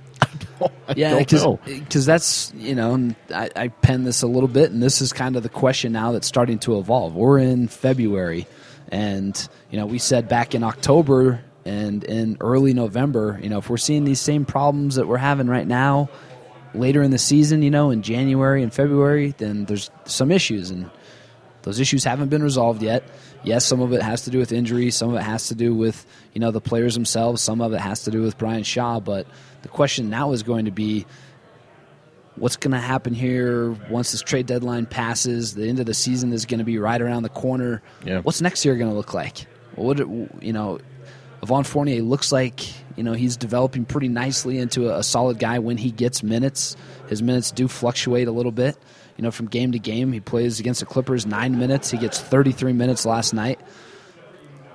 I 0.87 0.93
yeah, 0.95 1.19
because 1.19 2.05
that's 2.05 2.53
you 2.55 2.75
know, 2.75 3.13
I, 3.33 3.49
I 3.55 3.67
penned 3.69 4.05
this 4.05 4.21
a 4.21 4.27
little 4.27 4.49
bit, 4.49 4.71
and 4.71 4.81
this 4.81 5.01
is 5.01 5.13
kind 5.13 5.35
of 5.35 5.43
the 5.43 5.49
question 5.49 5.91
now 5.91 6.11
that's 6.11 6.27
starting 6.27 6.59
to 6.59 6.79
evolve. 6.79 7.15
We're 7.15 7.39
in 7.39 7.67
February, 7.67 8.47
and 8.89 9.47
you 9.69 9.77
know, 9.77 9.85
we 9.85 9.99
said 9.99 10.27
back 10.27 10.55
in 10.55 10.63
October 10.63 11.43
and 11.65 12.03
in 12.03 12.37
early 12.41 12.73
November, 12.73 13.39
you 13.41 13.49
know, 13.49 13.59
if 13.59 13.69
we're 13.69 13.77
seeing 13.77 14.03
these 14.03 14.19
same 14.19 14.45
problems 14.45 14.95
that 14.95 15.07
we're 15.07 15.17
having 15.17 15.47
right 15.47 15.67
now, 15.67 16.09
later 16.73 17.01
in 17.01 17.11
the 17.11 17.17
season, 17.17 17.61
you 17.61 17.71
know, 17.71 17.89
in 17.89 18.01
January 18.01 18.63
and 18.63 18.73
February, 18.73 19.33
then 19.37 19.65
there's 19.65 19.89
some 20.05 20.31
issues, 20.31 20.69
and 20.69 20.89
those 21.63 21.79
issues 21.79 22.03
haven't 22.03 22.29
been 22.29 22.43
resolved 22.43 22.83
yet. 22.83 23.03
Yes, 23.43 23.65
some 23.65 23.81
of 23.81 23.91
it 23.93 24.01
has 24.01 24.23
to 24.23 24.29
do 24.29 24.37
with 24.37 24.51
injury, 24.51 24.91
some 24.91 25.09
of 25.09 25.15
it 25.15 25.23
has 25.23 25.47
to 25.47 25.55
do 25.55 25.73
with 25.73 26.05
you 26.33 26.39
know 26.39 26.51
the 26.51 26.61
players 26.61 26.93
themselves, 26.93 27.41
some 27.41 27.61
of 27.61 27.73
it 27.73 27.79
has 27.79 28.03
to 28.03 28.11
do 28.11 28.21
with 28.21 28.37
Brian 28.37 28.63
Shaw. 28.63 28.99
But 28.99 29.25
the 29.63 29.69
question 29.69 30.09
now 30.09 30.33
is 30.33 30.43
going 30.43 30.65
to 30.65 30.71
be, 30.71 31.05
what's 32.35 32.57
going 32.57 32.71
to 32.71 32.79
happen 32.79 33.13
here 33.13 33.71
once 33.89 34.11
this 34.11 34.21
trade 34.21 34.45
deadline 34.45 34.85
passes? 34.85 35.55
The 35.55 35.67
end 35.67 35.79
of 35.79 35.85
the 35.85 35.93
season 35.93 36.33
is 36.33 36.45
going 36.45 36.59
to 36.59 36.65
be 36.65 36.77
right 36.77 37.01
around 37.01 37.23
the 37.23 37.29
corner. 37.29 37.81
Yeah. 38.05 38.19
What's 38.19 38.41
next 38.41 38.63
year 38.65 38.75
going 38.75 38.91
to 38.91 38.95
look 38.95 39.13
like? 39.13 39.47
What 39.75 39.99
you 39.99 40.53
know, 40.53 40.79
Evan 41.41 41.63
Fournier 41.63 42.01
looks 42.01 42.31
like 42.31 42.61
you 42.97 43.03
know 43.03 43.13
he's 43.13 43.37
developing 43.37 43.85
pretty 43.85 44.07
nicely 44.07 44.59
into 44.59 44.89
a, 44.89 44.99
a, 44.99 45.03
solid 45.03 45.39
guy 45.39 45.59
when 45.59 45.77
he 45.77 45.91
gets 45.91 46.23
minutes. 46.23 46.75
His 47.07 47.21
minutes 47.21 47.51
do 47.51 47.67
fluctuate 47.67 48.27
a 48.27 48.31
little 48.31 48.51
bit, 48.51 48.77
you 49.17 49.23
know, 49.23 49.31
from 49.31 49.47
game 49.47 49.71
to 49.71 49.79
game. 49.79 50.11
He 50.11 50.19
plays 50.19 50.59
against 50.59 50.79
the 50.79 50.85
Clippers 50.85 51.25
nine 51.25 51.57
minutes. 51.57 51.91
He 51.91 51.97
gets 51.97 52.19
33 52.19 52.73
minutes 52.73 53.05
last 53.05 53.33
night. 53.33 53.59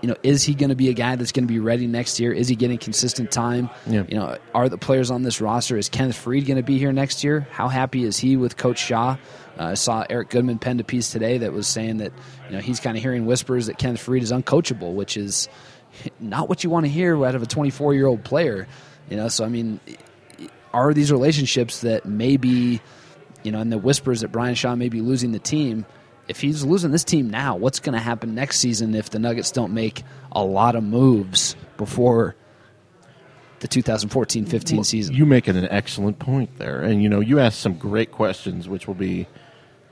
You 0.00 0.08
know, 0.08 0.16
is 0.22 0.44
he 0.44 0.54
going 0.54 0.68
to 0.68 0.76
be 0.76 0.90
a 0.90 0.92
guy 0.92 1.16
that's 1.16 1.32
going 1.32 1.46
to 1.46 1.52
be 1.52 1.58
ready 1.58 1.88
next 1.88 2.20
year? 2.20 2.32
Is 2.32 2.46
he 2.46 2.54
getting 2.54 2.78
consistent 2.78 3.32
time? 3.32 3.68
Yeah. 3.86 4.04
You 4.08 4.16
know, 4.16 4.38
are 4.54 4.68
the 4.68 4.78
players 4.78 5.10
on 5.10 5.22
this 5.22 5.40
roster? 5.40 5.76
Is 5.76 5.88
Kenneth 5.88 6.16
Faried 6.16 6.46
going 6.46 6.56
to 6.56 6.62
be 6.62 6.78
here 6.78 6.92
next 6.92 7.24
year? 7.24 7.48
How 7.50 7.66
happy 7.66 8.04
is 8.04 8.16
he 8.16 8.36
with 8.36 8.56
Coach 8.56 8.78
Shaw? 8.78 9.16
Uh, 9.58 9.64
I 9.64 9.74
saw 9.74 10.04
Eric 10.08 10.30
Goodman 10.30 10.60
penned 10.60 10.80
a 10.80 10.84
piece 10.84 11.10
today 11.10 11.38
that 11.38 11.52
was 11.52 11.66
saying 11.66 11.96
that 11.96 12.12
you 12.48 12.54
know 12.54 12.60
he's 12.60 12.78
kind 12.78 12.96
of 12.96 13.02
hearing 13.02 13.26
whispers 13.26 13.66
that 13.66 13.78
Kenneth 13.78 14.04
Faried 14.04 14.22
is 14.22 14.30
uncoachable, 14.30 14.94
which 14.94 15.16
is 15.16 15.48
not 16.20 16.48
what 16.48 16.62
you 16.62 16.70
want 16.70 16.86
to 16.86 16.90
hear 16.90 17.24
out 17.24 17.34
of 17.34 17.42
a 17.42 17.46
24 17.46 17.94
year 17.94 18.06
old 18.06 18.22
player. 18.22 18.68
You 19.10 19.16
know, 19.16 19.28
so 19.28 19.44
I 19.44 19.48
mean, 19.48 19.80
are 20.72 20.92
these 20.94 21.10
relationships 21.10 21.80
that 21.80 22.06
maybe, 22.06 22.80
you 23.42 23.52
know, 23.52 23.60
and 23.60 23.72
the 23.72 23.78
whispers 23.78 24.20
that 24.20 24.32
Brian 24.32 24.54
Shaw 24.54 24.74
may 24.74 24.88
be 24.88 25.00
losing 25.00 25.32
the 25.32 25.38
team? 25.38 25.86
If 26.28 26.40
he's 26.40 26.62
losing 26.62 26.90
this 26.90 27.04
team 27.04 27.30
now, 27.30 27.56
what's 27.56 27.80
going 27.80 27.94
to 27.94 28.00
happen 28.00 28.34
next 28.34 28.58
season 28.58 28.94
if 28.94 29.08
the 29.10 29.18
Nuggets 29.18 29.50
don't 29.50 29.72
make 29.72 30.02
a 30.32 30.44
lot 30.44 30.76
of 30.76 30.84
moves 30.84 31.56
before 31.78 32.36
the 33.60 33.68
2014-15 33.68 34.74
Well, 34.74 34.84
season? 34.84 35.14
You 35.14 35.26
make 35.26 35.48
an 35.48 35.56
excellent 35.70 36.18
point 36.18 36.58
there, 36.58 36.82
and 36.82 37.02
you 37.02 37.08
know 37.08 37.20
you 37.20 37.38
asked 37.38 37.60
some 37.60 37.74
great 37.74 38.12
questions, 38.12 38.68
which 38.68 38.86
will 38.86 38.94
be 38.94 39.26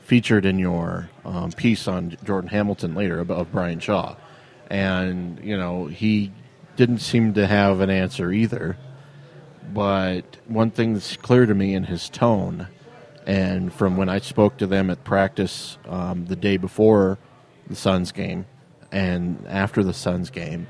featured 0.00 0.44
in 0.46 0.58
your 0.58 1.10
um, 1.24 1.50
piece 1.52 1.88
on 1.88 2.16
Jordan 2.24 2.48
Hamilton 2.50 2.94
later 2.94 3.18
about 3.18 3.50
Brian 3.50 3.80
Shaw, 3.80 4.16
and 4.70 5.42
you 5.42 5.56
know 5.56 5.86
he 5.86 6.32
didn't 6.76 6.98
seem 6.98 7.34
to 7.34 7.46
have 7.46 7.80
an 7.80 7.90
answer 7.90 8.30
either. 8.30 8.76
But 9.72 10.36
one 10.46 10.70
thing 10.70 10.94
that's 10.94 11.16
clear 11.16 11.44
to 11.46 11.54
me 11.54 11.74
in 11.74 11.84
his 11.84 12.08
tone, 12.08 12.68
and 13.26 13.72
from 13.72 13.96
when 13.96 14.08
I 14.08 14.20
spoke 14.20 14.56
to 14.58 14.66
them 14.66 14.88
at 14.88 15.02
practice 15.04 15.78
um, 15.88 16.26
the 16.26 16.36
day 16.36 16.56
before 16.56 17.18
the 17.66 17.74
Suns 17.74 18.12
game 18.12 18.46
and 18.92 19.44
after 19.48 19.82
the 19.82 19.92
Suns 19.92 20.30
game, 20.30 20.68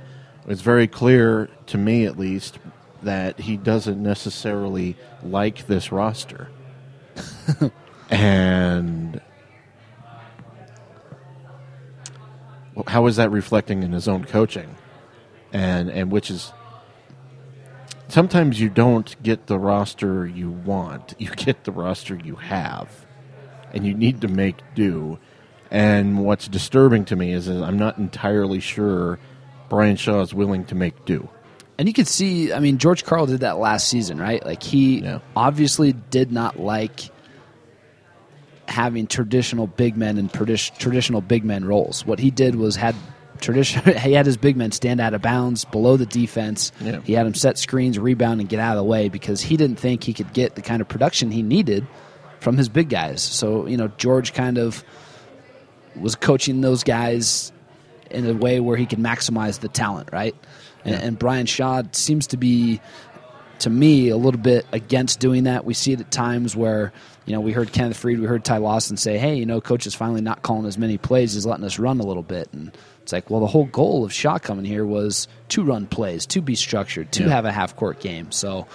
it's 0.49 0.63
very 0.63 0.87
clear 0.87 1.51
to 1.67 1.79
me 1.79 2.07
at 2.07 2.19
least 2.19 2.59
that 3.03 3.39
he 3.39 3.57
doesn't 3.57 4.03
necessarily 4.03 4.97
like 5.23 5.67
this 5.67 5.93
roster. 5.93 6.49
and 8.11 9.21
how 12.87 13.07
is 13.07 13.17
that 13.17 13.31
reflecting 13.31 13.83
in 13.83 13.93
his 13.93 14.09
own 14.09 14.25
coaching? 14.25 14.75
And 15.53 15.91
and 15.91 16.11
which 16.11 16.31
is 16.31 16.53
sometimes 18.09 18.61
you 18.61 18.69
don't 18.69 19.21
get 19.23 19.47
the 19.47 19.59
roster 19.59 20.27
you 20.27 20.51
want. 20.51 21.15
You 21.19 21.29
get 21.31 21.65
the 21.65 21.73
roster 21.73 22.17
you 22.17 22.37
have. 22.37 23.07
And 23.73 23.87
you 23.87 23.95
need 23.95 24.21
to 24.23 24.29
make 24.29 24.57
do. 24.75 25.19
And 25.71 26.25
what's 26.25 26.49
disturbing 26.49 27.05
to 27.07 27.17
me 27.17 27.33
is 27.33 27.47
that 27.47 27.63
I'm 27.63 27.79
not 27.79 27.99
entirely 27.99 28.61
sure 28.61 29.19
Brian 29.69 29.97
Shaw 29.97 30.21
is 30.21 30.33
willing 30.33 30.65
to 30.67 30.75
make 30.75 31.05
do. 31.05 31.29
And 31.79 31.89
you 31.89 31.93
could 31.93 32.09
see, 32.09 32.53
I 32.53 32.61
mean, 32.61 32.79
George 32.79 33.05
Karl 33.05 33.27
did 33.27 33.41
that 33.41 33.59
last 33.59 33.89
season, 33.89 34.19
right? 34.19 34.45
Like 34.47 34.63
he 34.63 35.01
Yeah. 35.01 35.19
obviously 35.35 35.93
did 35.93 36.33
not 36.33 36.59
like 36.59 37.11
having 38.69 39.07
traditional 39.07 39.67
big 39.67 39.97
men 39.97 40.17
and 40.19 40.33
tradi- 40.33 40.77
traditional 40.79 41.21
big 41.21 41.45
men 41.45 41.65
roles. 41.65 42.07
What 42.07 42.19
he 42.19 42.31
did 42.31 42.55
was 42.55 42.77
had 42.77 42.95
tradition. 43.41 43.83
he 43.99 44.13
had 44.13 44.27
his 44.27 44.37
big 44.37 44.57
men 44.57 44.73
stand 44.73 45.01
out 45.01 45.15
of 45.15 45.23
bounds 45.23 45.65
below 45.65 45.97
the 45.97 46.07
defense. 46.07 46.73
Yeah. 46.81 47.01
He 47.01 47.13
had 47.13 47.27
them 47.27 47.35
set 47.35 47.59
screens, 47.59 47.99
rebound, 47.99 48.41
and 48.41 48.49
get 48.49 48.61
out 48.61 48.77
of 48.77 48.79
the 48.79 48.85
way 48.85 49.09
because 49.09 49.41
he 49.41 49.57
didn't 49.57 49.77
think 49.77 50.05
he 50.05 50.13
could 50.13 50.33
get 50.33 50.55
the 50.55 50.63
kind 50.63 50.81
of 50.81 50.89
production 50.89 51.31
he 51.31 51.43
needed 51.43 51.87
from 52.41 52.57
his 52.57 52.69
big 52.69 52.89
guys. 52.89 53.23
So 53.23 53.67
you 53.67 53.77
know, 53.77 53.89
George 53.97 54.33
kind 54.33 54.59
of 54.59 54.85
was 55.95 56.15
coaching 56.15 56.61
those 56.61 56.85
guys 56.85 57.53
in 58.11 58.27
a 58.29 58.35
way 58.35 58.61
where 58.61 58.77
he 58.77 58.87
could 58.87 58.99
maximize 58.99 59.61
the 59.61 59.69
talent, 59.69 60.11
right? 60.13 60.35
And, 60.85 60.95
and 60.95 61.19
Brian 61.19 61.47
Shaw 61.47 61.83
seems 61.93 62.29
to 62.29 62.37
be, 62.37 62.81
to 63.61 63.71
me, 63.71 64.09
a 64.09 64.17
little 64.17 64.41
bit 64.41 64.67
against 64.73 65.19
doing 65.19 65.45
that. 65.45 65.65
We 65.65 65.75
see 65.75 65.93
it 65.93 66.01
at 66.01 66.11
times 66.11 66.55
where, 66.55 66.93
you 67.25 67.33
know, 67.33 67.41
we 67.41 67.53
heard 67.53 67.73
Kenneth 67.73 68.01
Faried, 68.01 68.21
we 68.21 68.27
heard 68.27 68.45
Ty 68.45 68.59
Lawson 68.59 68.97
say, 68.97 69.19
hey, 69.19 69.35
you 69.35 69.47
know, 69.47 69.61
coach 69.61 69.87
is 69.87 69.95
finally 69.95 70.21
not 70.21 70.43
calling 70.43 70.67
as 70.67 70.79
many 70.79 70.99
plays, 70.99 71.35
he's 71.35 71.47
letting 71.47 71.65
us 71.65 71.79
run 71.79 71.99
a 71.99 72.07
little 72.07 72.23
bit. 72.23 72.49
And 72.53 72.77
it's 73.07 73.13
like, 73.13 73.31
well, 73.31 73.39
the 73.39 73.47
whole 73.47 73.67
goal 73.67 74.05
of 74.05 74.13
Shaw 74.13 74.39
coming 74.39 74.65
here 74.65 74.85
was 74.85 75.29
to 75.51 75.63
run 75.63 75.87
plays, 75.87 76.27
to 76.27 76.41
be 76.41 76.57
structured, 76.57 77.13
to 77.13 77.23
Yeah. 77.23 77.29
have 77.29 77.45
a 77.45 77.53
half 77.53 77.77
court 77.77 78.01
game. 78.01 78.33
So, 78.33 78.67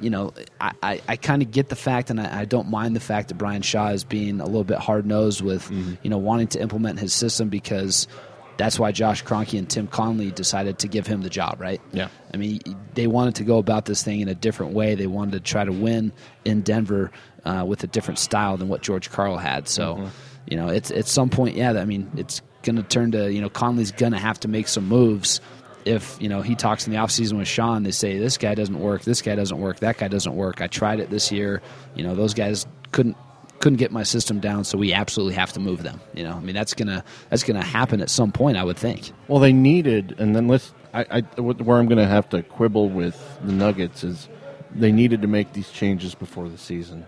you 0.00 0.10
know, 0.10 0.32
I, 0.60 0.72
I, 0.82 1.00
I 1.06 1.14
kind 1.16 1.42
of 1.42 1.52
get 1.52 1.68
the 1.68 1.76
fact, 1.76 2.10
and 2.10 2.20
I, 2.20 2.40
I 2.40 2.44
don't 2.44 2.68
mind 2.70 2.96
the 2.96 3.00
fact 3.00 3.28
that 3.28 3.34
Brian 3.36 3.62
Shaw 3.62 3.90
is 3.90 4.02
being 4.02 4.40
a 4.40 4.46
little 4.46 4.64
bit 4.64 4.78
hard 4.78 5.06
nosed 5.06 5.42
with, 5.42 5.70
you 5.70 6.10
know, 6.10 6.18
wanting 6.18 6.48
to 6.48 6.60
implement 6.60 6.98
his 6.98 7.12
system 7.14 7.50
because 7.50 8.08
that's 8.56 8.80
why 8.80 8.90
Josh 8.90 9.22
Kroenke 9.22 9.56
and 9.56 9.70
Tim 9.70 9.86
Connolly 9.86 10.32
decided 10.32 10.80
to 10.80 10.88
give 10.88 11.06
him 11.06 11.22
the 11.22 11.30
job, 11.30 11.60
right? 11.60 11.80
Yeah. 11.92 12.08
I 12.34 12.36
mean, 12.36 12.60
they 12.94 13.06
wanted 13.06 13.36
to 13.36 13.44
go 13.44 13.58
about 13.58 13.84
this 13.84 14.02
thing 14.02 14.18
in 14.18 14.28
a 14.28 14.34
different 14.34 14.72
way. 14.72 14.96
They 14.96 15.06
wanted 15.06 15.34
to 15.34 15.40
try 15.40 15.64
to 15.64 15.70
win 15.72 16.10
in 16.44 16.62
Denver 16.62 17.12
uh, 17.44 17.64
with 17.64 17.84
a 17.84 17.86
different 17.86 18.18
style 18.18 18.56
than 18.56 18.68
what 18.68 18.82
George 18.82 19.08
Karl 19.10 19.36
had. 19.36 19.68
So, 19.68 19.94
Mm-hmm. 19.94 20.06
you 20.50 20.56
know, 20.56 20.66
it's 20.68 20.90
at 20.90 21.06
some 21.06 21.30
point, 21.30 21.54
yeah. 21.54 21.74
I 21.74 21.84
mean, 21.84 22.10
it's 22.16 22.42
going 22.62 22.76
to 22.76 22.82
turn 22.82 23.12
to 23.12 23.32
you 23.32 23.40
know 23.40 23.48
Connolly's 23.48 23.92
going 23.92 24.12
to 24.12 24.18
have 24.18 24.40
to 24.40 24.48
make 24.48 24.68
some 24.68 24.86
moves. 24.86 25.40
If 25.84 26.20
you 26.20 26.28
know 26.28 26.42
he 26.42 26.54
talks 26.54 26.86
in 26.86 26.92
the 26.92 26.98
offseason 26.98 27.38
with 27.38 27.48
Sean, 27.48 27.82
they 27.82 27.90
say 27.90 28.18
this 28.18 28.36
guy 28.36 28.54
doesn't 28.54 28.78
work, 28.78 29.02
this 29.02 29.22
guy 29.22 29.34
doesn't 29.34 29.58
work, 29.58 29.80
that 29.80 29.98
guy 29.98 30.08
doesn't 30.08 30.34
work. 30.34 30.60
I 30.60 30.66
tried 30.66 31.00
it 31.00 31.10
this 31.10 31.32
year. 31.32 31.62
You 31.94 32.04
know, 32.04 32.14
those 32.14 32.34
guys 32.34 32.66
couldn't 32.92 33.16
couldn't 33.60 33.78
get 33.78 33.90
my 33.90 34.02
system 34.02 34.38
down, 34.38 34.64
so 34.64 34.78
we 34.78 34.92
absolutely 34.92 35.34
have 35.34 35.52
to 35.52 35.60
move 35.60 35.82
them. 35.82 36.00
You 36.14 36.24
know, 36.24 36.32
I 36.32 36.40
mean 36.40 36.54
that's 36.54 36.74
gonna 36.74 37.04
that's 37.30 37.42
gonna 37.42 37.62
happen 37.64 38.00
at 38.00 38.10
some 38.10 38.32
point, 38.32 38.56
I 38.56 38.64
would 38.64 38.76
think. 38.76 39.12
Well, 39.28 39.40
they 39.40 39.52
needed, 39.52 40.14
and 40.18 40.34
then 40.34 40.48
let's. 40.48 40.72
I, 40.94 41.06
I 41.36 41.40
where 41.40 41.78
I'm 41.78 41.86
going 41.86 41.98
to 41.98 42.06
have 42.06 42.30
to 42.30 42.42
quibble 42.42 42.88
with 42.88 43.38
the 43.44 43.52
Nuggets 43.52 44.04
is 44.04 44.26
they 44.74 44.90
needed 44.90 45.20
to 45.22 45.28
make 45.28 45.52
these 45.52 45.70
changes 45.70 46.14
before 46.14 46.48
the 46.48 46.56
season, 46.58 47.06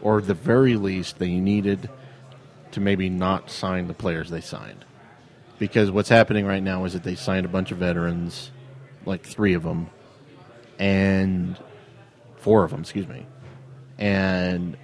or 0.00 0.20
the 0.20 0.34
very 0.34 0.76
least, 0.76 1.18
they 1.18 1.34
needed 1.34 1.90
to 2.72 2.80
maybe 2.80 3.08
not 3.08 3.50
sign 3.50 3.86
the 3.88 3.94
players 3.94 4.30
they 4.30 4.40
signed, 4.40 4.84
because 5.58 5.90
what's 5.90 6.08
happening 6.08 6.46
right 6.46 6.62
now 6.62 6.84
is 6.84 6.92
that 6.92 7.02
they 7.02 7.14
signed 7.14 7.46
a 7.46 7.48
bunch 7.48 7.72
of 7.72 7.78
veterans, 7.78 8.50
like 9.04 9.24
three 9.24 9.54
of 9.54 9.62
them, 9.62 9.88
and 10.78 11.58
four 12.36 12.64
of 12.64 12.70
them, 12.70 12.80
excuse 12.80 13.08
me, 13.08 13.26
and 13.98 14.76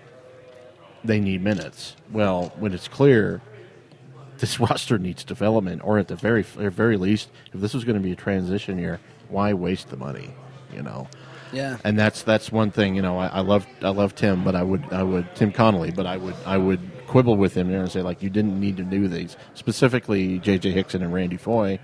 they 1.05 1.21
need 1.21 1.43
minutes. 1.43 1.97
Well, 2.11 2.53
when 2.59 2.73
it's 2.73 2.89
clear 2.89 3.41
this 4.39 4.59
roster 4.59 4.99
needs 4.99 5.25
development, 5.25 5.83
or 5.85 5.99
at 5.99 6.09
the 6.09 6.17
very 6.17 6.45
at 6.59 6.73
very 6.73 6.97
least, 6.97 7.31
if 7.53 7.61
this 7.61 7.75
was 7.75 7.85
going 7.85 7.97
to 7.97 8.03
be 8.03 8.13
a 8.13 8.17
transition 8.17 8.79
year, 8.79 9.01
why 9.29 9.53
waste 9.55 9.91
the 9.91 9.97
money? 9.97 10.35
You 10.75 10.83
know. 10.83 11.09
Yeah. 11.53 11.77
And 11.85 11.99
that's 11.99 12.23
that's 12.23 12.51
one 12.51 12.71
thing. 12.71 12.95
You 12.97 13.03
know, 13.03 13.19
I, 13.19 13.27
I 13.27 13.41
love 13.41 13.67
I 13.83 13.91
love 13.91 14.15
Tim, 14.15 14.43
but 14.43 14.55
I 14.55 14.63
would 14.63 14.85
I 14.93 15.03
would 15.03 15.35
Tim 15.35 15.53
Connolly, 15.53 15.91
but 15.91 16.07
I 16.07 16.17
would 16.17 16.35
I 16.47 16.57
would 16.57 16.81
quibble 17.13 17.37
with 17.37 17.55
him 17.55 17.71
there 17.71 17.81
and 17.81 17.93
say 17.93 18.01
like 18.01 18.23
you 18.23 18.31
didn't 18.31 18.59
need 18.59 18.79
to 18.79 18.83
do 18.83 19.07
these 19.07 19.37
specifically 19.53 20.39
J.J. 20.39 20.71
Hickson 20.71 21.03
and 21.03 21.13
Randy 21.13 21.37
Foye. 21.37 21.79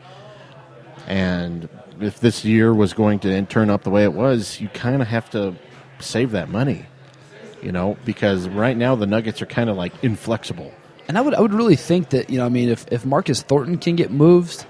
And 1.07 1.69
if 2.01 2.21
this 2.21 2.47
year 2.47 2.73
was 2.73 2.95
going 2.95 3.19
to 3.21 3.43
turn 3.45 3.69
up 3.69 3.83
the 3.83 3.91
way 3.91 4.05
it 4.05 4.15
was, 4.15 4.59
you 4.59 4.69
kind 4.71 5.03
of 5.03 5.09
have 5.09 5.29
to 5.31 5.55
save 6.01 6.31
that 6.31 6.49
money. 6.49 6.87
You 7.63 7.73
know, 7.73 7.99
because 8.07 8.49
right 8.49 8.75
now 8.75 8.95
the 8.95 9.07
Nuggets 9.07 9.43
are 9.43 9.47
kind 9.47 9.69
of 9.69 9.77
like 9.77 9.93
inflexible. 10.03 10.73
And 11.09 11.19
I 11.19 11.21
would 11.21 11.35
I 11.35 11.41
would 11.41 11.53
really 11.53 11.77
think 11.77 12.09
that 12.11 12.31
you 12.31 12.39
know 12.39 12.47
I 12.47 12.49
mean 12.49 12.71
if 12.71 12.87
if 12.91 13.05
Marcus 13.05 13.43
Thornton 13.43 13.77
can 13.77 13.97
get 13.97 14.11
moved 14.11 14.65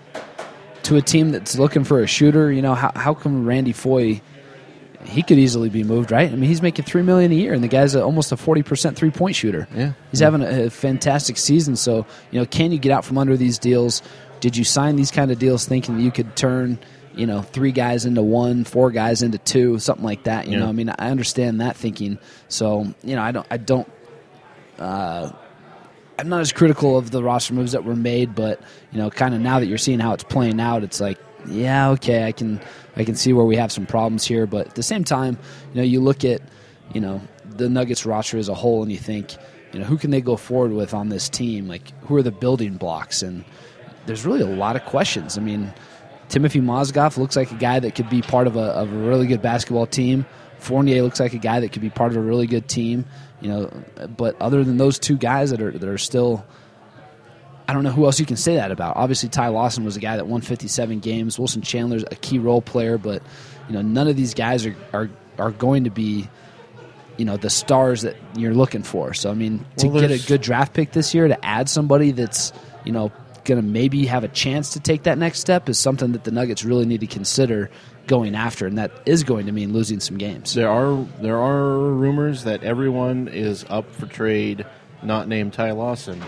to 0.84 0.96
a 0.96 1.02
team 1.02 1.30
that's 1.30 1.56
looking 1.56 1.84
for 1.84 2.02
a 2.02 2.06
shooter, 2.08 2.50
you 2.50 2.62
know 2.62 2.74
how 2.74 2.90
how 2.96 3.14
come 3.14 3.46
Randy 3.46 3.72
Foye 3.72 4.22
he 5.08 5.22
could 5.22 5.38
easily 5.38 5.68
be 5.70 5.82
moved, 5.84 6.10
right? 6.12 6.30
I 6.30 6.34
mean 6.34 6.48
he's 6.48 6.62
making 6.62 6.84
three 6.84 7.02
million 7.02 7.32
a 7.32 7.34
year, 7.34 7.52
and 7.54 7.62
the 7.64 7.68
guy's 7.68 7.94
a, 7.94 8.02
almost 8.02 8.30
a 8.32 8.36
forty 8.36 8.62
percent 8.62 8.96
three 8.96 9.10
point 9.10 9.34
shooter. 9.36 9.66
Yeah. 9.74 9.92
he's 10.10 10.20
having 10.20 10.42
a, 10.42 10.64
a 10.66 10.70
fantastic 10.70 11.36
season. 11.38 11.76
So 11.76 12.06
you 12.30 12.38
know, 12.40 12.46
can 12.46 12.72
you 12.72 12.78
get 12.78 12.92
out 12.92 13.04
from 13.04 13.18
under 13.18 13.36
these 13.36 13.58
deals? 13.58 14.02
Did 14.40 14.56
you 14.56 14.64
sign 14.64 14.96
these 14.96 15.10
kind 15.10 15.30
of 15.30 15.38
deals 15.38 15.66
thinking 15.66 15.98
you 16.00 16.10
could 16.10 16.36
turn? 16.36 16.78
You 17.14 17.26
know, 17.26 17.42
three 17.42 17.72
guys 17.72 18.06
into 18.06 18.22
one, 18.22 18.62
four 18.62 18.92
guys 18.92 19.22
into 19.22 19.38
two, 19.38 19.80
something 19.80 20.04
like 20.04 20.22
that. 20.24 20.46
You 20.46 20.52
Yeah. 20.52 20.58
know, 20.60 20.68
I 20.68 20.72
mean, 20.72 20.88
I 20.98 21.10
understand 21.10 21.60
that 21.60 21.76
thinking. 21.76 22.18
So, 22.46 22.94
you 23.02 23.16
know, 23.16 23.22
I 23.22 23.32
don't, 23.32 23.46
I 23.50 23.56
don't 23.56 23.90
uh, 24.78 25.32
I'm 26.18 26.28
not 26.28 26.40
as 26.40 26.52
critical 26.52 26.96
of 26.98 27.10
the 27.10 27.22
roster 27.22 27.54
moves 27.54 27.72
that 27.72 27.84
were 27.84 27.96
made, 27.96 28.34
but 28.34 28.60
you 28.92 28.98
know, 28.98 29.10
kind 29.10 29.34
of 29.34 29.40
now 29.40 29.58
that 29.60 29.66
you're 29.66 29.78
seeing 29.78 29.98
how 30.00 30.12
it's 30.14 30.24
playing 30.24 30.60
out, 30.60 30.82
it's 30.84 31.00
like, 31.00 31.18
yeah, 31.46 31.90
okay, 31.90 32.24
I 32.24 32.32
can 32.32 32.60
I 32.96 33.04
can 33.04 33.14
see 33.14 33.32
where 33.32 33.44
we 33.44 33.56
have 33.56 33.70
some 33.70 33.86
problems 33.86 34.24
here, 34.24 34.46
but 34.46 34.68
at 34.68 34.74
the 34.74 34.82
same 34.82 35.04
time, 35.04 35.38
you 35.72 35.76
know, 35.76 35.82
you 35.82 36.00
look 36.00 36.24
at 36.24 36.42
you 36.92 37.00
know 37.00 37.20
the 37.44 37.68
Nuggets 37.68 38.06
roster 38.06 38.38
as 38.38 38.48
a 38.48 38.54
whole, 38.54 38.82
and 38.82 38.90
you 38.90 38.98
think, 38.98 39.36
you 39.72 39.80
know, 39.80 39.84
who 39.84 39.98
can 39.98 40.10
they 40.10 40.20
go 40.20 40.36
forward 40.36 40.72
with 40.72 40.94
on 40.94 41.08
this 41.08 41.28
team? 41.28 41.68
Like, 41.68 41.92
who 42.02 42.16
are 42.16 42.22
the 42.22 42.30
building 42.30 42.76
blocks? 42.76 43.22
And 43.22 43.44
there's 44.06 44.24
really 44.24 44.40
a 44.40 44.46
lot 44.46 44.76
of 44.76 44.84
questions. 44.84 45.36
I 45.36 45.40
mean, 45.40 45.72
Timothy 46.28 46.60
Mozgov 46.60 47.16
looks 47.18 47.36
like 47.36 47.50
a 47.50 47.56
guy 47.56 47.80
that 47.80 47.94
could 47.94 48.08
be 48.08 48.22
part 48.22 48.46
of 48.46 48.56
a, 48.56 48.60
of 48.60 48.92
a 48.92 48.96
really 48.96 49.26
good 49.26 49.42
basketball 49.42 49.86
team. 49.86 50.26
Fournier 50.58 51.02
looks 51.02 51.20
like 51.20 51.34
a 51.34 51.38
guy 51.38 51.60
that 51.60 51.72
could 51.72 51.82
be 51.82 51.90
part 51.90 52.10
of 52.10 52.16
a 52.16 52.20
really 52.20 52.46
good 52.46 52.68
team. 52.68 53.04
You 53.40 53.48
know, 53.48 53.70
but 54.16 54.40
other 54.40 54.64
than 54.64 54.76
those 54.78 54.98
two 54.98 55.16
guys 55.16 55.50
that 55.50 55.62
are 55.62 55.70
that 55.70 55.88
are 55.88 55.98
still, 55.98 56.44
I 57.68 57.74
don't 57.74 57.84
know 57.84 57.90
who 57.90 58.06
else 58.06 58.18
you 58.18 58.24
can 58.26 58.38
say 58.38 58.56
that 58.56 58.70
about. 58.72 58.96
Obviously, 58.96 59.28
Ty 59.28 59.48
Lawson 59.48 59.84
was 59.84 59.96
a 59.96 60.00
guy 60.00 60.16
that 60.16 60.26
won 60.26 60.40
57 60.40 61.00
games. 61.00 61.38
Wilson 61.38 61.60
Chandler's 61.60 62.02
a 62.10 62.14
key 62.16 62.38
role 62.38 62.62
player, 62.62 62.96
but 62.96 63.22
you 63.68 63.74
know, 63.74 63.82
none 63.82 64.08
of 64.08 64.16
these 64.16 64.32
guys 64.34 64.64
are 64.64 64.74
are, 64.94 65.10
are 65.38 65.50
going 65.50 65.84
to 65.84 65.90
be, 65.90 66.28
you 67.18 67.26
know, 67.26 67.36
the 67.36 67.50
stars 67.50 68.02
that 68.02 68.16
you're 68.36 68.54
looking 68.54 68.82
for. 68.82 69.12
So 69.12 69.30
I 69.30 69.34
mean, 69.34 69.64
to 69.76 69.88
Well, 69.88 70.00
get 70.00 70.10
a 70.10 70.26
good 70.26 70.40
draft 70.40 70.72
pick 70.72 70.92
this 70.92 71.14
year 71.14 71.28
to 71.28 71.44
add 71.44 71.68
somebody 71.68 72.10
that's 72.12 72.52
you 72.84 72.92
know 72.92 73.12
going 73.44 73.60
to 73.60 73.66
maybe 73.66 74.06
have 74.06 74.24
a 74.24 74.28
chance 74.28 74.70
to 74.70 74.80
take 74.80 75.02
that 75.04 75.16
next 75.18 75.40
step 75.40 75.68
is 75.68 75.78
something 75.78 76.12
that 76.12 76.24
the 76.24 76.30
Nuggets 76.30 76.64
really 76.64 76.84
need 76.86 77.00
to 77.00 77.06
consider 77.06 77.70
going 78.06 78.34
after, 78.34 78.66
and 78.66 78.78
that 78.78 78.92
is 79.04 79.24
going 79.24 79.44
to 79.46 79.52
mean 79.52 79.74
losing 79.74 80.00
some 80.00 80.16
games. 80.16 80.54
There 80.54 80.70
are 80.70 81.04
there 81.20 81.38
are 81.38 81.78
rumors 81.78 82.44
that 82.44 82.62
everyone 82.64 83.28
is 83.28 83.66
up 83.68 83.92
for 83.94 84.06
trade, 84.06 84.64
not 85.02 85.28
named 85.28 85.52
Ty 85.52 85.72
Lawson. 85.72 86.22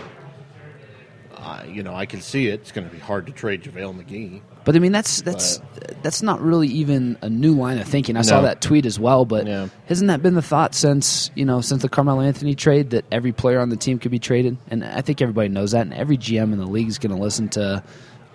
Uh, 1.41 1.63
you 1.67 1.81
know, 1.81 1.95
I 1.95 2.05
can 2.05 2.21
see 2.21 2.47
it. 2.47 2.61
It's 2.61 2.71
going 2.71 2.87
to 2.87 2.93
be 2.93 2.99
hard 2.99 3.25
to 3.25 3.31
trade 3.31 3.63
JaVale 3.63 4.03
McGee. 4.05 4.41
But 4.63 4.75
I 4.75 4.79
mean, 4.79 4.91
that's 4.91 5.21
that's 5.23 5.59
that's 6.03 6.21
not 6.21 6.39
really 6.39 6.67
even 6.67 7.17
a 7.23 7.29
new 7.29 7.53
line 7.55 7.79
of 7.79 7.87
thinking. 7.87 8.15
I 8.15 8.21
saw 8.21 8.41
that 8.41 8.61
tweet 8.61 8.85
as 8.85 8.99
well, 8.99 9.25
but 9.25 9.47
Yeah. 9.47 9.69
hasn't 9.87 10.09
that 10.09 10.21
been 10.21 10.35
the 10.35 10.43
thought 10.43 10.75
since 10.75 11.31
you 11.33 11.45
know 11.45 11.61
since 11.61 11.81
the 11.81 11.89
Carmelo 11.89 12.21
Anthony 12.21 12.53
trade 12.53 12.91
that 12.91 13.05
every 13.11 13.31
player 13.31 13.59
on 13.59 13.69
the 13.69 13.75
team 13.75 13.97
could 13.97 14.11
be 14.11 14.19
traded? 14.19 14.57
And 14.67 14.83
I 14.85 15.01
think 15.01 15.19
everybody 15.19 15.49
knows 15.49 15.71
that, 15.71 15.81
and 15.81 15.93
every 15.95 16.15
GM 16.17 16.53
in 16.53 16.59
the 16.59 16.67
league 16.67 16.87
is 16.89 16.99
going 16.99 17.15
to 17.15 17.19
listen 17.21 17.49
to 17.49 17.83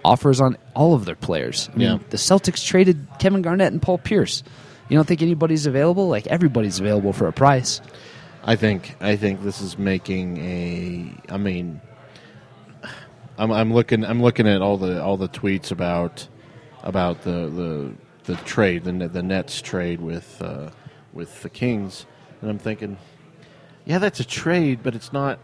offers 0.04 0.40
on 0.40 0.56
all 0.74 0.94
of 0.94 1.04
their 1.04 1.14
players. 1.14 1.68
I 1.72 1.76
mean, 1.78 1.88
Yeah. 1.88 1.98
the 2.10 2.16
Celtics 2.16 2.64
traded 2.66 3.06
Kevin 3.20 3.42
Garnett 3.42 3.72
and 3.72 3.80
Paul 3.80 3.98
Pierce. 3.98 4.42
You 4.88 4.96
don't 4.96 5.06
think 5.06 5.22
anybody's 5.22 5.66
available? 5.66 6.08
Like 6.08 6.26
everybody's 6.26 6.80
available 6.80 7.12
for 7.12 7.28
a 7.28 7.32
price. 7.32 7.80
I 8.44 8.56
think 8.56 8.96
I 9.00 9.14
think 9.14 9.44
this 9.44 9.60
is 9.60 9.78
making 9.78 10.38
a. 10.38 11.32
I 11.32 11.36
mean, 11.38 11.80
I'm, 13.38 13.53
I'm 13.53 13.72
looking 13.72 14.05
I'm 14.05 14.22
looking 14.22 14.49
at 14.49 14.62
all 14.62 14.77
the 14.79 15.03
all 15.03 15.16
the 15.16 15.29
tweets 15.29 15.70
about 15.70 16.27
about 16.83 17.22
the 17.22 17.49
the, 17.49 17.92
the 18.25 18.37
trade 18.42 18.85
the 18.85 19.09
the 19.09 19.22
Nets 19.22 19.61
trade 19.61 20.01
with 20.01 20.40
uh, 20.40 20.70
with 21.12 21.42
the 21.42 21.51
Kings, 21.51 22.07
and 22.40 22.51
I'm 22.51 22.59
thinking, 22.59 22.99
yeah, 23.85 23.99
that's 23.99 24.20
a 24.20 24.25
trade, 24.25 24.81
but 24.83 24.94
it's 24.94 25.12
not. 25.12 25.38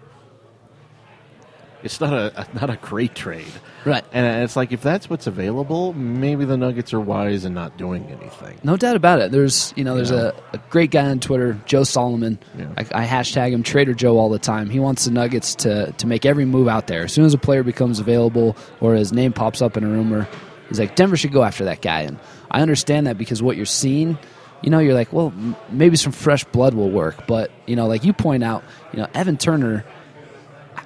It's 1.83 2.01
not 2.01 2.13
a 2.13 2.47
not 2.55 2.71
a 2.71 2.77
great 2.77 3.15
trade, 3.15 3.53
Right. 3.85 4.05
And 4.13 4.45
it's 4.45 4.55
like 4.55 4.71
if 4.71 4.81
that's 4.83 5.11
what's 5.11 5.27
available, 5.27 5.93
maybe 5.95 6.45
the 6.45 6.57
Nuggets 6.57 6.95
are 6.95 7.01
wise 7.01 7.45
in 7.45 7.55
not 7.55 7.77
doing 7.77 8.05
anything. 8.07 8.59
No 8.63 8.77
doubt 8.77 8.95
about 8.95 9.21
it. 9.21 9.33
There's 9.33 9.73
you 9.77 9.83
know 9.83 9.97
there's 9.97 10.11
Yeah. 10.13 10.31
a, 10.53 10.57
a 10.57 10.61
great 10.71 10.91
guy 10.93 11.07
on 11.11 11.19
Twitter, 11.19 11.59
Joe 11.67 11.83
Solomon. 11.83 12.39
Yeah. 12.57 12.69
I, 12.77 13.03
I 13.03 13.07
hashtag 13.07 13.51
him 13.51 13.63
Trader 13.65 13.95
Joe 13.95 14.19
all 14.19 14.29
the 14.29 14.39
time. 14.39 14.71
He 14.71 14.79
wants 14.79 15.05
the 15.07 15.11
Nuggets 15.11 15.55
to 15.57 15.91
to 15.93 16.07
make 16.07 16.25
every 16.25 16.45
move 16.45 16.69
out 16.69 16.87
there. 16.87 17.03
As 17.05 17.13
soon 17.13 17.25
as 17.25 17.35
a 17.35 17.39
player 17.39 17.63
becomes 17.65 17.99
available 17.99 18.57
or 18.81 18.95
his 18.95 19.13
name 19.13 19.33
pops 19.33 19.61
up 19.61 19.77
in 19.77 19.83
a 19.83 19.89
rumor, 19.89 20.29
he's 20.69 20.79
like 20.79 20.95
Denver 20.95 21.17
should 21.17 21.33
go 21.33 21.43
after 21.43 21.65
that 21.65 21.83
guy. 21.83 22.03
And 22.03 22.19
I 22.51 22.61
understand 22.63 23.09
that 23.09 23.19
because 23.19 23.43
what 23.43 23.57
you're 23.57 23.67
seeing, 23.67 24.17
you 24.63 24.71
know, 24.71 24.79
you're 24.79 24.95
like, 24.95 25.13
well, 25.13 25.33
m- 25.37 25.57
maybe 25.71 25.97
some 25.97 26.13
fresh 26.13 26.45
blood 26.45 26.75
will 26.75 26.91
work. 26.91 27.27
But 27.27 27.51
you 27.67 27.75
know, 27.75 27.89
like 27.89 28.05
you 28.05 28.13
point 28.13 28.45
out, 28.45 28.63
you 28.93 29.01
know, 29.01 29.09
Evan 29.15 29.37
Turner. 29.39 29.85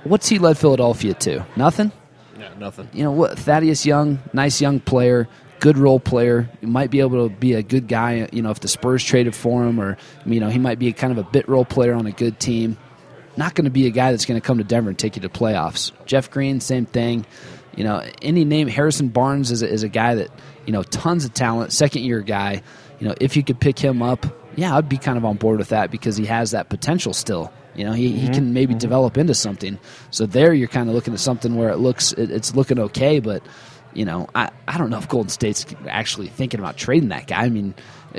What's 0.05 0.29
he 0.29 0.39
led 0.39 0.59
Philadelphia 0.59 1.15
to? 1.15 1.45
Nothing 1.57 1.93
Yeah, 2.39 2.51
nothing. 2.59 2.89
you 2.93 3.03
know 3.03 3.13
what 3.13 3.39
Thaddeus 3.39 3.85
Young, 3.87 4.19
nice 4.33 4.61
young 4.61 4.81
player, 4.81 5.29
good 5.61 5.79
role 5.79 6.01
player. 6.01 6.49
He 6.61 6.67
might 6.67 6.91
be 6.91 7.01
able 7.01 7.29
to 7.29 7.35
be 7.35 7.55
a 7.55 7.63
good 7.63 7.89
guy. 7.89 8.29
You 8.33 8.43
know, 8.43 8.51
if 8.51 8.61
the 8.61 8.69
Spurs 8.69 9.03
traded 9.03 9.35
for 9.35 9.65
him, 9.65 9.81
or 9.81 9.97
you 10.25 10.41
know, 10.41 10.49
he 10.49 10.59
might 10.59 10.79
be 10.79 10.89
a 10.89 10.93
kind 10.93 11.13
of 11.13 11.19
a 11.19 11.29
bit 11.29 11.49
role 11.49 11.65
player 11.65 11.95
on 11.95 12.07
a 12.07 12.13
good 12.13 12.39
team. 12.39 12.77
Not 13.37 13.55
going 13.55 13.67
to 13.67 13.71
be 13.71 13.87
a 13.87 13.91
guy 13.91 14.13
that's 14.13 14.25
going 14.25 14.41
to 14.41 14.47
come 14.47 14.59
to 14.59 14.65
Denver 14.65 14.89
and 14.89 14.99
take 14.99 15.17
you 15.17 15.23
to 15.23 15.29
playoffs. 15.29 15.93
Jeff 16.07 16.31
Green, 16.31 16.61
same 16.61 16.87
thing. 16.87 17.27
You 17.75 17.85
know, 17.85 18.03
any 18.23 18.47
name 18.47 18.69
Harrison 18.69 19.09
Barnes 19.09 19.51
is 19.51 19.61
a, 19.63 19.69
is 19.69 19.83
a 19.83 19.89
guy 19.91 20.15
that 20.15 20.31
you 20.67 20.73
know 20.73 20.83
tons 20.83 21.25
of 21.25 21.35
talent, 21.35 21.73
second 21.73 22.03
year 22.03 22.21
guy. 22.21 22.63
You 22.99 23.09
know, 23.09 23.15
if 23.21 23.37
you 23.37 23.43
could 23.45 23.61
pick 23.61 23.79
him 23.79 24.03
up, 24.03 24.25
yeah, 24.57 24.75
I'd 24.75 24.89
be 24.89 24.97
kind 24.97 25.19
of 25.19 25.25
on 25.27 25.37
board 25.37 25.59
with 25.59 25.69
that 25.69 25.91
because 25.91 26.17
he 26.17 26.25
has 26.27 26.53
that 26.53 26.71
potential 26.71 27.13
still. 27.13 27.53
You 27.77 27.85
know, 27.85 27.93
he, 27.93 28.13
he 28.13 28.27
can 28.29 28.45
mm-hmm. 28.45 28.53
maybe 28.55 28.73
mm-hmm. 28.73 28.79
develop 28.79 29.19
into 29.19 29.35
something. 29.35 29.79
So 30.11 30.27
there, 30.27 30.55
you're 30.55 30.69
kind 30.69 30.89
of 30.89 30.95
looking 30.95 31.15
at 31.15 31.21
something 31.21 31.57
where 31.57 31.69
it 31.69 31.77
looks 31.77 32.13
it, 32.13 32.31
it's 32.31 32.55
looking 32.55 32.79
okay, 32.79 33.21
but 33.21 33.43
you 33.93 34.05
know, 34.05 34.29
I, 34.35 34.51
I 34.69 34.79
don't 34.79 34.91
know 34.91 34.99
if 34.99 35.09
Golden 35.09 35.31
State's 35.31 35.65
actually 35.89 36.29
thinking 36.29 36.61
about 36.61 36.77
trading 36.77 37.09
that 37.11 37.27
guy. 37.27 37.43
I 37.45 37.49
mean, 37.49 37.75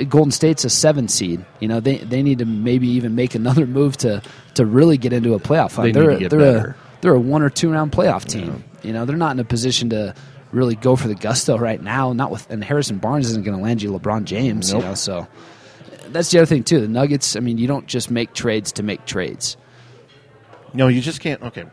Golden 0.10 0.32
State's 0.32 0.66
a 0.66 0.70
seven 0.70 1.08
seed. 1.08 1.46
You 1.60 1.68
know, 1.68 1.80
they 1.80 1.98
they 1.98 2.24
need 2.24 2.40
to 2.40 2.46
maybe 2.46 2.88
even 2.90 3.16
make 3.16 3.36
another 3.36 3.66
move 3.68 3.98
to 3.98 4.22
to 4.56 4.66
really 4.66 4.98
get 4.98 5.14
into 5.14 5.34
a 5.34 5.40
playoff. 5.40 5.82
They 5.82 5.92
to 5.92 6.18
get 6.18 6.30
they're 6.30 6.40
better. 6.40 6.70
a 6.70 7.02
they're 7.02 7.14
a 7.14 7.20
one 7.20 7.42
or 7.42 7.50
two 7.50 7.72
round 7.72 7.92
playoff 7.92 8.26
team. 8.26 8.64
You 8.84 8.94
know, 8.94 9.06
they're 9.06 9.18
not 9.18 9.32
in 9.32 9.40
a 9.40 9.44
position 9.44 9.90
to 9.90 10.16
really 10.52 10.76
go 10.76 10.96
for 10.96 11.08
the 11.08 11.16
gusto 11.16 11.58
right 11.58 11.82
now. 11.82 12.14
Not 12.14 12.32
with 12.32 12.50
and 12.50 12.64
Harrison 12.64 12.98
Barnes 12.98 13.30
isn't 13.30 13.44
going 13.44 13.58
to 13.58 13.64
land 13.64 13.82
you 13.82 13.92
LeBron 13.92 14.26
James, 14.26 14.72
Nope. 14.72 14.82
you 14.82 14.90
know. 14.90 14.96
So 14.96 15.28
that's 16.18 16.32
the 16.32 16.40
other 16.40 16.46
thing 16.46 16.64
too. 16.64 16.82
The 16.82 16.88
Nuggets. 16.88 17.36
I 17.36 17.40
mean, 17.40 17.58
you 17.58 17.68
don't 17.68 17.86
just 17.88 18.10
make 18.10 18.34
trades 18.34 18.72
to 18.74 18.84
make 18.84 19.06
trades. 19.06 19.56
No, 20.74 20.88
you 20.88 21.02
just 21.02 21.22
can't. 21.22 21.42
Okay, 21.42 21.66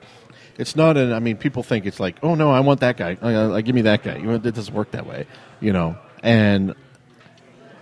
it's 0.58 0.76
not 0.76 0.96
an. 0.96 1.12
I 1.12 1.18
mean, 1.18 1.36
people 1.36 1.62
think 1.62 1.86
it's 1.86 1.98
like, 1.98 2.16
oh 2.22 2.34
no, 2.34 2.50
I 2.50 2.60
want 2.60 2.80
that 2.80 2.96
guy. 2.96 3.16
Oh, 3.20 3.48
like, 3.48 3.64
give 3.64 3.74
me 3.74 3.82
that 3.82 4.02
guy. 4.02 4.16
You 4.16 4.24
know, 4.24 4.34
it 4.34 4.42
doesn't 4.42 4.74
work 4.74 4.90
that 4.92 5.06
way. 5.06 5.26
You 5.60 5.72
know, 5.72 5.96
and 6.22 6.74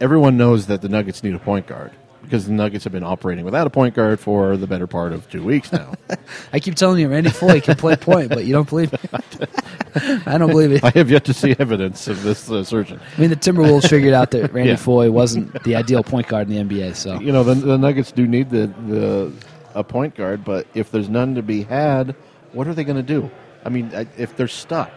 everyone 0.01 0.37
knows 0.37 0.67
that 0.67 0.83
the 0.83 0.89
Nuggets 0.89 1.23
need 1.23 1.35
a 1.35 1.39
point 1.39 1.67
guard 1.67 1.93
because 2.33 2.47
the 2.47 2.53
Nuggets 2.55 2.85
have 2.85 2.95
been 2.95 3.05
operating 3.05 3.45
without 3.45 3.67
a 3.67 3.71
point 3.71 3.95
guard 3.95 4.19
for 4.19 4.57
the 4.57 4.67
better 4.67 4.87
part 4.87 5.13
of 5.13 5.29
two 5.29 5.45
weeks 5.45 5.71
now. 5.71 5.93
I 6.55 6.61
keep 6.61 6.77
telling 6.77 6.99
you, 6.99 7.11
Randy 7.11 7.29
Foye 7.29 7.61
can 7.61 7.77
play 7.77 7.95
point, 7.95 8.31
but 8.31 8.47
you 8.47 8.55
don't 8.55 8.67
believe 8.67 8.91
me. 8.91 8.99
I 10.25 10.39
don't 10.39 10.49
believe 10.49 10.73
it. 10.73 10.83
I 10.83 10.89
have 10.95 11.11
yet 11.11 11.27
to 11.27 11.35
see 11.35 11.55
evidence 11.59 12.09
of 12.09 12.23
this 12.23 12.51
uh, 12.51 12.55
assertion. 12.55 12.99
I 13.19 13.21
mean, 13.21 13.29
the 13.29 13.37
Timberwolves 13.37 13.87
figured 13.87 14.15
out 14.15 14.31
that 14.31 14.51
Randy 14.51 14.71
Yeah. 14.71 14.77
Foye 14.77 15.11
wasn't 15.11 15.63
the 15.65 15.77
ideal 15.77 16.03
point 16.03 16.27
guard 16.27 16.49
in 16.51 16.69
the 16.69 16.75
NBA. 16.75 16.97
So 16.97 17.21
You 17.21 17.33
know, 17.33 17.45
the, 17.45 17.55
the 17.55 17.77
Nuggets 17.77 18.13
do 18.13 18.27
need 18.27 18.49
the, 18.49 18.69
the 18.89 19.31
a 19.75 19.85
point 19.85 20.15
guard, 20.15 20.43
but 20.43 20.67
if 20.73 20.91
there's 20.91 21.11
none 21.11 21.35
to 21.35 21.43
be 21.43 21.65
had, 21.65 22.17
what 22.53 22.67
are 22.67 22.73
they 22.73 22.85
going 22.85 22.97
to 22.97 23.03
do? 23.03 23.31
I 23.63 23.69
mean, 23.69 23.91
if 24.17 24.35
they're 24.39 24.49
stuck, 24.49 24.91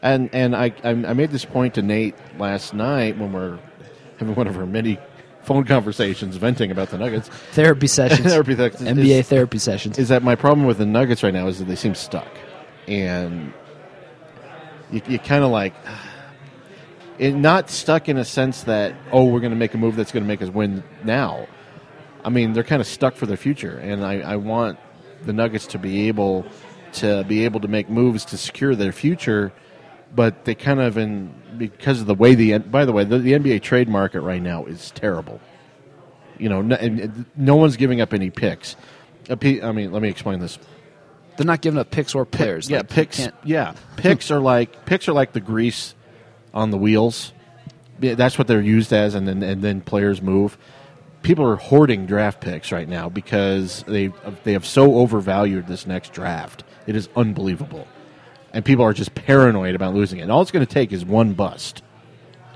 and 0.00 0.32
and 0.32 0.54
I 0.54 0.72
I 0.84 0.90
I 0.90 1.12
made 1.12 1.32
this 1.32 1.44
point 1.44 1.74
to 1.74 1.82
Nate 1.82 2.14
last 2.38 2.72
night 2.72 3.18
when 3.18 3.32
we're 3.32 3.58
having 4.18 4.36
one 4.36 4.46
of 4.46 4.56
our 4.56 4.64
many 4.64 4.96
phone 5.48 5.64
conversations 5.64 6.36
venting 6.36 6.70
about 6.70 6.90
the 6.90 6.98
Nuggets. 6.98 7.28
therapy 7.52 7.86
sessions, 7.86 8.20
Therapy 8.32 8.54
sessions 8.54 8.82
NBA 8.88 9.20
is- 9.20 9.28
therapy 9.28 9.58
sessions. 9.58 9.98
Is 9.98 10.08
that 10.08 10.22
my 10.22 10.34
problem 10.34 10.66
with 10.66 10.76
the 10.76 10.86
Nuggets 10.86 11.22
right 11.22 11.32
now? 11.32 11.48
Is 11.48 11.58
that 11.58 11.64
they 11.64 11.74
seem 11.74 11.94
stuck, 11.94 12.28
and 12.86 13.52
you, 14.92 15.00
you 15.08 15.18
kind 15.18 15.42
of 15.42 15.50
like. 15.50 15.74
Not 17.20 17.68
stuck 17.68 18.08
in 18.08 18.16
a 18.16 18.24
sense 18.24 18.62
that 18.62 18.94
oh 19.10 19.24
we're 19.24 19.40
going 19.40 19.50
to 19.50 19.56
make 19.58 19.74
a 19.74 19.76
move 19.76 19.96
that's 19.96 20.12
going 20.12 20.22
to 20.22 20.28
make 20.28 20.40
us 20.40 20.50
win 20.50 20.84
now. 21.02 21.48
I 22.24 22.28
mean 22.28 22.52
they're 22.52 22.62
kind 22.62 22.80
of 22.80 22.86
stuck 22.86 23.16
for 23.16 23.26
their 23.26 23.36
future, 23.36 23.76
and 23.76 24.06
I, 24.06 24.20
I 24.20 24.36
want 24.36 24.78
the 25.24 25.32
Nuggets 25.32 25.66
to 25.68 25.78
be 25.80 26.06
able 26.06 26.46
to 26.92 27.24
be 27.24 27.44
able 27.44 27.58
to 27.58 27.66
make 27.66 27.90
moves 27.90 28.24
to 28.26 28.38
secure 28.38 28.76
their 28.76 28.92
future, 28.92 29.52
but 30.14 30.44
they 30.44 30.54
kind 30.54 30.80
of 30.80 30.96
in 30.96 31.34
because 31.58 32.00
of 32.00 32.06
the 32.06 32.14
way 32.14 32.34
the 32.34 32.58
by 32.58 32.84
the 32.84 32.92
way 32.92 33.04
the, 33.04 33.18
the 33.18 33.32
NBA 33.32 33.62
trade 33.62 33.88
market 33.88 34.20
right 34.20 34.42
now 34.42 34.64
is 34.64 34.90
terrible. 34.92 35.40
You 36.38 36.48
know, 36.48 36.62
no, 36.62 37.10
no 37.36 37.56
one's 37.56 37.76
giving 37.76 38.00
up 38.00 38.14
any 38.14 38.30
picks. 38.30 38.76
I 39.28 39.34
mean, 39.72 39.92
let 39.92 40.00
me 40.02 40.08
explain 40.08 40.38
this. 40.40 40.58
They're 41.36 41.46
not 41.46 41.60
giving 41.60 41.78
up 41.78 41.90
picks 41.90 42.14
or 42.14 42.24
players. 42.24 42.68
Yeah, 42.68 42.78
Like, 42.78 42.88
picks. 42.88 43.28
Yeah, 43.44 43.74
picks 43.96 44.30
are 44.30 44.40
like 44.40 44.86
picks 44.86 45.08
are 45.08 45.12
like 45.12 45.32
the 45.32 45.40
grease 45.40 45.94
on 46.54 46.70
the 46.70 46.78
wheels. 46.78 47.32
Yeah, 48.00 48.14
That's 48.14 48.38
what 48.38 48.46
they're 48.46 48.60
used 48.60 48.92
as, 48.92 49.14
and 49.14 49.26
then 49.26 49.42
and 49.42 49.62
then 49.62 49.80
players 49.80 50.22
move. 50.22 50.56
People 51.22 51.44
are 51.46 51.56
hoarding 51.56 52.06
draft 52.06 52.40
picks 52.40 52.70
right 52.72 52.88
now 52.88 53.08
because 53.08 53.82
they 53.88 54.12
they 54.44 54.52
have 54.52 54.64
so 54.66 54.96
overvalued 54.96 55.66
this 55.66 55.86
next 55.86 56.12
draft. 56.12 56.64
It 56.86 56.96
is 56.96 57.08
unbelievable, 57.16 57.86
and 58.52 58.64
people 58.64 58.84
are 58.84 58.92
just 58.92 59.14
paranoid 59.14 59.74
about 59.74 59.94
losing 59.94 60.18
it. 60.18 60.22
And 60.22 60.32
all 60.32 60.42
it's 60.42 60.50
going 60.50 60.66
to 60.66 60.72
take 60.72 60.92
is 60.92 61.04
one 61.04 61.34
bust, 61.34 61.82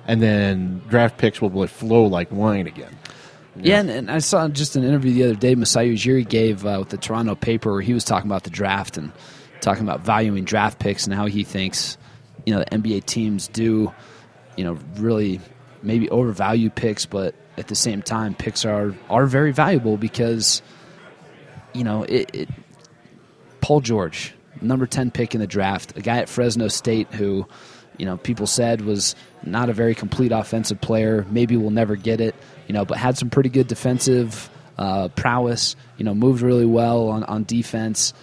and 0.06 0.20
then 0.20 0.82
draft 0.88 1.18
picks 1.18 1.40
will 1.40 1.66
flow 1.66 2.04
like 2.06 2.30
wine 2.30 2.66
again. 2.66 2.98
Yeah, 3.56 3.80
and, 3.80 3.90
and 3.90 4.10
I 4.10 4.18
saw 4.18 4.48
just 4.48 4.76
an 4.76 4.84
interview 4.84 5.12
the 5.12 5.24
other 5.24 5.34
day 5.34 5.54
Masai 5.54 5.92
Ujiri 5.92 6.26
gave 6.26 6.64
uh, 6.64 6.76
with 6.80 6.88
the 6.88 6.96
Toronto 6.96 7.34
paper 7.34 7.72
where 7.72 7.82
he 7.82 7.92
was 7.92 8.04
talking 8.04 8.30
about 8.30 8.44
the 8.44 8.50
draft 8.50 8.96
and 8.96 9.12
talking 9.60 9.82
about 9.82 10.00
valuing 10.00 10.44
draft 10.44 10.78
picks 10.78 11.04
and 11.04 11.14
how 11.14 11.26
he 11.26 11.44
thinks, 11.44 11.98
you 12.46 12.54
know, 12.54 12.60
the 12.60 12.66
NBA 12.66 13.04
teams 13.04 13.48
do, 13.48 13.92
you 14.56 14.64
know, 14.64 14.78
really 14.96 15.40
maybe 15.82 16.08
overvalue 16.08 16.70
picks, 16.70 17.04
but 17.04 17.34
at 17.58 17.68
the 17.68 17.74
same 17.74 18.00
time, 18.00 18.34
picks 18.34 18.64
are 18.64 18.94
are 19.10 19.26
very 19.26 19.52
valuable 19.52 19.98
because, 19.98 20.62
you 21.74 21.84
know, 21.84 22.04
it, 22.04 22.30
it 22.34 22.48
Paul 23.60 23.80
George, 23.80 24.34
number 24.62 24.86
10 24.86 25.10
pick 25.10 25.34
in 25.34 25.40
the 25.40 25.46
draft, 25.46 25.96
a 25.96 26.00
guy 26.00 26.18
at 26.18 26.28
Fresno 26.28 26.68
State 26.68 27.12
who, 27.12 27.46
you 27.98 28.06
know, 28.06 28.16
people 28.16 28.46
said 28.46 28.82
was 28.82 29.14
not 29.42 29.68
a 29.68 29.72
very 29.72 29.94
complete 29.94 30.32
offensive 30.32 30.80
player, 30.80 31.26
maybe 31.30 31.56
we'll 31.56 31.70
never 31.70 31.96
get 31.96 32.20
it, 32.20 32.34
you 32.66 32.72
know, 32.72 32.84
but 32.84 32.98
had 32.98 33.18
some 33.18 33.30
pretty 33.30 33.48
good 33.48 33.66
defensive 33.66 34.50
uh, 34.78 35.08
prowess, 35.08 35.76
you 35.96 36.04
know, 36.04 36.14
moved 36.14 36.42
really 36.42 36.64
well 36.64 37.08
on, 37.08 37.24
on 37.24 37.44
defense. 37.44 38.14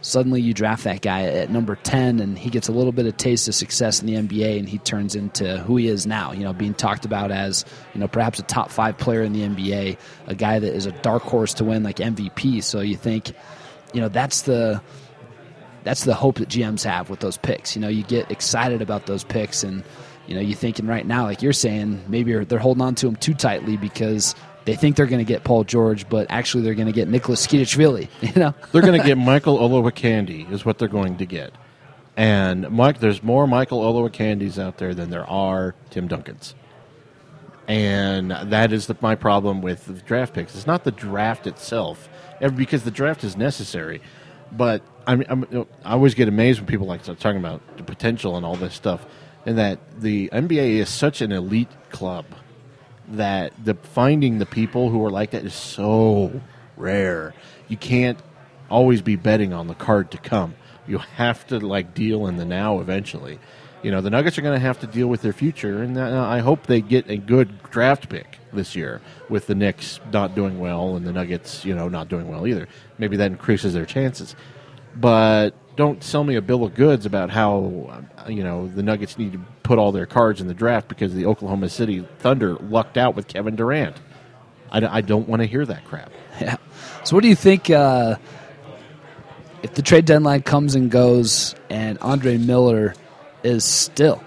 Suddenly 0.00 0.40
you 0.40 0.54
draft 0.54 0.84
that 0.84 1.02
guy 1.02 1.24
at 1.24 1.50
number 1.50 1.74
10 1.74 2.20
and 2.20 2.38
he 2.38 2.50
gets 2.50 2.68
a 2.68 2.72
little 2.72 2.92
bit 2.92 3.06
of 3.06 3.16
taste 3.16 3.48
of 3.48 3.54
success 3.54 4.00
in 4.00 4.06
the 4.06 4.14
NBA 4.14 4.58
and 4.58 4.68
he 4.68 4.78
turns 4.78 5.16
into 5.16 5.58
who 5.58 5.76
he 5.76 5.88
is 5.88 6.06
now, 6.06 6.32
you 6.32 6.44
know, 6.44 6.52
being 6.52 6.72
talked 6.74 7.04
about 7.04 7.32
as, 7.32 7.64
you 7.94 8.00
know, 8.00 8.06
perhaps 8.06 8.38
a 8.38 8.44
top 8.44 8.70
5 8.70 8.96
player 8.96 9.22
in 9.22 9.32
the 9.32 9.40
NBA, 9.40 9.98
a 10.28 10.34
guy 10.34 10.60
that 10.60 10.72
is 10.72 10.86
a 10.86 10.92
dark 10.92 11.24
horse 11.24 11.54
to 11.54 11.64
win 11.64 11.82
like 11.82 11.96
MVP. 11.96 12.62
So 12.62 12.80
you 12.80 12.96
think, 12.96 13.32
you 13.92 14.00
know, 14.00 14.08
that's 14.08 14.42
the 14.42 14.80
that's 15.84 16.04
the 16.04 16.14
hope 16.14 16.36
that 16.36 16.48
GMs 16.48 16.84
have 16.84 17.10
with 17.10 17.20
those 17.20 17.36
picks. 17.36 17.74
You 17.74 17.82
know, 17.82 17.88
you 17.88 18.02
get 18.02 18.30
excited 18.30 18.82
about 18.82 19.06
those 19.06 19.24
picks, 19.24 19.64
and 19.64 19.82
you 20.26 20.34
know, 20.34 20.40
you're 20.40 20.56
thinking 20.56 20.86
right 20.86 21.06
now, 21.06 21.24
like 21.24 21.42
you're 21.42 21.52
saying, 21.52 22.04
maybe 22.08 22.32
they're 22.44 22.58
holding 22.58 22.82
on 22.82 22.94
to 22.96 23.08
him 23.08 23.16
too 23.16 23.34
tightly 23.34 23.76
because 23.76 24.34
they 24.66 24.76
think 24.76 24.96
they're 24.96 25.06
going 25.06 25.24
to 25.24 25.24
get 25.24 25.44
Paul 25.44 25.64
George, 25.64 26.08
but 26.10 26.26
actually 26.28 26.62
they're 26.62 26.74
going 26.74 26.86
to 26.86 26.92
get 26.92 27.08
Nikoloz 27.08 27.46
Tskitishvili. 27.46 28.08
You 28.34 28.40
know, 28.40 28.54
They're 28.72 28.82
going 28.82 29.00
to 29.00 29.06
get 29.06 29.16
Michael 29.16 29.58
Olowokandi 29.58 30.50
is 30.52 30.64
what 30.64 30.78
they're 30.78 30.88
going 30.88 31.16
to 31.16 31.26
get. 31.26 31.52
And 32.18 32.68
Mike, 32.70 32.98
there's 32.98 33.22
more 33.22 33.46
Michael 33.46 33.80
Olowokandis 33.80 34.62
out 34.62 34.76
there 34.76 34.92
than 34.92 35.08
there 35.08 35.24
are 35.26 35.74
Tim 35.88 36.08
Duncans. 36.08 36.52
And 37.66 38.30
that 38.30 38.72
is 38.72 38.88
the, 38.88 38.96
my 39.00 39.14
problem 39.14 39.62
with 39.62 40.04
draft 40.04 40.34
picks. 40.34 40.54
It's 40.54 40.66
not 40.66 40.84
the 40.84 40.90
draft 40.90 41.46
itself, 41.46 42.08
because 42.56 42.82
the 42.82 42.90
draft 42.90 43.24
is 43.24 43.36
necessary. 43.36 44.02
But 44.52 44.82
I'm, 45.06 45.24
I'm, 45.28 45.66
I 45.84 45.92
always 45.92 46.14
get 46.14 46.28
amazed 46.28 46.60
when 46.60 46.66
people 46.66 46.86
like 46.86 47.02
start 47.02 47.20
talking 47.20 47.38
about 47.38 47.60
the 47.76 47.82
potential 47.82 48.36
and 48.36 48.44
all 48.44 48.56
this 48.56 48.74
stuff, 48.74 49.06
and 49.46 49.58
that 49.58 50.00
the 50.00 50.28
NBA 50.28 50.76
is 50.76 50.88
such 50.88 51.20
an 51.20 51.32
elite 51.32 51.70
club 51.90 52.24
that 53.08 53.52
the 53.62 53.74
finding 53.74 54.38
the 54.38 54.46
people 54.46 54.90
who 54.90 55.04
are 55.04 55.10
like 55.10 55.30
that 55.30 55.44
is 55.44 55.54
so 55.54 56.40
rare. 56.76 57.34
You 57.68 57.76
can't 57.76 58.18
always 58.70 59.02
be 59.02 59.16
betting 59.16 59.52
on 59.52 59.66
the 59.66 59.74
card 59.74 60.10
to 60.12 60.18
come. 60.18 60.54
You 60.86 60.98
have 60.98 61.46
to 61.48 61.58
like 61.58 61.94
deal 61.94 62.26
in 62.26 62.36
the 62.36 62.44
now 62.44 62.80
eventually. 62.80 63.38
You 63.82 63.90
know, 63.90 64.00
the 64.00 64.10
Nuggets 64.10 64.38
are 64.38 64.42
going 64.42 64.58
to 64.58 64.66
have 64.66 64.80
to 64.80 64.86
deal 64.86 65.06
with 65.06 65.22
their 65.22 65.32
future, 65.32 65.82
and 65.82 65.96
uh, 65.96 66.26
I 66.26 66.40
hope 66.40 66.66
they 66.66 66.80
get 66.80 67.08
a 67.08 67.16
good 67.16 67.62
draft 67.70 68.08
pick 68.08 68.38
this 68.52 68.74
year 68.74 69.00
with 69.28 69.46
the 69.46 69.54
Knicks 69.54 70.00
not 70.12 70.34
doing 70.34 70.58
well 70.58 70.96
and 70.96 71.06
the 71.06 71.12
Nuggets, 71.12 71.64
you 71.64 71.74
know, 71.74 71.88
not 71.88 72.08
doing 72.08 72.28
well 72.28 72.46
either. 72.46 72.66
Maybe 72.98 73.16
that 73.18 73.30
increases 73.30 73.74
their 73.74 73.86
chances. 73.86 74.34
But 74.96 75.50
don't 75.76 76.02
sell 76.02 76.24
me 76.24 76.34
a 76.34 76.42
bill 76.42 76.64
of 76.64 76.74
goods 76.74 77.06
about 77.06 77.30
how 77.30 78.04
uh, 78.18 78.28
you 78.28 78.42
know 78.42 78.66
the 78.66 78.82
Nuggets 78.82 79.16
need 79.16 79.32
to 79.34 79.40
put 79.62 79.78
all 79.78 79.92
their 79.92 80.06
cards 80.06 80.40
in 80.40 80.48
the 80.48 80.54
draft 80.54 80.88
because 80.88 81.14
the 81.14 81.26
Oklahoma 81.26 81.68
City 81.68 82.06
Thunder 82.18 82.54
lucked 82.54 82.96
out 82.96 83.14
with 83.14 83.28
Kevin 83.28 83.54
Durant. 83.54 83.96
I 84.70 85.00
don't 85.00 85.28
want 85.28 85.40
to 85.40 85.46
hear 85.46 85.64
that 85.64 85.84
crap. 85.86 86.12
yeah. 86.40 86.56
So, 87.04 87.16
what 87.16 87.22
do 87.22 87.28
you 87.28 87.34
think 87.34 87.70
uh, 87.70 88.16
if 89.62 89.74
the 89.74 89.82
trade 89.82 90.04
deadline 90.04 90.42
comes 90.42 90.74
and 90.74 90.90
goes, 90.90 91.54
and 91.70 91.98
Andre 92.00 92.36
Miller 92.36 92.94
is 93.42 93.64
still 93.64 94.22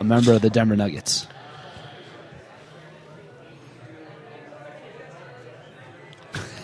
a 0.00 0.04
member 0.04 0.32
of 0.32 0.42
the 0.42 0.50
Denver 0.50 0.76
Nuggets? 0.76 1.26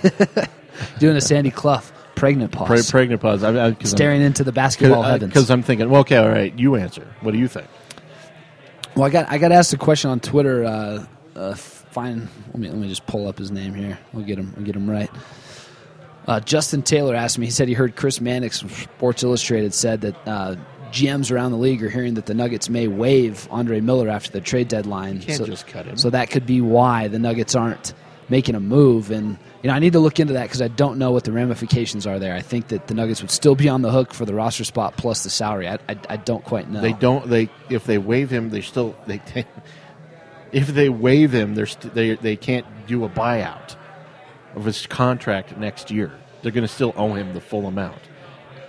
Doing 0.99 1.17
a 1.17 1.21
Sandy 1.21 1.51
Clough 1.51 1.83
pregnant 2.15 2.53
pause. 2.53 2.69
Pre- 2.69 2.83
pregnant 3.01 3.21
pause. 3.21 3.43
I, 3.43 3.49
I, 3.51 3.73
'cause 3.73 3.93
I'm- 3.93 3.97
staring 3.97 4.23
into 4.23 4.45
the 4.45 4.53
basketball 4.53 5.03
heavens. 5.03 5.31
Because 5.33 5.51
I'm 5.51 5.63
thinking, 5.63 5.89
well, 5.91 6.01
okay, 6.03 6.17
all 6.17 6.29
right, 6.29 6.57
you 6.59 6.77
answer. 6.77 7.07
What 7.21 7.33
do 7.33 7.39
you 7.39 7.49
think? 7.49 7.67
Well, 8.95 9.05
I 9.07 9.11
got 9.11 9.31
I 9.31 9.39
got 9.39 9.53
asked 9.53 9.73
a 9.73 9.79
question 9.79 10.11
on 10.11 10.21
Twitter. 10.21 10.65
Uh, 10.65 11.07
uh, 11.37 11.55
fine, 11.55 12.29
let 12.49 12.57
me 12.59 12.69
let 12.69 12.77
me 12.79 12.89
just 12.89 13.07
pull 13.07 13.29
up 13.29 13.39
his 13.39 13.51
name 13.51 13.75
here. 13.75 13.99
We'll 14.13 14.25
get 14.25 14.39
him. 14.39 14.53
We'll 14.57 14.67
get 14.67 14.75
him 14.77 14.91
right. 14.91 15.11
Uh, 16.27 16.41
Justin 16.41 16.83
Taylor 16.83 17.15
asked 17.15 17.39
me. 17.39 17.47
He 17.47 17.53
said 17.53 17.69
he 17.69 17.75
heard 17.75 17.97
Chris 17.97 18.21
Mannix 18.21 18.61
from 18.61 18.69
Sports 18.71 19.23
Illustrated 19.23 19.73
said 19.75 20.01
that 20.03 20.17
uh, 20.29 20.57
GMs 20.91 21.31
around 21.31 21.53
the 21.53 21.59
league 21.59 21.83
are 21.83 21.89
hearing 21.89 22.15
that 22.15 22.27
the 22.27 22.35
Nuggets 22.35 22.69
may 22.69 22.89
waive 22.89 23.49
Andre 23.51 23.81
Miller 23.81 24.09
after 24.09 24.31
the 24.31 24.41
trade 24.41 24.69
deadline. 24.69 25.21
can't 25.21 25.39
so, 25.39 25.47
just 25.47 25.67
cut 25.67 25.87
him. 25.87 25.97
So 25.97 26.11
that 26.11 26.31
could 26.31 26.47
be 26.47 26.61
why 26.61 27.09
the 27.09 27.19
Nuggets 27.19 27.55
aren't 27.55 27.95
making 28.29 28.55
a 28.55 28.61
move. 28.61 29.11
And 29.11 29.39
you 29.63 29.69
know, 29.69 29.75
I 29.75 29.79
need 29.79 29.93
to 29.93 29.99
look 29.99 30.21
into 30.21 30.35
that 30.35 30.45
because 30.45 30.63
I 30.63 30.69
don't 30.69 30.99
know 30.99 31.11
what 31.11 31.25
the 31.25 31.33
ramifications 31.33 32.07
are 32.07 32.19
there. 32.19 32.35
I 32.35 32.41
think 32.41 32.69
that 32.69 32.87
the 32.87 32.95
Nuggets 32.95 33.21
would 33.21 33.31
still 33.31 33.55
be 33.55 33.69
on 33.69 33.83
the 33.83 33.91
hook 33.91 34.15
for 34.15 34.25
the 34.25 34.35
roster 34.35 34.65
spot 34.65 34.97
plus 34.97 35.25
the 35.25 35.31
salary. 35.31 35.69
I, 35.69 35.79
I, 35.89 35.99
I 36.09 36.17
don't 36.17 36.45
quite 36.45 36.71
know. 36.71 36.81
They 36.81 36.93
don't. 36.93 37.29
They 37.29 37.51
if 37.69 37.85
they 37.85 37.99
waive 37.99 38.31
him, 38.31 38.51
they 38.51 38.63
still 38.63 38.97
they. 39.07 39.21
if 40.53 40.69
they 40.69 40.89
waive 40.89 41.33
him, 41.33 41.55
they're 41.55 41.67
st- 41.67 41.95
they 41.95 42.15
they 42.15 42.37
can't 42.37 42.67
do 42.87 43.05
a 43.05 43.09
buyout 43.09 43.77
of 44.55 44.65
his 44.65 44.87
contract 44.87 45.57
next 45.57 45.91
year. 45.91 46.13
They're 46.43 46.53
going 46.53 46.67
to 46.67 46.73
still 46.73 46.95
owe 46.97 47.15
him 47.15 47.35
the 47.35 47.41
full 47.41 47.67
amount. 47.67 48.01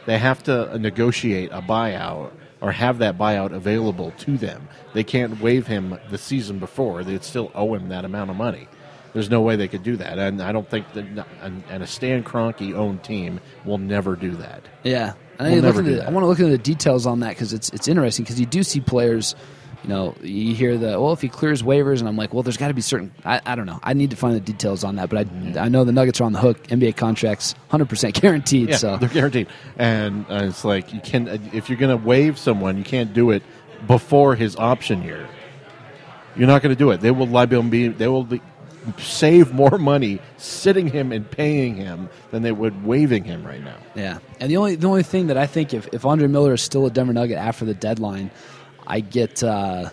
They 0.05 0.17
have 0.17 0.43
to 0.43 0.77
negotiate 0.79 1.51
a 1.51 1.61
buyout 1.61 2.31
or 2.59 2.71
have 2.71 2.99
that 2.99 3.17
buyout 3.17 3.51
available 3.53 4.11
to 4.19 4.37
them. 4.37 4.67
They 4.93 5.03
can't 5.03 5.39
waive 5.41 5.67
him 5.67 5.97
the 6.09 6.17
season 6.17 6.59
before; 6.59 7.03
they'd 7.03 7.23
still 7.23 7.51
owe 7.55 7.73
him 7.73 7.89
that 7.89 8.05
amount 8.05 8.29
of 8.29 8.35
money. 8.35 8.67
There's 9.13 9.29
no 9.29 9.41
way 9.41 9.57
they 9.57 9.67
could 9.67 9.83
do 9.83 9.97
that, 9.97 10.17
and 10.19 10.41
I 10.41 10.51
don't 10.53 10.69
think 10.69 10.91
that 10.93 11.05
and, 11.41 11.63
and 11.69 11.83
a 11.83 11.87
Stan 11.87 12.23
Kroenke 12.23 12.73
owned 12.73 13.03
team 13.03 13.39
will 13.65 13.77
never 13.77 14.15
do 14.15 14.31
that. 14.37 14.63
Yeah, 14.83 15.13
We'll 15.39 15.49
I, 15.49 15.55
never 15.59 15.79
into 15.79 15.83
do 15.83 15.95
the- 15.95 16.01
that. 16.03 16.07
I 16.07 16.11
want 16.11 16.23
to 16.23 16.27
look 16.27 16.39
into 16.39 16.51
the 16.51 16.57
details 16.57 17.05
on 17.05 17.19
that 17.21 17.29
because 17.29 17.51
it's 17.53 17.69
it's 17.71 17.87
interesting 17.87 18.23
because 18.23 18.39
you 18.39 18.45
do 18.45 18.63
see 18.63 18.79
players. 18.79 19.35
You 19.83 19.89
know, 19.89 20.15
you 20.21 20.53
hear 20.53 20.77
the 20.77 20.99
well, 20.99 21.11
if 21.11 21.21
he 21.21 21.29
clears 21.29 21.63
waivers, 21.63 21.99
and 21.99 22.07
I'm 22.07 22.15
like, 22.15 22.33
well, 22.33 22.43
there's 22.43 22.57
got 22.57 22.67
to 22.67 22.73
be 22.73 22.81
certain. 22.81 23.11
I, 23.25 23.41
I 23.45 23.55
don't 23.55 23.65
know. 23.65 23.79
I 23.81 23.93
need 23.93 24.11
to 24.11 24.15
find 24.15 24.35
the 24.35 24.39
details 24.39 24.83
on 24.83 24.97
that, 24.97 25.09
but 25.09 25.27
I 25.27 25.59
I 25.59 25.69
know 25.69 25.83
the 25.83 25.91
Nuggets 25.91 26.21
are 26.21 26.25
on 26.25 26.33
the 26.33 26.39
hook. 26.39 26.61
NBA 26.67 26.95
contracts, 26.97 27.53
100 27.69 27.89
percent 27.89 28.21
guaranteed. 28.21 28.69
Yeah, 28.69 28.77
so 28.77 28.97
they're 28.97 29.09
guaranteed. 29.09 29.47
And 29.77 30.25
uh, 30.29 30.41
it's 30.43 30.63
like 30.63 30.93
you 30.93 30.99
can 30.99 31.27
if 31.53 31.69
you're 31.69 31.79
going 31.79 31.97
to 31.97 32.05
waive 32.05 32.37
someone, 32.37 32.77
you 32.77 32.83
can't 32.83 33.13
do 33.13 33.31
it 33.31 33.41
before 33.87 34.35
his 34.35 34.55
option 34.55 35.01
year. 35.01 35.27
You're 36.35 36.47
not 36.47 36.61
going 36.61 36.73
to 36.73 36.79
do 36.79 36.91
it. 36.91 37.01
They 37.01 37.11
will 37.11 37.27
liability. 37.27 37.89
They 37.89 38.07
will 38.07 38.23
be, 38.23 38.41
save 38.97 39.53
more 39.53 39.77
money 39.77 40.19
sitting 40.37 40.87
him 40.87 41.11
and 41.11 41.29
paying 41.29 41.75
him 41.75 42.09
than 42.31 42.41
they 42.41 42.51
would 42.51 42.85
waiving 42.85 43.23
him 43.23 43.45
right 43.45 43.63
now. 43.63 43.77
Yeah, 43.95 44.19
and 44.39 44.49
the 44.49 44.57
only 44.57 44.75
the 44.75 44.87
only 44.87 45.03
thing 45.03 45.27
that 45.27 45.37
I 45.37 45.45
think 45.45 45.73
if 45.73 45.87
if 45.93 46.05
Andre 46.05 46.27
Miller 46.27 46.53
is 46.53 46.61
still 46.61 46.85
a 46.85 46.89
Denver 46.89 47.13
Nugget 47.13 47.37
after 47.37 47.65
the 47.65 47.73
deadline, 47.73 48.31
I 48.87 48.99
get 48.99 49.43
uh, 49.43 49.89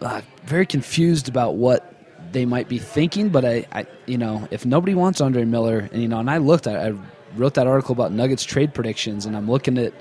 uh, 0.00 0.20
very 0.44 0.66
confused 0.66 1.28
about 1.28 1.54
what 1.56 1.92
they 2.32 2.44
might 2.44 2.68
be 2.68 2.78
thinking. 2.78 3.28
But 3.30 3.44
I, 3.44 3.66
I, 3.72 3.86
you 4.06 4.18
know, 4.18 4.46
if 4.50 4.66
nobody 4.66 4.94
wants 4.94 5.20
Andre 5.20 5.44
Miller, 5.44 5.88
and 5.92 6.02
you 6.02 6.08
know, 6.08 6.18
and 6.18 6.30
I 6.30 6.38
looked, 6.38 6.66
I, 6.66 6.88
I 6.88 6.94
wrote 7.36 7.54
that 7.54 7.66
article 7.66 7.92
about 7.92 8.12
Nuggets 8.12 8.44
trade 8.44 8.74
predictions, 8.74 9.26
and 9.26 9.36
I'm 9.36 9.50
looking 9.50 9.78
at 9.78 9.92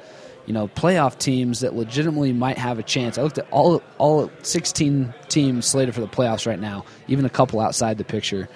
you 0.45 0.53
know 0.53 0.67
playoff 0.67 1.17
teams 1.17 1.61
that 1.61 1.75
legitimately 1.75 2.33
might 2.33 2.57
have 2.57 2.77
a 2.79 2.83
chance. 2.83 3.17
I 3.17 3.23
looked 3.23 3.37
at 3.37 3.47
all 3.51 3.81
all 3.97 4.29
16 4.43 5.13
teams 5.27 5.65
slated 5.65 5.95
for 5.95 6.01
the 6.01 6.07
playoffs 6.07 6.45
right 6.45 6.59
now, 6.59 6.85
even 7.07 7.25
a 7.25 7.29
couple 7.29 7.59
outside 7.59 7.97
the 7.97 8.03
picture. 8.03 8.47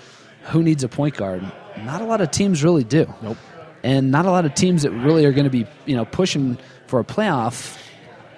Who 0.45 0.63
needs 0.63 0.83
a 0.83 0.89
point 0.89 1.15
guard? 1.15 1.43
Not 1.83 2.01
a 2.01 2.05
lot 2.05 2.21
of 2.21 2.31
teams 2.31 2.63
really 2.63 2.83
do 2.83 3.13
Nope. 3.21 3.37
and 3.83 4.09
not 4.11 4.25
a 4.25 4.31
lot 4.31 4.45
of 4.45 4.53
teams 4.53 4.83
that 4.83 4.91
really 4.91 5.25
are 5.25 5.31
going 5.31 5.43
to 5.45 5.49
be 5.49 5.65
you 5.85 5.95
know 5.95 6.05
pushing 6.05 6.57
for 6.87 6.99
a 6.99 7.03
playoff 7.03 7.77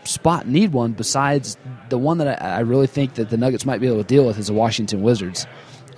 spot 0.03 0.47
need 0.47 0.73
one 0.73 0.93
besides 0.93 1.57
the 1.89 1.97
one 1.97 2.17
that 2.19 2.41
I, 2.41 2.57
I 2.57 2.59
really 2.61 2.87
think 2.87 3.15
that 3.15 3.29
the 3.29 3.37
Nuggets 3.37 3.65
might 3.65 3.79
be 3.81 3.87
able 3.87 3.97
to 3.97 4.03
deal 4.03 4.25
with 4.25 4.37
is 4.39 4.47
the 4.47 4.53
Washington 4.53 5.01
Wizards. 5.01 5.45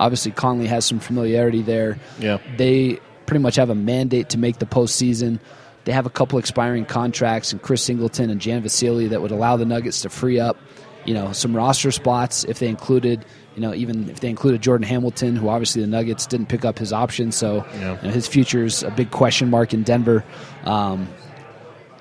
Obviously, 0.00 0.32
Connolly 0.32 0.66
has 0.66 0.84
some 0.84 0.98
familiarity 0.98 1.62
there. 1.62 1.98
Yeah. 2.18 2.38
they 2.56 2.98
pretty 3.26 3.42
much 3.42 3.56
have 3.56 3.70
a 3.70 3.74
mandate 3.74 4.28
to 4.30 4.38
make 4.38 4.58
the 4.58 4.66
postseason. 4.66 5.38
They 5.84 5.92
have 5.92 6.06
a 6.06 6.10
couple 6.10 6.38
expiring 6.38 6.84
contracts, 6.84 7.52
and 7.52 7.60
Chris 7.62 7.82
Singleton 7.82 8.30
and 8.30 8.40
Jan 8.40 8.62
Vesely 8.62 9.08
that 9.10 9.20
would 9.22 9.30
allow 9.30 9.56
the 9.56 9.64
Nuggets 9.64 10.00
to 10.02 10.08
free 10.10 10.40
up, 10.40 10.56
you 11.04 11.14
know, 11.14 11.32
some 11.32 11.54
roster 11.54 11.90
spots 11.90 12.44
if 12.44 12.58
they 12.58 12.68
included, 12.68 13.24
you 13.54 13.60
know, 13.62 13.72
even 13.74 14.08
if 14.10 14.20
they 14.20 14.28
included 14.30 14.62
Jordan 14.62 14.86
Hamilton, 14.86 15.36
who 15.36 15.48
obviously 15.48 15.80
the 15.82 15.86
Nuggets 15.88 16.26
didn't 16.26 16.46
pick 16.48 16.64
up 16.64 16.78
his 16.78 16.92
option, 16.92 17.32
so 17.32 17.64
Yeah. 17.74 17.96
you 18.00 18.08
know, 18.08 18.14
his 18.14 18.26
future's 18.26 18.82
a 18.82 18.90
big 18.90 19.10
question 19.10 19.48
mark 19.50 19.72
in 19.74 19.82
Denver. 19.84 20.24
Um, 20.64 21.08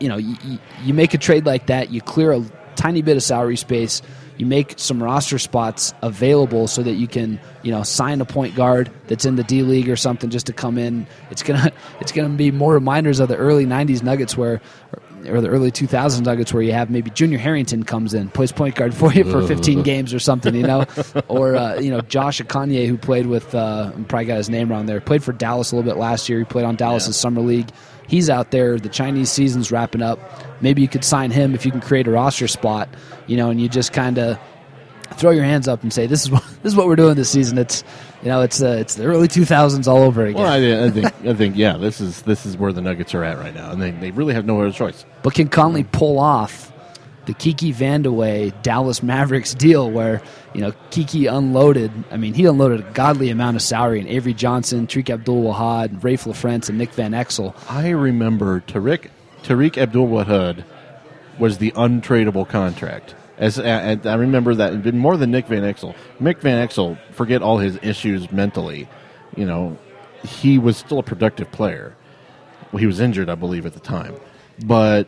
you 0.03 0.09
know, 0.09 0.17
you, 0.17 0.35
you- 0.83 0.93
make 0.93 1.13
a 1.13 1.17
trade 1.17 1.45
like 1.45 1.67
that, 1.67 1.89
you 1.91 2.01
clear 2.01 2.31
a 2.33 2.43
tiny 2.75 3.01
bit 3.01 3.15
of 3.17 3.23
salary 3.23 3.55
space, 3.57 4.01
you 4.37 4.45
make 4.45 4.73
some 4.77 5.01
roster 5.01 5.37
spots 5.39 5.93
available 6.01 6.67
so 6.67 6.81
that 6.83 6.93
you 6.93 7.07
can, 7.07 7.39
you 7.61 7.71
know, 7.71 7.83
sign 7.83 8.19
a 8.19 8.25
point 8.25 8.55
guard 8.55 8.91
that's 9.07 9.25
in 9.25 9.35
the 9.35 9.43
D 9.43 9.61
League 9.61 9.87
or 9.89 9.95
something 9.95 10.29
just 10.29 10.47
to 10.47 10.53
come 10.53 10.77
in. 10.77 11.05
It's 11.31 11.43
gonna 11.43 11.71
it's 12.01 12.11
gonna 12.11 12.29
be 12.29 12.51
more 12.51 12.73
reminders 12.73 13.19
of 13.19 13.29
the 13.29 13.37
early 13.37 13.65
'90s 13.65 14.03
Nuggets 14.03 14.35
where. 14.37 14.59
Or 15.25 15.39
the 15.39 15.47
early 15.47 15.71
2000s 15.71 16.19
Nuggets, 16.21 16.53
where 16.53 16.61
you 16.61 16.73
have 16.73 16.89
maybe 16.89 17.09
Junior 17.09 17.37
Harrington 17.37 17.83
comes 17.83 18.13
in, 18.13 18.27
plays 18.27 18.51
point 18.51 18.75
guard 18.75 18.93
for 18.93 19.13
you 19.13 19.23
for 19.23 19.41
15 19.47 19.81
games 19.91 20.13
or 20.13 20.19
something, 20.19 20.53
you 20.53 20.63
know, 20.67 20.83
or 21.29 21.55
uh, 21.55 21.79
you 21.79 21.91
know 21.91 22.01
Josh 22.01 22.41
Akanye, 22.41 22.87
who 22.87 22.97
played 22.97 23.27
with, 23.27 23.55
uh, 23.55 23.91
probably 24.09 24.25
got 24.25 24.35
his 24.35 24.49
name 24.49 24.67
wrong 24.69 24.85
there, 24.85 24.99
played 24.99 25.23
for 25.23 25.31
Dallas 25.31 25.71
a 25.71 25.77
little 25.77 25.89
bit 25.89 25.97
last 25.97 26.27
year. 26.27 26.39
He 26.39 26.43
played 26.43 26.65
on 26.65 26.75
Dallas's 26.75 27.15
summer 27.15 27.39
league. 27.39 27.69
He's 28.07 28.29
out 28.29 28.51
there. 28.51 28.77
The 28.77 28.89
Chinese 28.89 29.31
season's 29.31 29.71
wrapping 29.71 30.01
up. 30.01 30.19
Maybe 30.61 30.81
you 30.81 30.87
could 30.87 31.03
sign 31.03 31.31
him 31.31 31.55
if 31.55 31.65
you 31.65 31.71
can 31.71 31.81
create 31.81 32.07
a 32.07 32.11
roster 32.11 32.47
spot, 32.47 32.89
you 33.27 33.37
know, 33.37 33.49
and 33.49 33.59
you 33.59 33.69
just 33.69 33.93
kind 33.93 34.17
of 34.17 34.39
throw 35.17 35.31
your 35.31 35.43
hands 35.43 35.67
up 35.67 35.83
and 35.83 35.91
say, 35.91 36.07
"This 36.07 36.23
is 36.23 36.31
what 36.31 36.43
this 36.63 36.73
is 36.73 36.75
what 36.75 36.87
we're 36.87 36.95
doing 36.95 37.15
this 37.15 37.29
season." 37.29 37.57
It's 37.57 37.83
you 38.21 38.29
know, 38.29 38.41
it's 38.41 38.61
uh, 38.61 38.77
it's 38.79 38.95
the 38.95 39.05
early 39.05 39.27
2000s 39.27 39.87
all 39.87 40.03
over 40.03 40.25
again. 40.25 40.41
Well, 40.41 40.51
I, 40.51 40.85
I 40.85 40.89
think 40.89 41.05
I 41.25 41.33
think 41.33 41.55
yeah, 41.55 41.77
this 41.77 41.99
is 42.01 42.21
this 42.23 42.45
is 42.45 42.57
where 42.57 42.71
the 42.71 42.81
Nuggets 42.81 43.13
are 43.13 43.23
at 43.23 43.37
right 43.37 43.53
now, 43.53 43.71
and 43.71 43.81
they, 43.81 43.91
they 43.91 44.11
really 44.11 44.33
have 44.33 44.45
no 44.45 44.61
other 44.61 44.71
choice. 44.71 45.05
But 45.21 45.33
can 45.33 45.49
Connolly 45.49 45.83
pull 45.83 46.19
off 46.19 46.71
the 47.25 47.33
Kiki 47.33 47.73
Vandeweghe 47.73 48.61
Dallas 48.63 49.01
Mavericks 49.01 49.53
deal 49.53 49.89
where, 49.89 50.21
you 50.53 50.61
know, 50.61 50.73
Kiki 50.91 51.25
unloaded, 51.25 51.91
I 52.11 52.17
mean, 52.17 52.33
he 52.33 52.45
unloaded 52.45 52.81
a 52.81 52.91
godly 52.91 53.29
amount 53.29 53.55
of 53.55 53.61
salary 53.61 53.99
in 53.99 54.07
Avery 54.07 54.33
Johnson, 54.33 54.87
Tariq 54.87 55.09
Abdul 55.09 55.43
Wahad, 55.43 56.01
Raef 56.01 56.25
LaFrentz, 56.25 56.69
and 56.69 56.77
Nick 56.77 56.91
Van 56.93 57.11
Exel. 57.11 57.55
I 57.69 57.89
remember 57.89 58.61
Tariq 58.61 59.09
Tariq 59.43 59.77
Abdul 59.77 60.07
Wahad 60.07 60.63
was 61.39 61.57
the 61.57 61.71
untradeable 61.71 62.47
contract. 62.47 63.15
As 63.37 63.59
and 63.59 64.05
I 64.05 64.13
remember 64.13 64.53
that 64.55 64.93
more 64.93 65.17
than 65.17 65.31
Nick 65.31 65.47
Van 65.47 65.63
Exel. 65.63 65.95
Nick 66.19 66.39
Van 66.41 66.65
Exel, 66.65 66.97
forget 67.11 67.41
all 67.41 67.57
his 67.57 67.79
issues 67.81 68.31
mentally, 68.31 68.87
you 69.35 69.45
know, 69.45 69.77
he 70.23 70.59
was 70.59 70.77
still 70.77 70.99
a 70.99 71.03
productive 71.03 71.51
player. 71.51 71.95
Well, 72.71 72.79
he 72.79 72.85
was 72.85 72.99
injured, 72.99 73.29
I 73.29 73.35
believe, 73.35 73.65
at 73.65 73.73
the 73.73 73.79
time, 73.79 74.15
but 74.65 75.07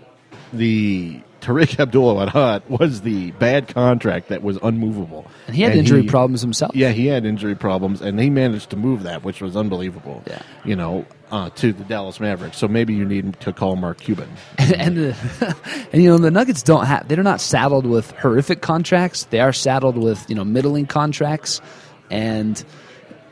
the 0.51 1.21
Tariq 1.45 1.79
Abdul 1.79 2.15
Wahad 2.15 2.67
was 2.67 3.01
the 3.01 3.29
bad 3.31 3.67
contract 3.67 4.29
that 4.29 4.41
was 4.41 4.57
unmovable, 4.63 5.29
And 5.45 5.55
he 5.55 5.61
had 5.61 5.75
injury 5.75 6.01
problems 6.03 6.41
himself. 6.41 6.75
Yeah, 6.75 6.89
he 6.89 7.05
had 7.05 7.23
injury 7.23 7.53
problems, 7.53 8.01
and 8.01 8.19
he 8.19 8.31
managed 8.31 8.71
to 8.71 8.75
move 8.77 9.03
that, 9.03 9.23
which 9.23 9.41
was 9.41 9.55
unbelievable. 9.55 10.23
Yeah. 10.25 10.41
you 10.63 10.75
know, 10.75 11.05
uh, 11.29 11.51
to 11.51 11.71
the 11.71 11.83
Dallas 11.83 12.19
Mavericks. 12.19 12.57
So 12.57 12.67
maybe 12.67 12.95
you 12.95 13.05
need 13.05 13.39
to 13.41 13.53
call 13.53 13.75
Mark 13.75 13.99
Cuban. 13.99 14.27
and 14.57 14.97
the, 14.97 15.55
and 15.93 16.01
you 16.01 16.09
know 16.09 16.17
the 16.17 16.31
Nuggets 16.31 16.63
don't 16.63 16.85
have 16.85 17.07
they're 17.07 17.21
not 17.21 17.41
saddled 17.41 17.85
with 17.85 18.09
horrific 18.11 18.61
contracts. 18.61 19.25
They 19.25 19.39
are 19.39 19.53
saddled 19.53 19.97
with 19.97 20.27
you 20.27 20.35
know 20.35 20.43
middling 20.43 20.87
contracts, 20.87 21.61
and 22.09 22.63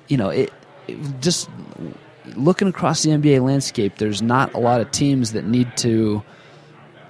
you 0.07 0.18
know 0.18 0.30
it, 0.30 0.53
it 0.88 0.99
just 1.20 1.49
looking 2.36 2.68
across 2.68 3.01
the 3.01 3.09
NBA 3.09 3.43
landscape. 3.43 3.97
There's 3.97 4.22
not 4.22 4.53
a 4.53 4.59
lot 4.59 4.82
of 4.82 4.91
teams 4.91 5.32
that 5.32 5.45
need 5.45 5.76
to 5.78 6.24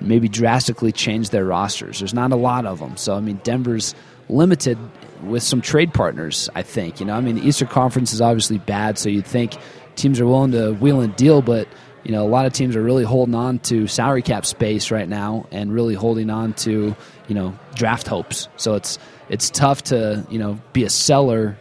maybe 0.03 0.27
drastically 0.27 0.91
change 0.91 1.29
their 1.29 1.45
rosters. 1.45 1.99
There's 1.99 2.13
not 2.13 2.31
a 2.31 2.35
lot 2.35 2.65
of 2.65 2.79
them. 2.79 2.97
So 2.97 3.15
I 3.15 3.19
mean 3.19 3.39
Denver's 3.43 3.95
limited 4.29 4.77
with 5.23 5.43
some 5.43 5.61
trade 5.61 5.93
partners. 5.93 6.49
I 6.55 6.61
think 6.61 6.99
you 6.99 7.05
know 7.05 7.13
I 7.13 7.21
mean 7.21 7.35
the 7.35 7.47
Eastern 7.47 7.67
Conference 7.67 8.13
is 8.13 8.21
obviously 8.21 8.57
bad, 8.57 8.97
so 8.97 9.09
you'd 9.09 9.25
think 9.25 9.53
teams 9.95 10.19
are 10.19 10.27
willing 10.27 10.51
to 10.51 10.73
wheel 10.73 11.01
and 11.01 11.15
deal, 11.15 11.41
but 11.41 11.67
you 12.03 12.11
know 12.11 12.25
a 12.25 12.29
lot 12.29 12.45
of 12.45 12.53
teams 12.53 12.75
are 12.75 12.83
really 12.83 13.03
holding 13.03 13.35
on 13.35 13.59
to 13.59 13.87
salary 13.87 14.21
cap 14.21 14.45
space 14.45 14.91
right 14.91 15.07
now 15.07 15.47
and 15.51 15.73
really 15.73 15.95
holding 15.95 16.29
on 16.29 16.53
to 16.53 16.95
you 17.27 17.35
know 17.35 17.57
draft 17.75 18.07
hopes. 18.07 18.47
So 18.57 18.75
it's 18.75 18.99
it's 19.29 19.49
tough 19.49 19.83
to 19.83 20.25
you 20.29 20.39
know 20.39 20.59
be 20.73 20.83
a 20.83 20.89
seller 20.89 21.57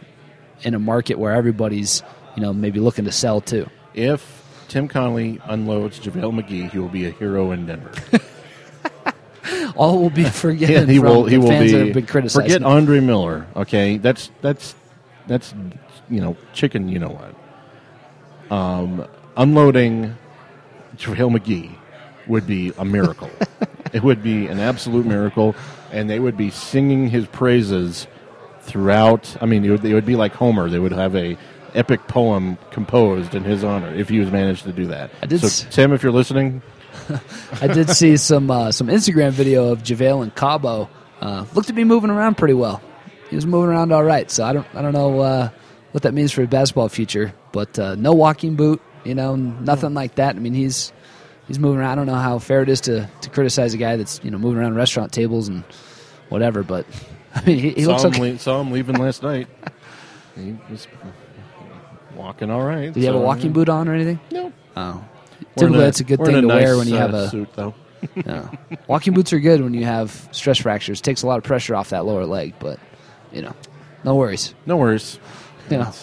in 0.63 0.73
a 0.73 0.79
market 0.79 1.19
where 1.19 1.33
everybody's 1.33 2.03
you 2.35 2.41
know 2.41 2.53
maybe 2.53 2.79
looking 2.79 3.05
to 3.05 3.11
sell 3.11 3.41
too. 3.41 3.69
If 3.93 4.42
Tim 4.67 4.87
Connolly 4.87 5.39
unloads 5.45 5.99
JaVale 5.99 6.41
McGee, 6.41 6.69
he 6.69 6.79
will 6.79 6.89
be 6.89 7.05
a 7.05 7.11
hero 7.11 7.51
in 7.51 7.65
Denver. 7.65 7.91
All 9.75 9.99
will 9.99 10.09
be 10.09 10.23
forgiven. 10.23 10.87
he 10.87 10.97
from 10.99 11.07
will. 11.07 11.25
He 11.25 11.37
will 11.37 11.49
fans 11.49 11.71
be. 11.71 11.77
that 11.77 11.85
have 11.85 11.93
been 11.93 12.05
criticized. 12.05 12.45
Forget 12.45 12.63
Andre 12.63 12.99
Miller. 12.99 13.47
Okay, 13.55 13.97
that's 13.97 14.31
that's 14.41 14.75
that's 15.27 15.53
you 16.09 16.21
know 16.21 16.37
chicken. 16.53 16.89
You 16.89 16.99
know 16.99 17.09
what? 17.09 18.55
Um, 18.55 19.07
unloading 19.35 20.15
JaVale 20.97 21.37
McGee 21.37 21.75
would 22.27 22.45
be 22.45 22.71
a 22.77 22.85
miracle. 22.85 23.29
it 23.93 24.03
would 24.03 24.21
be 24.23 24.47
an 24.47 24.59
absolute 24.59 25.05
miracle, 25.05 25.55
and 25.91 26.09
they 26.09 26.19
would 26.19 26.37
be 26.37 26.49
singing 26.49 27.09
his 27.09 27.25
praises 27.27 28.07
throughout. 28.61 29.35
I 29.41 29.45
mean, 29.45 29.65
it 29.65 29.69
would, 29.69 29.85
it 29.85 29.93
would 29.93 30.05
be 30.05 30.15
like 30.15 30.33
Homer. 30.33 30.69
They 30.69 30.79
would 30.79 30.91
have 30.91 31.15
a 31.15 31.37
epic 31.73 32.07
poem 32.07 32.57
composed 32.71 33.35
in 33.35 33.43
his 33.43 33.63
honor 33.63 33.93
if 33.93 34.09
he 34.09 34.19
was 34.19 34.31
managed 34.31 34.63
to 34.63 34.71
do 34.71 34.87
that. 34.87 35.11
I 35.21 35.25
did 35.25 35.41
so, 35.41 35.47
s- 35.47 35.65
Tim, 35.69 35.93
if 35.93 36.03
you're 36.03 36.11
listening, 36.11 36.61
I 37.61 37.67
did 37.67 37.89
see 37.89 38.17
some 38.17 38.49
uh, 38.51 38.71
some 38.71 38.87
Instagram 38.87 39.31
video 39.31 39.71
of 39.71 39.83
JaVale 39.83 40.23
and 40.23 40.35
Cabo. 40.35 40.89
Uh, 41.21 41.45
looked 41.53 41.67
to 41.67 41.73
be 41.73 41.83
moving 41.83 42.09
around 42.09 42.35
pretty 42.37 42.53
well. 42.53 42.81
He 43.29 43.35
was 43.35 43.45
moving 43.45 43.69
around 43.69 43.91
all 43.91 44.03
right. 44.03 44.29
So 44.29 44.43
I 44.43 44.53
don't 44.53 44.67
I 44.75 44.81
don't 44.81 44.93
know 44.93 45.19
uh, 45.19 45.49
what 45.91 46.03
that 46.03 46.13
means 46.13 46.31
for 46.31 46.41
his 46.41 46.49
basketball 46.49 46.89
future. 46.89 47.33
But 47.51 47.77
uh, 47.79 47.95
no 47.95 48.13
walking 48.13 48.55
boot, 48.55 48.81
you 49.03 49.15
know, 49.15 49.35
nothing 49.35 49.93
like 49.93 50.15
that. 50.15 50.35
I 50.35 50.39
mean, 50.39 50.53
he's 50.53 50.91
he's 51.47 51.59
moving 51.59 51.79
around. 51.79 51.91
I 51.91 51.95
don't 51.95 52.07
know 52.07 52.15
how 52.15 52.39
fair 52.39 52.61
it 52.61 52.69
is 52.69 52.81
to, 52.81 53.09
to 53.21 53.29
criticize 53.29 53.73
a 53.73 53.77
guy 53.77 53.95
that's 53.95 54.19
you 54.23 54.31
know 54.31 54.37
moving 54.37 54.59
around 54.59 54.75
restaurant 54.75 55.11
tables 55.11 55.47
and 55.47 55.63
whatever. 56.29 56.63
But 56.63 56.85
I 57.35 57.43
mean, 57.45 57.59
he, 57.59 57.69
he 57.71 57.83
saw, 57.83 57.91
looks 57.91 58.03
him 58.03 58.11
okay. 58.11 58.31
le- 58.33 58.39
saw 58.39 58.61
him 58.61 58.71
leaving 58.71 58.95
last 58.97 59.23
night. 59.23 59.47
He 60.35 60.57
was 60.67 60.87
walking 62.15 62.49
all 62.49 62.63
right. 62.63 62.93
Did 62.93 62.95
he 62.97 63.05
have 63.05 63.15
a 63.15 63.19
walking 63.19 63.51
boot 63.53 63.69
on 63.69 63.87
or 63.87 63.93
anything? 63.93 64.19
No. 64.31 64.51
Oh, 64.75 65.03
typically 65.55 65.79
that's 65.79 65.99
a 65.99 66.03
good 66.03 66.19
thing 66.19 66.35
to 66.35 66.41
nice, 66.41 66.63
wear 66.63 66.77
when 66.77 66.87
you 66.87 66.95
uh, 66.95 66.99
have 66.99 67.13
a 67.13 67.29
suit, 67.29 67.49
though. 67.55 67.73
Yeah. 68.17 68.49
Walking 68.87 69.13
boots 69.13 69.31
are 69.31 69.39
good 69.39 69.61
when 69.61 69.73
you 69.73 69.85
have 69.85 70.27
stress 70.33 70.57
fractures. 70.57 70.99
Takes 70.99 71.23
a 71.23 71.27
lot 71.27 71.37
of 71.37 71.45
pressure 71.45 71.73
off 71.73 71.91
that 71.91 72.03
lower 72.05 72.25
leg, 72.25 72.53
but 72.59 72.77
you 73.31 73.41
know, 73.41 73.53
no 74.03 74.15
worries. 74.15 74.53
No 74.65 74.75
worries. 74.75 75.19
You 75.69 75.77
know, 75.77 75.93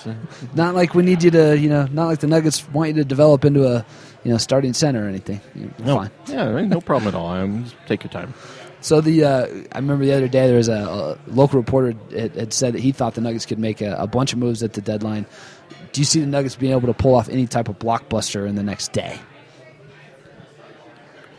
not 0.54 0.74
like 0.74 0.94
we 0.94 1.02
need 1.02 1.22
you 1.22 1.30
to. 1.32 1.58
You 1.58 1.68
know, 1.68 1.86
not 1.92 2.06
like 2.06 2.20
the 2.20 2.26
Nuggets 2.26 2.66
want 2.70 2.88
you 2.88 2.94
to 2.94 3.04
develop 3.04 3.44
into 3.44 3.66
a 3.66 3.84
you 4.24 4.30
know 4.32 4.38
starting 4.38 4.72
center 4.72 5.04
or 5.04 5.08
anything. 5.08 5.42
You're 5.54 5.68
No, 5.80 5.96
fine. 5.96 6.11
yeah, 6.26 6.61
no 6.62 6.80
problem 6.80 7.08
at 7.08 7.14
all. 7.14 7.28
Um, 7.28 7.64
just 7.64 7.76
take 7.86 8.02
your 8.02 8.11
time. 8.11 8.32
So 8.80 9.02
the 9.02 9.22
uh, 9.24 9.46
I 9.72 9.76
remember 9.78 10.06
the 10.06 10.14
other 10.14 10.28
day 10.28 10.46
there 10.46 10.56
was 10.56 10.68
a, 10.68 10.72
a 10.72 11.18
local 11.30 11.58
reporter 11.61 11.94
had, 12.16 12.34
had 12.34 12.52
said 12.54 12.72
that 12.72 12.80
he 12.80 12.92
thought 12.92 13.14
the 13.14 13.20
Nuggets 13.20 13.44
could 13.44 13.58
make 13.58 13.82
a, 13.82 13.94
a 13.96 14.06
bunch 14.06 14.32
of 14.32 14.38
moves 14.38 14.62
at 14.62 14.72
the 14.72 14.80
deadline. 14.80 15.26
Do 15.93 16.01
you 16.01 16.05
see 16.05 16.20
the 16.20 16.26
Nuggets 16.26 16.57
being 16.57 16.72
able 16.72 16.86
to 16.86 16.95
pull 16.95 17.14
off 17.14 17.28
any 17.28 17.47
type 17.47 17.68
of 17.68 17.78
blockbuster 17.78 18.49
in 18.49 18.55
the 18.55 18.62
next 18.62 18.93
day? 18.93 19.18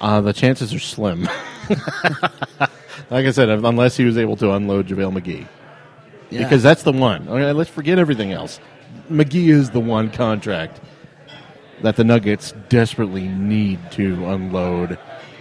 Uh, 0.02 0.20
the 0.20 0.34
chances 0.34 0.74
are 0.74 0.80
slim. 0.80 1.30
like 3.10 3.26
I 3.26 3.32
said, 3.32 3.50
unless 3.50 3.96
he 3.96 4.04
was 4.04 4.18
able 4.18 4.36
to 4.38 4.52
unload 4.52 4.88
JaVale 4.88 5.20
McGee. 5.20 5.48
Yeah. 6.32 6.44
Because 6.44 6.64
that's 6.64 6.84
the 6.84 6.92
one. 6.92 7.28
Okay, 7.28 7.52
let's 7.52 7.70
forget 7.70 8.00
everything 8.00 8.32
else. 8.32 8.60
McGee 9.10 9.50
is 9.50 9.70
the 9.70 9.80
one 9.80 10.10
contract 10.10 10.82
that 11.82 11.96
the 11.96 12.04
Nuggets 12.04 12.54
desperately 12.70 13.28
need 13.28 13.80
to 13.92 14.26
unload 14.28 14.98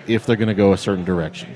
if 0.07 0.27
they're 0.27 0.37
going 0.37 0.49
to 0.49 0.55
go 0.55 0.73
a 0.73 0.79
certain 0.79 1.05
direction. 1.05 1.55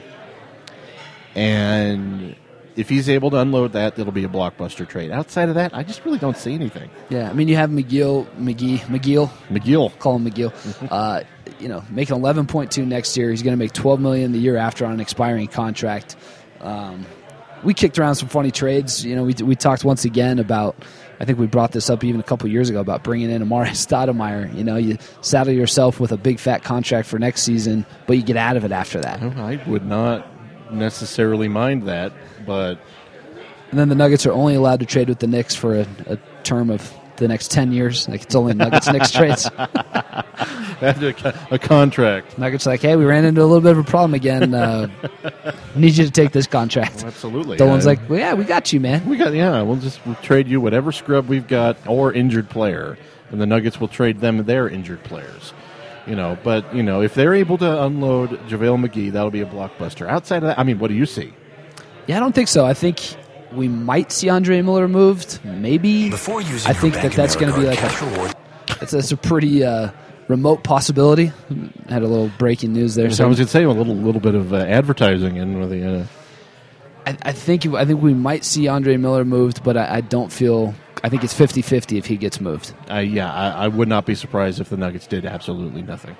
And 1.35 2.37
if 2.77 2.89
he's 2.89 3.09
able 3.09 3.31
to 3.31 3.39
unload 3.39 3.72
that, 3.72 3.99
it'll 3.99 4.12
be 4.12 4.25
a 4.25 4.29
blockbuster 4.29 4.87
trade. 4.89 5.11
Outside 5.11 5.49
of 5.49 5.55
that, 5.55 5.75
I 5.75 5.83
just 5.83 6.05
really 6.05 6.18
don't 6.18 6.37
see 6.37 6.55
anything. 6.55 6.91
yeah, 7.09 7.31
I 7.31 7.33
mean 7.33 7.49
you 7.49 7.57
have 7.57 7.70
McGill, 7.70 8.27
McGee, 8.37 8.81
McGill, 8.81 9.29
McGill. 9.49 9.97
call 9.99 10.16
him 10.16 10.31
McGill. 10.31 10.53
Uh, 10.91 11.22
you 11.61 11.68
know, 11.68 11.85
making 11.91 12.16
eleven 12.16 12.47
point 12.47 12.70
two 12.72 12.85
next 12.85 13.16
year. 13.16 13.31
He's 13.31 13.43
going 13.43 13.53
to 13.53 13.59
make 13.59 13.72
twelve 13.72 14.01
million 14.01 14.33
the 14.33 14.39
year 14.39 14.57
after 14.57 14.85
on 14.87 14.93
an 14.93 15.01
expiring 15.01 15.47
contract. 15.47 16.16
Um, 16.61 17.07
we 17.62 17.75
kicked 17.75 17.99
around 17.99 18.16
some 18.16 18.29
funny 18.29 18.51
trades. 18.51 19.05
You 19.05 19.14
know, 19.16 19.25
we 19.25 19.35
we 19.35 19.55
talked 19.57 19.85
once 19.85 20.05
again 20.05 20.39
about. 20.39 20.77
I 21.20 21.25
think 21.25 21.39
we 21.39 21.47
brought 21.47 21.70
this 21.70 21.89
up 21.91 22.03
even 22.03 22.20
a 22.20 22.25
couple 22.25 22.49
years 22.49 22.68
ago 22.70 22.81
about 22.81 23.05
bringing 23.05 23.31
in 23.31 23.41
Amar'e 23.41 23.68
Stoudemire. 23.70 24.53
You 24.55 24.64
know, 24.64 24.77
you 24.77 24.99
saddle 25.20 25.53
yourself 25.53 26.01
with 26.01 26.11
a 26.11 26.16
big 26.16 26.41
fat 26.41 26.64
contract 26.64 27.07
for 27.09 27.20
next 27.20 27.43
season, 27.43 27.87
but 28.09 28.16
you 28.16 28.22
get 28.25 28.37
out 28.37 28.57
of 28.57 28.64
it 28.64 28.72
after 28.72 29.01
that. 29.01 29.22
I 29.22 29.62
would 29.68 29.87
not 29.87 30.27
necessarily 30.75 31.49
mind 31.49 31.85
that, 31.85 32.12
but 32.47 32.79
And 33.70 33.79
then 33.79 33.89
the 33.89 33.95
Nuggets 33.95 34.27
are 34.27 34.33
only 34.33 34.55
allowed 34.55 34.81
to 34.81 34.87
trade 34.87 35.09
with 35.09 35.18
the 35.18 35.27
Knicks 35.27 35.55
for 35.55 35.81
a, 35.81 35.87
a 36.07 36.18
term 36.43 36.70
of 36.70 36.93
the 37.16 37.29
next 37.29 37.51
ten 37.51 37.72
years. 37.72 38.09
Like 38.09 38.22
it's 38.22 38.35
only 38.35 38.55
Nuggets 38.55 38.91
Knicks 38.91 39.11
trades. 39.12 39.49
a, 41.51 41.59
contract. 41.61 42.39
Nuggets 42.39 42.66
like, 42.66 42.81
hey, 42.81 42.97
we 42.97 43.05
ran 43.05 43.25
into 43.25 43.43
a 43.43 43.47
little 43.47 43.61
bit 43.61 43.72
of 43.72 43.79
a 43.79 43.85
problem 43.85 44.14
again. 44.14 44.55
Uh, 44.55 44.89
need 45.77 45.97
you 45.97 46.05
to 46.05 46.11
take 46.11 46.33
this 46.33 46.47
contract. 46.47 47.05
Absolutely. 47.05 47.57
Dolan's 47.57 47.87
Uh, 47.87 47.91
like, 47.91 48.09
well, 48.09 48.18
yeah, 48.18 48.35
we 48.35 48.45
got 48.45 48.72
you, 48.72 48.81
man. 48.81 49.09
We 49.09 49.16
got 49.16 49.33
yeah. 49.33 49.62
We'll 49.62 49.77
just 49.77 50.05
we'll 50.07 50.16
trade 50.16 50.49
you 50.49 50.61
whatever 50.61 50.93
scrub 50.93 51.29
we've 51.29 51.47
got 51.49 51.77
or 51.87 52.12
injured 52.12 52.49
player, 52.51 52.99
and 53.31 53.41
the 53.41 53.47
Nuggets 53.47 53.81
will 53.81 53.89
trade 53.89 54.20
them 54.20 54.45
their 54.45 54.68
injured 54.68 55.03
players. 55.05 55.53
You 56.07 56.15
know, 56.15 56.37
but 56.45 56.75
you 56.75 56.83
know 56.83 57.01
if 57.01 57.15
they're 57.15 57.35
able 57.35 57.57
to 57.59 57.83
unload 57.85 58.31
JaVale 58.49 58.87
McGee, 58.89 59.13
that'll 59.13 59.31
be 59.31 59.41
a 59.41 59.47
blockbuster. 59.47 60.07
Outside 60.07 60.39
of 60.39 60.49
that, 60.49 60.59
I 60.59 60.63
mean, 60.63 60.79
what 60.79 60.89
do 60.89 60.95
you 60.95 61.07
see? 61.07 61.33
Yeah, 62.07 62.19
I 62.19 62.21
don't 62.21 62.35
think 62.35 62.49
so. 62.49 62.67
I 62.67 62.75
think 62.75 63.17
we 63.53 63.69
might 63.69 64.13
see 64.13 64.29
Andre 64.29 64.61
Miller 64.61 64.89
moved. 64.89 65.41
Maybe. 65.45 66.11
Before 66.11 66.41
using 66.41 66.71
I 66.71 66.75
think 66.75 66.95
that 66.95 67.13
that's 67.13 67.37
going 67.37 67.53
to 67.53 67.59
be 67.59 67.67
like 67.67 67.79
a 67.79 67.81
cash 67.81 68.03
reward- 68.03 68.35
it's, 68.81 68.93
it's 68.93 69.13
a 69.13 69.17
pretty 69.17 69.65
uh, 69.65 69.91
remote 70.29 70.65
possibility. 70.65 71.33
Had 71.89 72.03
a 72.03 72.07
little 72.07 72.31
breaking 72.39 72.73
news 72.73 72.95
there. 72.95 73.11
So 73.11 73.25
I 73.25 73.29
was 73.29 73.39
going 73.39 73.47
to 73.47 73.51
say 73.51 73.63
a 73.63 73.71
little 73.71 73.95
little 73.95 74.21
bit 74.21 74.35
of 74.35 74.53
uh, 74.53 74.57
advertising 74.57 75.37
in 75.37 75.59
with 75.61 75.71
the. 75.71 76.01
Uh, 76.01 76.07
I, 77.07 77.17
I 77.23 77.33
think 77.33 77.67
I 77.67 77.85
think 77.85 78.03
we 78.03 78.15
might 78.15 78.45
see 78.45 78.69
Andre 78.69 78.97
Miller 78.97 79.25
moved, 79.25 79.63
but 79.63 79.77
I, 79.77 79.97
I 79.97 80.01
don't 80.01 80.33
feel. 80.33 80.75
I 81.05 81.11
think 81.11 81.23
it's 81.23 81.35
50-50 81.35 81.99
if 81.99 82.07
he 82.07 82.17
gets 82.17 82.41
moved. 82.41 82.73
I 82.89 83.03
yeah, 83.03 83.31
I, 83.31 83.65
I 83.65 83.69
would 83.69 83.89
not 83.89 84.07
be 84.07 84.15
surprised 84.15 84.59
if 84.59 84.71
the 84.71 84.79
Nuggets 84.79 85.07
did 85.07 85.27
absolutely 85.27 85.83
nothing. 85.83 86.17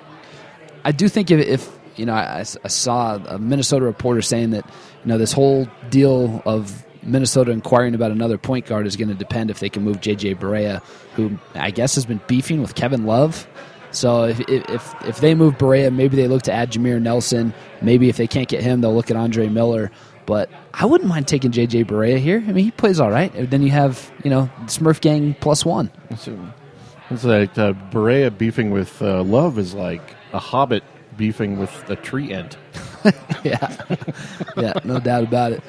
I 0.83 0.91
do 0.91 1.09
think 1.09 1.31
if, 1.31 1.39
if 1.39 1.79
you 1.95 2.05
know, 2.05 2.13
I, 2.13 2.41
I 2.41 2.67
saw 2.67 3.15
a 3.15 3.39
Minnesota 3.39 3.83
reporter 3.83 4.21
saying 4.21 4.51
that 4.51 4.63
you 5.03 5.09
know 5.09 5.17
this 5.17 5.31
whole 5.31 5.67
deal 5.89 6.43
of 6.45 6.85
Minnesota 7.01 7.49
inquiring 7.49 7.95
about 7.95 8.11
another 8.11 8.37
point 8.37 8.67
guard 8.67 8.85
is 8.85 8.95
going 8.95 9.09
to 9.09 9.15
depend 9.15 9.49
if 9.49 9.59
they 9.59 9.69
can 9.69 9.83
move 9.83 10.01
JJ 10.01 10.37
Barea, 10.37 10.83
who 11.15 11.39
I 11.55 11.71
guess 11.71 11.95
has 11.95 12.05
been 12.05 12.21
beefing 12.27 12.61
with 12.61 12.75
Kevin 12.75 13.07
Love. 13.07 13.47
So 13.89 14.25
if 14.25 14.39
if 14.41 14.95
if 15.03 15.17
they 15.19 15.33
move 15.33 15.55
Barea, 15.57 15.91
maybe 15.91 16.15
they 16.15 16.27
look 16.27 16.43
to 16.43 16.53
add 16.53 16.71
Jameer 16.71 17.01
Nelson. 17.01 17.55
Maybe 17.81 18.07
if 18.07 18.17
they 18.17 18.27
can't 18.27 18.47
get 18.47 18.61
him, 18.61 18.81
they'll 18.81 18.93
look 18.93 19.09
at 19.09 19.17
Andre 19.17 19.47
Miller. 19.47 19.89
But 20.27 20.51
I 20.77 20.85
wouldn't 20.85 21.09
mind 21.09 21.27
taking 21.27 21.51
JJ 21.51 21.85
Barea 21.85 22.17
here. 22.17 22.43
I 22.45 22.51
mean, 22.51 22.65
he 22.65 22.71
plays 22.71 22.99
all 22.99 23.09
right. 23.09 23.31
Then 23.33 23.61
you 23.61 23.71
have 23.71 24.11
you 24.23 24.29
know 24.29 24.49
Smurf 24.65 24.99
Gang 25.01 25.35
plus 25.39 25.63
one. 25.65 25.91
It's 26.09 27.23
like 27.23 27.57
uh, 27.57 27.73
Barea 27.91 28.35
beefing 28.35 28.71
with 28.71 29.01
uh, 29.01 29.23
Love 29.23 29.57
is 29.57 29.73
like 29.73 30.01
a 30.33 30.39
Hobbit 30.39 30.83
beefing 31.17 31.57
with 31.57 31.89
a 31.89 31.95
tree 31.95 32.33
ant. 32.33 32.57
yeah, 33.43 33.75
yeah, 34.57 34.73
no 34.83 34.99
doubt 34.99 35.23
about 35.23 35.53
it. 35.53 35.63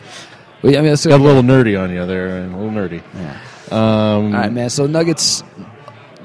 Well, 0.63 0.77
I 0.77 0.81
mean, 0.81 0.97
so, 0.97 1.11
Got 1.11 1.21
a 1.21 1.23
little 1.23 1.43
nerdy 1.43 1.81
on 1.81 1.91
you 1.91 2.05
there, 2.07 2.39
a 2.39 2.47
little 2.47 2.71
nerdy. 2.71 3.03
Yeah. 3.15 3.41
Um, 3.71 4.35
All 4.35 4.41
right, 4.41 4.53
man. 4.53 4.71
So 4.71 4.87
Nuggets 4.87 5.45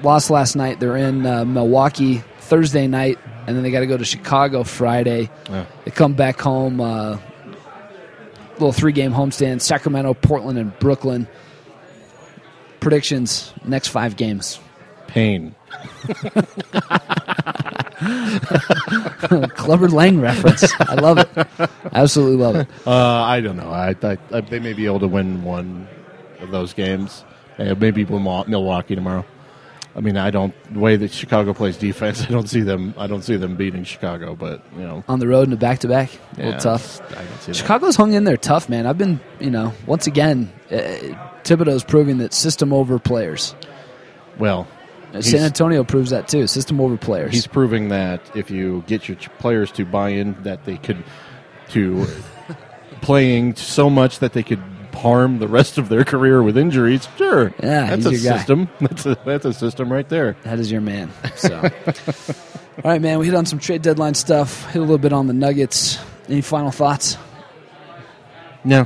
lost 0.02 0.30
last 0.30 0.56
night. 0.56 0.80
They're 0.80 0.98
in 0.98 1.26
uh, 1.26 1.46
Milwaukee 1.46 2.24
Thursday 2.40 2.88
night, 2.88 3.20
and 3.46 3.56
then 3.56 3.64
they 3.64 3.72
got 3.72 3.82
to 3.82 3.88
go 3.88 3.98
to 3.98 4.06
Chicago 4.06 4.64
Friday. 4.64 5.30
Yeah. 5.50 5.66
They 5.86 5.92
come 5.92 6.14
back 6.14 6.40
home. 6.40 6.80
Uh, 6.80 7.18
little 8.54 8.74
three-game 8.74 9.12
homestand: 9.14 9.62
Sacramento, 9.62 10.14
Portland, 10.14 10.58
and 10.58 10.78
Brooklyn. 10.80 11.28
Predictions: 12.80 13.54
next 13.66 13.89
five 13.89 14.16
games. 14.16 14.60
Pain. 15.08 15.56
Clubber 19.56 19.89
Lang 19.89 20.20
reference. 20.20 20.72
I 20.80 20.95
love 20.95 21.18
it. 21.20 21.30
Absolutely 21.93 22.38
love 22.38 22.56
it. 22.56 22.68
Uh, 22.86 23.22
I 23.24 23.41
don't 23.41 23.58
know. 23.58 23.70
I, 23.70 23.95
I, 24.02 24.18
I 24.32 24.41
they 24.41 24.60
may 24.60 24.74
be 24.74 24.86
able 24.86 24.99
to 25.02 25.08
win 25.08 25.43
one 25.43 25.88
of 26.39 26.52
those 26.52 26.74
games. 26.74 27.24
Uh, 27.60 27.76
maybe 27.78 28.06
Milwa- 28.06 28.47
Milwaukee 28.47 28.95
tomorrow. 28.95 29.26
I 29.96 30.00
mean, 30.00 30.18
I 30.18 30.32
don't 30.32 30.54
the 30.74 30.80
way 30.80 30.96
that 30.96 31.12
Chicago 31.12 31.54
plays 31.54 31.78
defense. 31.78 32.22
I 32.30 32.30
don't 32.30 32.48
see 32.48 32.62
them. 32.62 32.94
I 32.98 33.08
don't 33.08 33.24
see 33.24 33.36
them 33.36 33.56
beating 33.56 33.84
Chicago. 33.84 34.36
But 34.36 34.64
you 34.76 34.82
know, 34.84 35.04
On 35.08 35.20
the 35.20 35.28
road 35.28 35.48
in 35.48 35.54
a 35.54 35.58
back-to-back, 35.58 36.10
a 36.38 36.46
little 36.46 36.60
tough. 36.60 37.02
I 37.12 37.24
don't 37.24 37.42
see. 37.42 37.54
Chicago's 37.54 37.96
hung 37.96 38.14
in 38.14 38.24
there 38.24 38.38
tough, 38.38 38.70
man. 38.70 38.86
I've 38.86 38.98
been, 38.98 39.20
you 39.39 39.52
know, 39.52 39.74
once 39.86 40.08
again, 40.08 40.52
uh, 40.72 40.76
Thibodeau's 41.44 41.84
proving 41.84 42.20
that 42.20 42.34
system 42.34 42.72
over 42.72 43.00
players. 43.00 43.54
Well, 44.39 44.68
San 45.20 45.42
Antonio 45.42 45.84
proves 45.84 46.12
that 46.12 46.28
too. 46.28 46.48
System 46.48 46.80
over 46.80 46.96
players. 46.96 47.34
He's 47.34 47.48
proving 47.48 47.89
that 47.89 48.22
if 48.36 48.50
you 48.50 48.84
get 48.88 49.10
your 49.10 49.18
players 49.39 49.72
to 49.74 49.86
buy 49.86 50.10
in, 50.10 50.42
that 50.44 50.64
they 50.64 50.78
could 50.78 51.04
to 51.70 52.06
playing 53.02 53.56
so 53.56 53.89
much 53.89 54.20
that 54.20 54.34
they 54.34 54.44
could 54.44 54.62
harm 54.94 55.39
the 55.39 55.48
rest 55.48 55.78
of 55.78 55.89
their 55.89 56.04
career 56.04 56.42
with 56.44 56.58
injuries. 56.58 57.08
Sure, 57.18 57.54
Yeah, 57.62 57.96
that's 57.96 58.06
he's 58.06 58.22
a 58.22 58.24
your 58.24 58.32
guy. 58.34 58.38
system. 58.38 58.70
That's 58.80 59.06
a 59.06 59.18
that's 59.26 59.46
a 59.46 59.54
system 59.54 59.92
right 59.92 60.08
there. 60.10 60.36
that 60.44 60.60
is 60.60 60.72
your 60.72 60.82
man. 60.82 61.12
So, 61.36 61.58
all 62.84 62.92
right, 62.92 63.02
man. 63.02 63.20
We 63.20 63.26
hit 63.26 63.36
on 63.36 63.46
some 63.46 63.60
trade 63.60 63.82
deadline 63.82 64.14
stuff. 64.16 64.66
Hit 64.72 64.78
a 64.78 64.82
little 64.82 64.98
bit 64.98 65.14
on 65.14 65.28
the 65.28 65.34
Nuggets. 65.34 66.00
Any 66.30 66.42
final 66.42 66.72
thoughts? 66.72 67.18
No, 68.64 68.86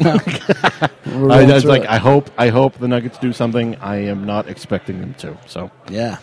We're 0.00 1.30
I, 1.30 1.44
was 1.44 1.64
like 1.64 1.82
it. 1.82 1.88
I 1.90 1.98
hope 1.98 2.30
I 2.36 2.48
hope 2.48 2.78
the 2.78 2.88
Nuggets 2.88 3.18
do 3.18 3.32
something. 3.32 3.76
I 3.76 3.96
am 4.06 4.24
not 4.24 4.48
expecting 4.48 5.00
them 5.00 5.14
to. 5.14 5.36
So 5.46 5.70
yeah. 5.88 6.18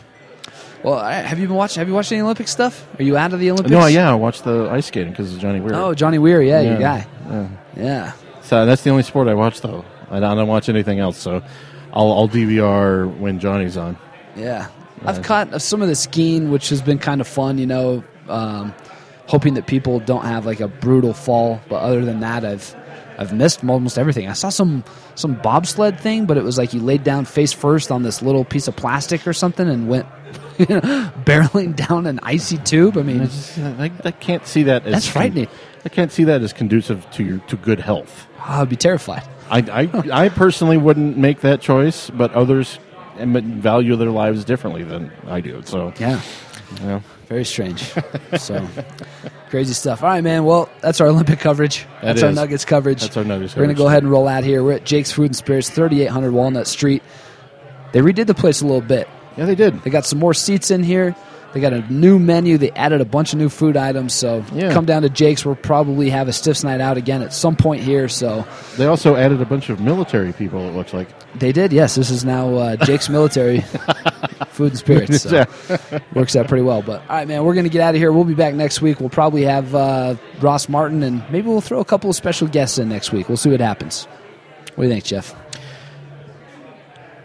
Well, 0.83 0.95
right, 0.95 1.25
have 1.25 1.39
you 1.39 1.47
been 1.47 1.55
watching? 1.57 1.79
Have 1.81 1.87
you 1.87 1.93
watched 1.93 2.11
any 2.11 2.21
Olympic 2.21 2.47
stuff? 2.47 2.87
Are 2.99 3.03
you 3.03 3.17
out 3.17 3.33
of 3.33 3.39
the 3.39 3.51
Olympics? 3.51 3.71
no, 3.71 3.85
yeah, 3.87 4.11
I 4.11 4.15
watched 4.15 4.43
the 4.45 4.69
ice 4.69 4.85
skating 4.87 5.11
because 5.11 5.33
of 5.33 5.39
Johnny 5.39 5.59
Weir. 5.59 5.73
Oh, 5.75 5.93
Johnny 5.93 6.19
Weir. 6.19 6.41
Yeah, 6.41 6.61
your 6.61 6.79
guy. 6.79 7.05
Yeah. 7.29 7.47
Yeah. 7.75 8.11
So 8.49 8.65
that's 8.65 8.81
the 8.81 8.89
only 8.89 9.03
sport 9.03 9.27
I 9.27 9.35
watch 9.35 9.61
though. 9.61 9.85
I 10.09 10.19
don't, 10.19 10.23
I 10.23 10.33
don't 10.33 10.47
watch 10.47 10.69
anything 10.69 10.97
else. 10.97 11.19
So 11.19 11.43
I'll, 11.93 12.11
I'll 12.11 12.27
DVR 12.27 13.15
when 13.19 13.39
Johnny's 13.39 13.77
on. 13.77 13.95
Yeah, 14.35 14.69
I've 15.05 15.21
caught 15.21 15.61
some 15.61 15.83
of 15.83 15.87
the 15.87 15.95
skiing, 15.95 16.49
which 16.49 16.69
has 16.69 16.81
been 16.81 16.97
kind 16.97 17.21
of 17.21 17.27
fun. 17.27 17.59
You 17.59 17.67
know, 17.67 18.03
um, 18.27 18.73
hoping 19.27 19.53
that 19.53 19.67
people 19.67 19.99
don't 19.99 20.25
have 20.25 20.47
like 20.47 20.61
a 20.61 20.67
brutal 20.67 21.13
fall. 21.13 21.61
But 21.69 21.83
other 21.83 22.03
than 22.03 22.21
that, 22.21 22.43
I've 22.43 22.75
I've 23.19 23.33
missed 23.33 23.63
almost 23.63 23.99
everything. 23.99 24.27
I 24.27 24.33
saw 24.33 24.49
some 24.49 24.83
some 25.13 25.35
bobsled 25.35 25.99
thing, 25.99 26.25
but 26.25 26.35
it 26.35 26.43
was 26.43 26.57
like 26.57 26.73
you 26.73 26.79
laid 26.79 27.03
down 27.03 27.25
face 27.25 27.53
first 27.53 27.91
on 27.91 28.01
this 28.01 28.23
little 28.23 28.45
piece 28.45 28.67
of 28.67 28.75
plastic 28.75 29.27
or 29.27 29.33
something 29.33 29.69
and 29.69 29.87
went 29.87 30.07
you 30.57 30.65
know, 30.69 30.79
barreling 31.23 31.75
down 31.75 32.07
an 32.07 32.19
icy 32.23 32.57
tube. 32.57 32.97
I 32.97 33.03
mean, 33.03 33.21
I, 33.21 33.25
just, 33.25 33.59
I, 33.59 33.91
I 34.05 34.11
can't 34.11 34.47
see 34.47 34.63
that 34.63 34.87
as 34.87 34.93
That's 34.93 35.07
frightening. 35.07 35.49
I 35.85 35.89
can't 35.89 36.11
see 36.11 36.23
that 36.23 36.41
as 36.41 36.51
conducive 36.51 37.07
to 37.11 37.23
your 37.23 37.37
to 37.37 37.55
good 37.55 37.79
health. 37.79 38.25
I'd 38.45 38.69
be 38.69 38.75
terrified. 38.75 39.23
I, 39.49 39.59
I, 40.11 40.23
I 40.25 40.29
personally 40.29 40.77
wouldn't 40.77 41.17
make 41.17 41.41
that 41.41 41.61
choice, 41.61 42.09
but 42.09 42.31
others 42.33 42.79
value 43.17 43.95
their 43.95 44.11
lives 44.11 44.45
differently 44.45 44.83
than 44.83 45.11
I 45.27 45.41
do. 45.41 45.61
So 45.65 45.91
Yeah. 45.99 46.21
know, 46.83 47.03
Very 47.27 47.43
strange. 47.45 47.91
so 48.37 48.65
crazy 49.49 49.73
stuff. 49.73 50.03
All 50.03 50.09
right, 50.09 50.23
man. 50.23 50.45
Well, 50.45 50.69
that's 50.81 51.01
our 51.01 51.07
Olympic 51.07 51.39
coverage. 51.39 51.85
That 52.01 52.13
that's 52.15 52.23
our. 52.23 52.31
Nuggets 52.31 52.63
coverage. 52.65 53.01
That's 53.01 53.17
our 53.17 53.23
Nuggets 53.23 53.55
We're 53.55 53.63
going 53.63 53.75
to 53.75 53.81
go 53.81 53.87
ahead 53.87 54.03
and 54.03 54.11
roll 54.11 54.27
out 54.27 54.43
here. 54.43 54.63
We're 54.63 54.73
at 54.73 54.85
Jake's 54.85 55.11
Food 55.11 55.25
and 55.27 55.35
Spirits, 55.35 55.69
3800 55.69 56.31
Walnut 56.31 56.67
Street. 56.67 57.03
They 57.91 58.01
redid 58.01 58.27
the 58.27 58.35
place 58.35 58.61
a 58.61 58.65
little 58.65 58.81
bit. 58.81 59.07
Yeah, 59.35 59.45
they 59.45 59.55
did. 59.55 59.81
They 59.81 59.89
got 59.89 60.05
some 60.05 60.19
more 60.19 60.33
seats 60.33 60.69
in 60.71 60.83
here. 60.83 61.15
They 61.53 61.59
got 61.61 61.73
a 61.73 61.81
new 61.91 62.19
menu. 62.19 62.57
They 62.59 62.69
added 62.71 63.01
a 63.01 63.05
bunch 63.05 63.33
of 63.33 63.39
new 63.39 63.49
food 63.49 63.75
items. 63.75 64.13
So 64.13 64.43
Yeah. 64.53 64.71
come 64.71 64.85
down 64.85 65.01
to 65.01 65.09
Jake's. 65.09 65.43
We'll 65.45 65.55
probably 65.55 66.09
have 66.11 66.27
a 66.27 66.33
Stiffs 66.33 66.63
Night 66.63 66.79
out 66.79 66.97
again 66.97 67.21
at 67.23 67.33
some 67.33 67.55
point 67.55 67.81
here. 67.81 68.07
So 68.07 68.45
They 68.77 68.85
also 68.85 69.15
added 69.15 69.41
a 69.41 69.45
bunch 69.45 69.69
of 69.69 69.79
military 69.79 70.31
people. 70.31 70.67
It 70.69 70.75
looks 70.75 70.93
like. 70.93 71.07
they 71.39 71.51
did. 71.51 71.73
Yes, 71.73 71.95
this 71.95 72.11
is 72.11 72.23
now 72.23 72.53
uh, 72.55 72.75
Jake's 72.75 73.09
Military 73.17 73.61
Food 74.49 74.71
and 74.73 74.77
Spirits. 74.79 75.21
So 75.23 75.45
works 76.13 76.35
out 76.35 76.47
pretty 76.47 76.63
well. 76.63 76.81
But 76.83 77.01
all 77.09 77.15
right, 77.15 77.27
man, 77.27 77.43
we're 77.43 77.53
going 77.55 77.63
to 77.65 77.69
get 77.71 77.81
out 77.81 77.95
of 77.95 77.99
here. 78.01 78.11
We'll 78.11 78.25
be 78.25 78.35
back 78.35 78.53
next 78.53 78.81
week. 78.81 78.99
We'll 78.99 79.09
probably 79.09 79.43
have 79.45 79.73
uh, 79.73 80.15
Ross 80.41 80.69
Martin, 80.69 81.01
and 81.01 81.23
maybe 81.31 81.47
we'll 81.47 81.61
throw 81.61 81.79
a 81.79 81.85
couple 81.85 82.09
of 82.11 82.15
special 82.15 82.47
guests 82.47 82.77
in 82.77 82.89
next 82.89 83.11
week. 83.11 83.27
We'll 83.27 83.37
see 83.37 83.49
what 83.49 83.59
happens. 83.59 84.05
What 84.75 84.83
do 84.83 84.87
you 84.87 84.93
think, 84.93 85.03
Jeff? 85.05 85.35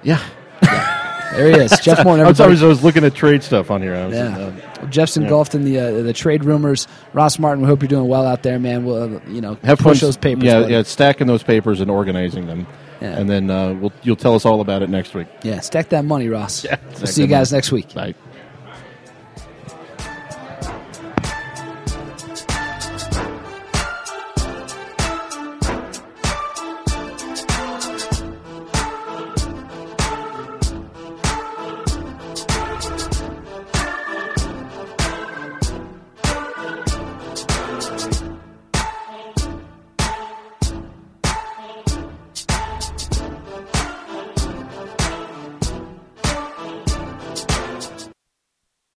Yeah. 0.02 0.20
There 1.32 1.50
he 1.50 1.56
is, 1.64 1.78
Jeff 1.82 2.04
Morton. 2.04 2.24
I 2.24 2.28
was, 2.28 2.40
I 2.40 2.46
was, 2.46 2.62
I 2.62 2.66
was 2.66 2.84
looking 2.84 3.04
at 3.04 3.14
trade 3.14 3.42
stuff 3.42 3.70
on 3.70 3.82
here. 3.82 3.94
I 3.94 4.06
was, 4.06 4.14
Yeah. 4.14 4.38
uh, 4.82 4.86
Jeff's 4.86 5.16
engulfed 5.16 5.54
in 5.54 5.64
the 5.64 5.78
uh, 5.78 6.02
the 6.02 6.12
trade 6.12 6.44
rumors. 6.44 6.86
Ross 7.12 7.38
Martin, 7.38 7.62
we 7.62 7.68
hope 7.68 7.82
you're 7.82 7.88
doing 7.88 8.06
well 8.08 8.26
out 8.26 8.42
there, 8.42 8.58
man. 8.58 8.84
We'll 8.84 9.16
uh, 9.16 9.20
you 9.28 9.40
know 9.40 9.54
have 9.64 9.78
push 9.78 10.00
fun. 10.00 10.08
those 10.08 10.16
papers. 10.16 10.44
Yeah, 10.44 10.66
yeah. 10.66 10.82
Stacking 10.82 11.26
those 11.26 11.42
papers 11.42 11.80
and 11.80 11.90
organizing 11.90 12.46
them, 12.46 12.66
Yeah. 13.00 13.18
and 13.18 13.28
then 13.28 13.50
uh, 13.50 13.72
we'll, 13.74 13.92
you'll 14.02 14.16
tell 14.16 14.34
us 14.34 14.44
all 14.44 14.60
about 14.60 14.82
it 14.82 14.90
next 14.90 15.14
week. 15.14 15.26
yeah. 15.42 15.60
Stack 15.60 15.88
that 15.90 16.04
money, 16.04 16.28
Ross. 16.28 16.64
Yeah, 16.64 16.76
we'll 16.98 17.06
see 17.06 17.22
you 17.22 17.28
guys 17.28 17.50
money. 17.50 17.58
next 17.58 17.72
week. 17.72 17.94
Bye. 17.94 18.14